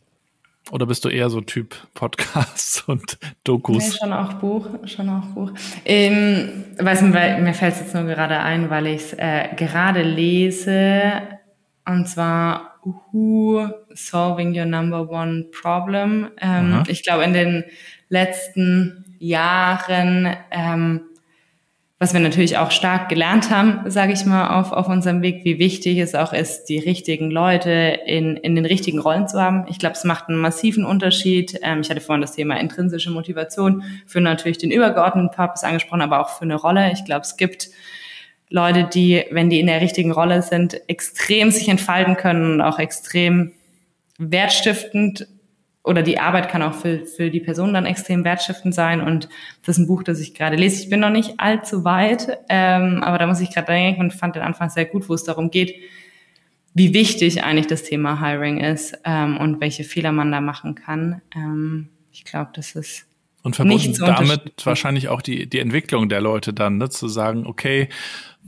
Oder 0.71 0.87
bist 0.87 1.05
du 1.05 1.11
eher 1.11 1.31
so 1.31 1.41
Typ 1.41 1.77
Podcasts 1.95 2.81
und 2.87 3.19
Dokus? 3.45 3.85
Nee, 3.85 3.99
schon 4.01 4.13
auch 4.13 4.33
Buch, 4.35 4.67
schon 4.87 5.09
auch 5.09 5.27
Buch. 5.27 5.53
Ähm, 5.85 6.65
weiß 6.79 7.03
nicht, 7.03 7.15
weil, 7.15 7.41
mir 7.43 7.55
fällt 7.55 7.75
es 7.75 7.81
jetzt 7.81 7.95
nur 7.95 8.05
gerade 8.05 8.41
ein, 8.41 8.71
weil 8.71 8.87
ich 8.87 9.03
es 9.03 9.13
äh, 9.13 9.49
gerade 9.57 10.03
lese, 10.03 11.23
und 11.87 12.09
zwar 12.09 12.81
Who 12.83 13.69
Solving 13.91 14.59
Your 14.59 14.65
Number 14.65 15.09
One 15.09 15.45
Problem. 15.53 16.31
Ähm, 16.41 16.83
ich 16.87 17.03
glaube, 17.03 17.25
in 17.25 17.33
den 17.33 17.65
letzten 18.09 19.17
Jahren 19.19 20.37
ähm, 20.51 21.01
was 22.05 22.13
wir 22.13 22.21
natürlich 22.21 22.59
auch 22.59 22.71
stark 22.71 23.09
gelernt 23.09 23.51
haben, 23.51 23.89
sage 23.91 24.13
ich 24.13 24.27
mal, 24.27 24.61
auf, 24.61 24.73
auf 24.73 24.89
unserem 24.89 25.23
Weg, 25.23 25.45
wie 25.45 25.59
wichtig 25.59 25.97
es 25.99 26.15
auch 26.15 26.35
ist, 26.35 26.65
die 26.65 26.79
richtigen 26.79 27.31
Leute 27.31 27.71
in, 28.05 28.37
in 28.37 28.55
den 28.57 28.67
richtigen 28.67 28.99
Rollen 28.99 29.27
zu 29.27 29.41
haben. 29.41 29.65
Ich 29.71 29.79
glaube, 29.79 29.95
es 29.95 30.05
macht 30.05 30.29
einen 30.29 30.39
massiven 30.39 30.85
Unterschied. 30.85 31.59
Ähm, 31.63 31.81
ich 31.81 31.89
hatte 31.89 32.03
vorhin 32.03 32.21
das 32.21 32.35
Thema 32.35 32.61
intrinsische 32.61 33.11
Motivation 33.11 33.85
für 34.07 34.21
natürlich 34.21 34.59
den 34.59 34.71
übergeordneten 34.71 35.31
Purpose 35.31 35.67
angesprochen, 35.67 36.03
aber 36.03 36.21
auch 36.21 36.29
für 36.29 36.43
eine 36.43 36.57
Rolle. 36.57 36.93
Ich 36.93 37.07
glaube, 37.07 37.23
es 37.23 37.39
gibt 37.39 37.71
Leute, 38.51 38.85
die, 38.93 39.25
wenn 39.31 39.49
die 39.49 39.61
in 39.61 39.67
der 39.67 39.81
richtigen 39.81 40.11
Rolle 40.11 40.43
sind, 40.43 40.79
extrem 40.91 41.51
sich 41.51 41.69
entfalten 41.69 42.17
können 42.17 42.55
und 42.55 42.61
auch 42.61 42.81
extrem 42.81 43.53
wertstiftend 44.19 45.27
oder 45.85 46.03
die 46.03 46.19
Arbeit 46.19 46.49
kann 46.49 46.63
auch 46.63 46.75
für, 46.75 47.05
für 47.05 47.31
die 47.31 47.41
Person 47.41 47.75
dann 47.75 47.85
extrem 47.85 48.25
wertstiftend 48.25 48.75
sein. 48.75 49.03
Und 49.03 49.29
das 49.65 49.77
ist 49.77 49.85
ein 49.85 49.87
Buch, 49.87 50.03
das 50.03 50.19
ich 50.19 50.35
gerade 50.35 50.57
lese. 50.57 50.83
Ich 50.83 50.89
bin 50.89 50.99
noch 50.99 51.11
nicht 51.11 51.35
allzu 51.39 51.85
weit, 51.85 52.39
ähm, 52.49 53.03
aber 53.03 53.19
da 53.19 53.27
muss 53.27 53.41
ich 53.41 53.53
gerade 53.53 53.67
denken 53.67 54.01
und 54.01 54.15
fand 54.15 54.35
den 54.35 54.43
Anfang 54.43 54.71
sehr 54.71 54.87
gut, 54.87 55.09
wo 55.11 55.15
es 55.15 55.25
darum 55.25 55.51
geht, 55.51 55.75
wie 56.73 56.95
wichtig 56.95 57.45
eigentlich 57.45 57.67
das 57.67 57.83
Thema 57.83 58.19
Hiring 58.19 58.59
ist 58.59 58.99
ähm, 59.05 59.37
und 59.37 59.61
welche 59.61 59.85
Fehler 59.85 60.11
man 60.11 60.33
da 60.33 60.41
machen 60.41 60.75
kann. 60.75 61.21
Ähm, 61.37 61.91
ich 62.11 62.25
glaube, 62.25 62.51
das 62.55 62.75
ist 62.75 63.07
und 63.43 63.57
verbunden 63.57 63.95
damit 63.99 64.55
wahrscheinlich 64.65 65.09
auch 65.09 65.21
die, 65.21 65.47
die 65.47 65.59
Entwicklung 65.59 66.09
der 66.09 66.23
Leute 66.23 66.55
dann, 66.55 66.79
ne? 66.79 66.89
zu 66.89 67.09
sagen, 67.09 67.47
okay, 67.47 67.91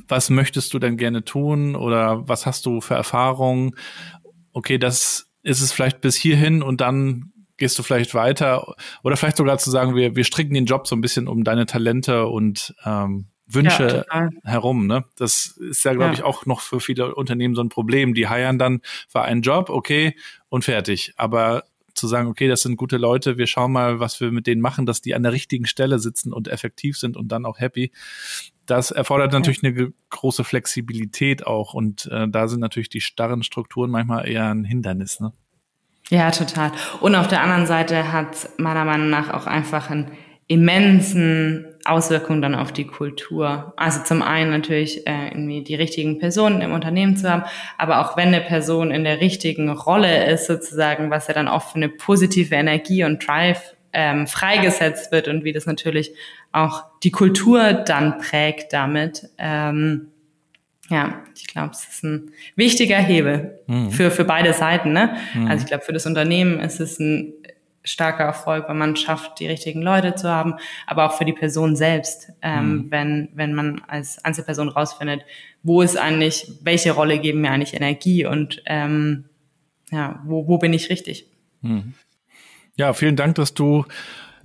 was 0.08 0.30
möchtest 0.30 0.72
du 0.72 0.78
denn 0.78 0.96
gerne 0.96 1.22
tun 1.22 1.76
oder 1.76 2.26
was 2.26 2.46
hast 2.46 2.64
du 2.64 2.80
für 2.80 2.94
Erfahrungen? 2.94 3.74
Okay, 4.54 4.78
das 4.78 5.28
ist 5.46 5.60
es 5.60 5.72
vielleicht 5.72 6.00
bis 6.00 6.16
hierhin 6.16 6.62
und 6.62 6.80
dann 6.80 7.32
gehst 7.56 7.78
du 7.78 7.82
vielleicht 7.82 8.14
weiter 8.14 8.74
oder 9.02 9.16
vielleicht 9.16 9.36
sogar 9.36 9.58
zu 9.58 9.70
sagen, 9.70 9.94
wir, 9.94 10.16
wir 10.16 10.24
stricken 10.24 10.54
den 10.54 10.66
Job 10.66 10.86
so 10.86 10.96
ein 10.96 11.00
bisschen 11.00 11.28
um 11.28 11.44
deine 11.44 11.66
Talente 11.66 12.26
und 12.26 12.74
ähm, 12.84 13.28
Wünsche 13.46 14.04
ja, 14.10 14.28
herum. 14.42 14.88
Ne? 14.88 15.04
Das 15.16 15.56
ist 15.56 15.84
ja, 15.84 15.92
glaube 15.92 16.08
ja. 16.08 16.12
ich, 16.14 16.22
auch 16.24 16.46
noch 16.46 16.60
für 16.60 16.80
viele 16.80 17.14
Unternehmen 17.14 17.54
so 17.54 17.62
ein 17.62 17.68
Problem. 17.68 18.12
Die 18.12 18.28
heiern 18.28 18.58
dann 18.58 18.80
für 19.08 19.22
einen 19.22 19.42
Job, 19.42 19.70
okay, 19.70 20.16
und 20.48 20.64
fertig. 20.64 21.14
Aber 21.16 21.62
zu 21.96 22.06
sagen, 22.06 22.28
okay, 22.28 22.48
das 22.48 22.62
sind 22.62 22.76
gute 22.76 22.96
Leute, 22.96 23.38
wir 23.38 23.46
schauen 23.46 23.72
mal, 23.72 24.00
was 24.00 24.20
wir 24.20 24.30
mit 24.30 24.46
denen 24.46 24.60
machen, 24.60 24.86
dass 24.86 25.00
die 25.00 25.14
an 25.14 25.22
der 25.22 25.32
richtigen 25.32 25.66
Stelle 25.66 25.98
sitzen 25.98 26.32
und 26.32 26.48
effektiv 26.48 26.98
sind 26.98 27.16
und 27.16 27.28
dann 27.28 27.46
auch 27.46 27.58
happy. 27.58 27.92
Das 28.66 28.90
erfordert 28.90 29.32
natürlich 29.32 29.62
eine 29.62 29.92
große 30.10 30.44
Flexibilität 30.44 31.46
auch 31.46 31.74
und 31.74 32.06
äh, 32.06 32.28
da 32.28 32.48
sind 32.48 32.60
natürlich 32.60 32.88
die 32.88 33.00
starren 33.00 33.42
Strukturen 33.42 33.90
manchmal 33.90 34.28
eher 34.28 34.52
ein 34.52 34.64
Hindernis. 34.64 35.20
Ne? 35.20 35.32
Ja, 36.08 36.30
total. 36.30 36.72
Und 37.00 37.14
auf 37.14 37.28
der 37.28 37.42
anderen 37.42 37.66
Seite 37.66 38.12
hat 38.12 38.48
meiner 38.58 38.84
Meinung 38.84 39.10
nach 39.10 39.30
auch 39.30 39.46
einfach 39.46 39.90
einen 39.90 40.12
immensen 40.46 41.75
Auswirkungen 41.88 42.42
dann 42.42 42.54
auf 42.54 42.72
die 42.72 42.86
Kultur. 42.86 43.72
Also 43.76 44.02
zum 44.02 44.22
einen 44.22 44.50
natürlich 44.50 45.06
äh, 45.06 45.28
irgendwie 45.28 45.62
die 45.62 45.74
richtigen 45.74 46.18
Personen 46.18 46.60
im 46.60 46.72
Unternehmen 46.72 47.16
zu 47.16 47.30
haben, 47.30 47.44
aber 47.78 48.00
auch 48.00 48.16
wenn 48.16 48.28
eine 48.28 48.40
Person 48.40 48.90
in 48.90 49.04
der 49.04 49.20
richtigen 49.20 49.70
Rolle 49.70 50.26
ist, 50.26 50.46
sozusagen, 50.46 51.10
was 51.10 51.28
ja 51.28 51.34
dann 51.34 51.48
oft 51.48 51.70
für 51.72 51.76
eine 51.76 51.88
positive 51.88 52.54
Energie 52.54 53.04
und 53.04 53.26
Drive 53.26 53.74
ähm, 53.92 54.26
freigesetzt 54.26 55.10
wird 55.10 55.28
und 55.28 55.44
wie 55.44 55.52
das 55.52 55.66
natürlich 55.66 56.12
auch 56.52 56.84
die 57.02 57.10
Kultur 57.10 57.72
dann 57.72 58.18
prägt 58.18 58.72
damit. 58.72 59.28
Ähm, 59.38 60.08
ja, 60.88 61.24
ich 61.34 61.46
glaube, 61.46 61.70
es 61.72 61.88
ist 61.88 62.04
ein 62.04 62.30
wichtiger 62.54 62.98
Hebel 62.98 63.58
mhm. 63.66 63.90
für, 63.90 64.10
für 64.10 64.24
beide 64.24 64.52
Seiten. 64.52 64.92
Ne? 64.92 65.16
Mhm. 65.34 65.48
Also 65.48 65.64
ich 65.64 65.68
glaube, 65.68 65.84
für 65.84 65.92
das 65.92 66.06
Unternehmen 66.06 66.60
ist 66.60 66.80
es 66.80 66.98
ein 67.00 67.32
starker 67.86 68.24
Erfolg, 68.24 68.68
wenn 68.68 68.78
man 68.78 68.96
schafft, 68.96 69.40
die 69.40 69.46
richtigen 69.46 69.80
Leute 69.80 70.14
zu 70.14 70.28
haben, 70.28 70.56
aber 70.86 71.06
auch 71.06 71.16
für 71.16 71.24
die 71.24 71.32
Person 71.32 71.76
selbst, 71.76 72.32
ähm, 72.42 72.68
mhm. 72.68 72.90
wenn, 72.90 73.28
wenn 73.34 73.54
man 73.54 73.80
als 73.86 74.22
Einzelperson 74.24 74.68
rausfindet, 74.68 75.22
wo 75.62 75.82
ist 75.82 75.96
eigentlich, 75.96 76.52
welche 76.62 76.92
Rolle 76.92 77.18
geben 77.18 77.40
mir 77.40 77.50
eigentlich 77.50 77.74
Energie 77.74 78.26
und 78.26 78.62
ähm, 78.66 79.24
ja, 79.90 80.22
wo, 80.26 80.46
wo 80.48 80.58
bin 80.58 80.72
ich 80.72 80.90
richtig? 80.90 81.26
Mhm. 81.62 81.94
Ja, 82.76 82.92
vielen 82.92 83.16
Dank, 83.16 83.36
dass 83.36 83.54
du 83.54 83.84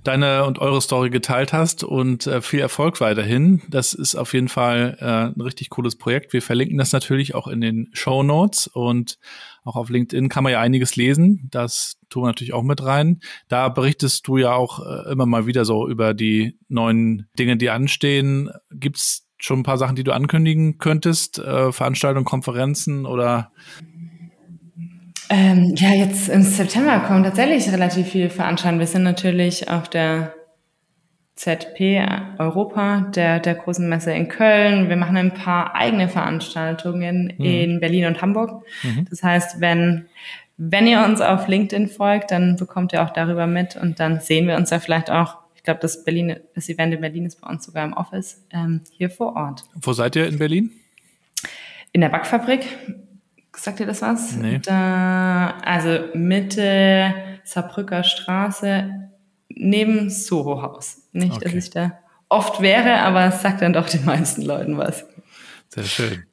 deine 0.04 0.44
und 0.44 0.58
eure 0.58 0.80
Story 0.80 1.10
geteilt 1.10 1.52
hast 1.52 1.84
und 1.84 2.26
äh, 2.26 2.40
viel 2.40 2.60
Erfolg 2.60 3.00
weiterhin. 3.00 3.62
Das 3.68 3.94
ist 3.94 4.14
auf 4.14 4.34
jeden 4.34 4.48
Fall 4.48 4.96
äh, 5.00 5.36
ein 5.36 5.40
richtig 5.40 5.70
cooles 5.70 5.96
Projekt. 5.96 6.32
Wir 6.32 6.42
verlinken 6.42 6.78
das 6.78 6.92
natürlich 6.92 7.34
auch 7.34 7.46
in 7.46 7.60
den 7.60 7.88
Show 7.92 8.22
Notes 8.22 8.66
und 8.66 9.18
auch 9.64 9.76
auf 9.76 9.90
LinkedIn 9.90 10.28
kann 10.28 10.44
man 10.44 10.52
ja 10.52 10.60
einiges 10.60 10.96
lesen. 10.96 11.48
Das 11.50 11.96
tun 12.08 12.24
wir 12.24 12.28
natürlich 12.28 12.52
auch 12.52 12.62
mit 12.62 12.84
rein. 12.84 13.20
Da 13.48 13.68
berichtest 13.68 14.26
du 14.26 14.36
ja 14.36 14.52
auch 14.54 14.80
äh, 14.80 15.12
immer 15.12 15.26
mal 15.26 15.46
wieder 15.46 15.64
so 15.64 15.88
über 15.88 16.14
die 16.14 16.58
neuen 16.68 17.28
Dinge, 17.38 17.56
die 17.56 17.70
anstehen. 17.70 18.50
Gibt's 18.70 19.28
schon 19.38 19.60
ein 19.60 19.64
paar 19.64 19.78
Sachen, 19.78 19.96
die 19.96 20.04
du 20.04 20.12
ankündigen 20.12 20.78
könntest? 20.78 21.38
Äh, 21.38 21.72
Veranstaltungen, 21.72 22.24
Konferenzen 22.24 23.06
oder? 23.06 23.52
Ähm, 25.30 25.74
ja, 25.76 25.90
jetzt 25.90 26.28
im 26.28 26.42
September 26.42 27.00
kommen 27.00 27.24
tatsächlich 27.24 27.72
relativ 27.72 28.08
viele 28.08 28.30
Veranstaltungen. 28.30 28.80
Wir 28.80 28.86
sind 28.86 29.02
natürlich 29.02 29.68
auf 29.68 29.88
der 29.88 30.34
ZP 31.42 32.06
Europa, 32.38 33.00
der, 33.00 33.40
der 33.40 33.56
großen 33.56 33.88
Messe 33.88 34.12
in 34.12 34.28
Köln. 34.28 34.88
Wir 34.88 34.96
machen 34.96 35.16
ein 35.16 35.34
paar 35.34 35.74
eigene 35.74 36.08
Veranstaltungen 36.08 37.34
mhm. 37.36 37.44
in 37.44 37.80
Berlin 37.80 38.06
und 38.06 38.22
Hamburg. 38.22 38.64
Mhm. 38.84 39.06
Das 39.10 39.24
heißt, 39.24 39.60
wenn, 39.60 40.06
wenn 40.56 40.86
ihr 40.86 41.04
uns 41.04 41.20
auf 41.20 41.48
LinkedIn 41.48 41.88
folgt, 41.88 42.30
dann 42.30 42.56
bekommt 42.56 42.92
ihr 42.92 43.02
auch 43.02 43.10
darüber 43.10 43.48
mit 43.48 43.74
und 43.74 43.98
dann 43.98 44.20
sehen 44.20 44.46
wir 44.46 44.56
uns 44.56 44.70
ja 44.70 44.78
vielleicht 44.78 45.10
auch. 45.10 45.38
Ich 45.56 45.64
glaube, 45.64 45.80
das 45.80 46.04
Berlin, 46.04 46.36
das 46.54 46.68
Event 46.68 46.94
in 46.94 47.00
Berlin 47.00 47.26
ist 47.26 47.40
bei 47.40 47.48
uns 47.48 47.64
sogar 47.64 47.84
im 47.84 47.92
Office 47.92 48.44
ähm, 48.52 48.82
hier 48.92 49.10
vor 49.10 49.34
Ort. 49.34 49.64
Wo 49.74 49.92
seid 49.92 50.14
ihr 50.14 50.28
in 50.28 50.38
Berlin? 50.38 50.70
In 51.92 52.02
der 52.02 52.08
Backfabrik 52.08 52.66
Sagt 53.54 53.80
ihr 53.80 53.86
das 53.86 54.00
was? 54.00 54.34
Nee. 54.36 54.60
Da, 54.60 55.58
also 55.62 55.98
Mitte 56.14 57.14
Saarbrücker 57.44 58.02
Straße 58.02 59.10
neben 59.50 60.08
Soho 60.08 60.62
Haus. 60.62 61.01
Nicht, 61.12 61.36
okay. 61.36 61.44
dass 61.44 61.54
ich 61.54 61.70
da 61.70 61.98
oft 62.28 62.60
wäre, 62.60 63.00
aber 63.00 63.26
es 63.26 63.42
sagt 63.42 63.62
dann 63.62 63.72
doch 63.72 63.88
den 63.88 64.04
meisten 64.04 64.42
Leuten 64.42 64.78
was. 64.78 65.04
Sehr 65.68 65.84
schön. 65.84 66.24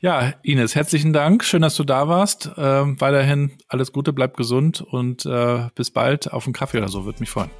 Ja, 0.00 0.32
Ines, 0.42 0.74
herzlichen 0.74 1.12
Dank. 1.12 1.44
Schön, 1.44 1.62
dass 1.62 1.76
du 1.76 1.84
da 1.84 2.08
warst. 2.08 2.50
Ähm, 2.56 3.00
weiterhin 3.00 3.52
alles 3.68 3.92
Gute, 3.92 4.12
bleib 4.12 4.36
gesund 4.36 4.80
und 4.80 5.26
äh, 5.26 5.68
bis 5.74 5.90
bald 5.90 6.32
auf 6.32 6.46
einen 6.46 6.52
Kaffee 6.52 6.78
oder 6.78 6.88
so. 6.88 7.04
Würde 7.04 7.20
mich 7.20 7.30
freuen. 7.30 7.50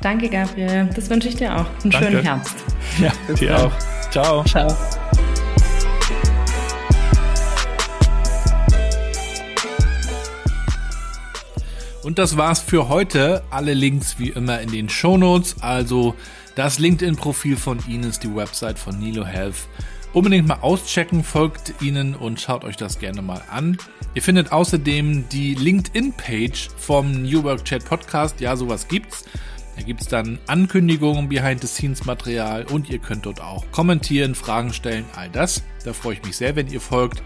Danke, 0.00 0.28
Gabriel. 0.28 0.88
Das 0.94 1.10
wünsche 1.10 1.28
ich 1.28 1.36
dir 1.36 1.54
auch. 1.54 1.66
Einen 1.82 1.90
Danke. 1.90 2.06
schönen 2.06 2.22
Herbst. 2.22 2.56
Ja, 2.98 3.12
bis 3.26 3.38
dir 3.40 3.50
dann. 3.50 3.66
auch. 3.66 3.78
Ciao. 4.10 4.44
Ciao. 4.44 4.76
Und 12.02 12.18
das 12.18 12.38
war's 12.38 12.60
für 12.60 12.88
heute. 12.88 13.42
Alle 13.50 13.74
Links 13.74 14.18
wie 14.18 14.30
immer 14.30 14.60
in 14.60 14.70
den 14.70 14.88
Shownotes, 14.88 15.56
also 15.60 16.14
das 16.54 16.78
LinkedIn-Profil 16.78 17.56
von 17.56 17.78
Ines, 17.86 18.18
die 18.18 18.34
Website 18.34 18.78
von 18.78 18.98
Nilo 18.98 19.24
Health. 19.24 19.68
Unbedingt 20.14 20.48
mal 20.48 20.60
auschecken, 20.62 21.22
folgt 21.22 21.74
ihnen 21.82 22.14
und 22.14 22.40
schaut 22.40 22.64
euch 22.64 22.76
das 22.76 22.98
gerne 22.98 23.20
mal 23.20 23.42
an. 23.50 23.76
Ihr 24.14 24.22
findet 24.22 24.50
außerdem 24.50 25.28
die 25.28 25.54
LinkedIn-Page 25.54 26.70
vom 26.78 27.22
New 27.22 27.44
Work 27.44 27.64
Chat 27.64 27.84
Podcast. 27.84 28.40
Ja, 28.40 28.56
sowas 28.56 28.88
gibt's. 28.88 29.24
Da 29.76 29.82
gibt's 29.82 30.08
dann 30.08 30.38
Ankündigungen, 30.46 31.28
Behind-the-Scenes-Material 31.28 32.64
und 32.64 32.88
ihr 32.88 32.98
könnt 32.98 33.26
dort 33.26 33.40
auch 33.40 33.70
kommentieren, 33.72 34.34
Fragen 34.34 34.72
stellen, 34.72 35.04
all 35.14 35.28
das. 35.28 35.62
Da 35.84 35.92
freue 35.92 36.14
ich 36.14 36.24
mich 36.24 36.36
sehr, 36.36 36.56
wenn 36.56 36.68
ihr 36.68 36.80
folgt. 36.80 37.22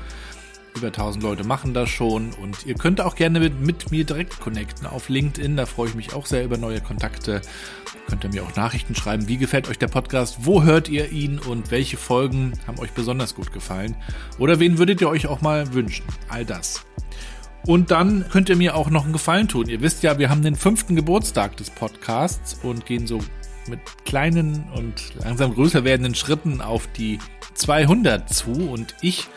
Über 0.76 0.88
1000 0.88 1.22
Leute 1.22 1.44
machen 1.44 1.72
das 1.72 1.88
schon 1.88 2.32
und 2.34 2.66
ihr 2.66 2.74
könnt 2.74 3.00
auch 3.00 3.14
gerne 3.14 3.38
mit, 3.38 3.60
mit 3.60 3.92
mir 3.92 4.04
direkt 4.04 4.40
connecten 4.40 4.86
auf 4.86 5.08
LinkedIn. 5.08 5.56
Da 5.56 5.66
freue 5.66 5.88
ich 5.88 5.94
mich 5.94 6.14
auch 6.14 6.26
sehr 6.26 6.44
über 6.44 6.58
neue 6.58 6.80
Kontakte. 6.80 7.42
Könnt 8.08 8.24
ihr 8.24 8.30
mir 8.30 8.42
auch 8.42 8.56
Nachrichten 8.56 8.94
schreiben. 8.94 9.28
Wie 9.28 9.36
gefällt 9.36 9.68
euch 9.68 9.78
der 9.78 9.86
Podcast? 9.86 10.38
Wo 10.40 10.64
hört 10.64 10.88
ihr 10.88 11.12
ihn 11.12 11.38
und 11.38 11.70
welche 11.70 11.96
Folgen 11.96 12.54
haben 12.66 12.78
euch 12.80 12.90
besonders 12.90 13.36
gut 13.36 13.52
gefallen? 13.52 13.94
Oder 14.38 14.58
wen 14.58 14.78
würdet 14.78 15.00
ihr 15.00 15.08
euch 15.08 15.28
auch 15.28 15.40
mal 15.40 15.72
wünschen? 15.74 16.04
All 16.28 16.44
das. 16.44 16.84
Und 17.66 17.90
dann 17.90 18.28
könnt 18.28 18.48
ihr 18.48 18.56
mir 18.56 18.74
auch 18.74 18.90
noch 18.90 19.04
einen 19.04 19.12
Gefallen 19.12 19.48
tun. 19.48 19.68
Ihr 19.68 19.80
wisst 19.80 20.02
ja, 20.02 20.18
wir 20.18 20.28
haben 20.28 20.42
den 20.42 20.56
fünften 20.56 20.96
Geburtstag 20.96 21.56
des 21.56 21.70
Podcasts 21.70 22.58
und 22.62 22.84
gehen 22.84 23.06
so 23.06 23.20
mit 23.68 23.80
kleinen 24.04 24.64
und 24.74 25.14
langsam 25.14 25.54
größer 25.54 25.84
werdenden 25.84 26.14
Schritten 26.14 26.60
auf 26.60 26.88
die 26.88 27.18
200 27.54 28.28
zu. 28.28 28.50
Und 28.50 28.94
ich 29.00 29.28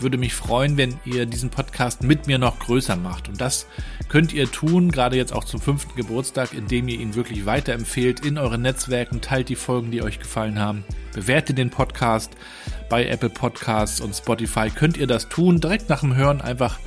würde 0.00 0.18
mich 0.18 0.34
freuen, 0.34 0.76
wenn 0.76 0.98
ihr 1.04 1.26
diesen 1.26 1.50
Podcast 1.50 2.02
mit 2.02 2.26
mir 2.26 2.38
noch 2.38 2.58
größer 2.58 2.96
macht. 2.96 3.28
Und 3.28 3.40
das 3.40 3.66
könnt 4.08 4.32
ihr 4.32 4.50
tun, 4.50 4.90
gerade 4.90 5.16
jetzt 5.16 5.32
auch 5.32 5.44
zum 5.44 5.60
fünften 5.60 5.94
Geburtstag, 5.96 6.52
indem 6.52 6.88
ihr 6.88 7.00
ihn 7.00 7.14
wirklich 7.14 7.46
weiterempfehlt 7.46 8.20
in 8.20 8.38
euren 8.38 8.62
Netzwerken, 8.62 9.20
teilt 9.20 9.48
die 9.48 9.56
Folgen, 9.56 9.90
die 9.90 10.02
euch 10.02 10.18
gefallen 10.18 10.58
haben, 10.58 10.84
bewertet 11.12 11.58
den 11.58 11.70
Podcast 11.70 12.32
bei 12.88 13.06
Apple 13.06 13.30
Podcasts 13.30 14.00
und 14.00 14.14
Spotify. 14.14 14.70
Könnt 14.70 14.96
ihr 14.96 15.06
das 15.06 15.28
tun, 15.28 15.60
direkt 15.60 15.88
nach 15.88 16.00
dem 16.00 16.14
Hören 16.14 16.40
einfach 16.40 16.78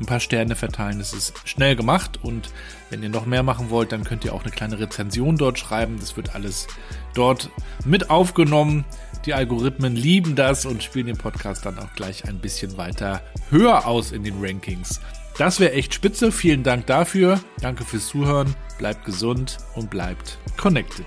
ein 0.00 0.06
paar 0.06 0.20
Sterne 0.20 0.56
verteilen. 0.56 0.98
Das 0.98 1.12
ist 1.12 1.34
schnell 1.44 1.76
gemacht 1.76 2.18
und 2.22 2.50
wenn 2.90 3.02
ihr 3.02 3.08
noch 3.08 3.26
mehr 3.26 3.42
machen 3.42 3.70
wollt, 3.70 3.92
dann 3.92 4.04
könnt 4.04 4.24
ihr 4.24 4.34
auch 4.34 4.42
eine 4.42 4.52
kleine 4.52 4.78
Rezension 4.78 5.36
dort 5.36 5.58
schreiben. 5.58 5.98
Das 6.00 6.16
wird 6.16 6.34
alles 6.34 6.66
dort 7.14 7.50
mit 7.84 8.10
aufgenommen. 8.10 8.84
Die 9.26 9.32
Algorithmen 9.32 9.96
lieben 9.96 10.36
das 10.36 10.66
und 10.66 10.82
spielen 10.82 11.06
den 11.06 11.16
Podcast 11.16 11.64
dann 11.64 11.78
auch 11.78 11.92
gleich 11.94 12.28
ein 12.28 12.38
bisschen 12.40 12.76
weiter 12.76 13.22
höher 13.50 13.86
aus 13.86 14.12
in 14.12 14.22
den 14.22 14.34
Rankings. 14.38 15.00
Das 15.38 15.60
wäre 15.60 15.72
echt 15.72 15.94
spitze. 15.94 16.30
Vielen 16.30 16.62
Dank 16.62 16.86
dafür. 16.86 17.40
Danke 17.60 17.84
fürs 17.84 18.08
Zuhören. 18.08 18.54
Bleibt 18.78 19.04
gesund 19.04 19.58
und 19.74 19.90
bleibt 19.90 20.38
connected. 20.56 21.06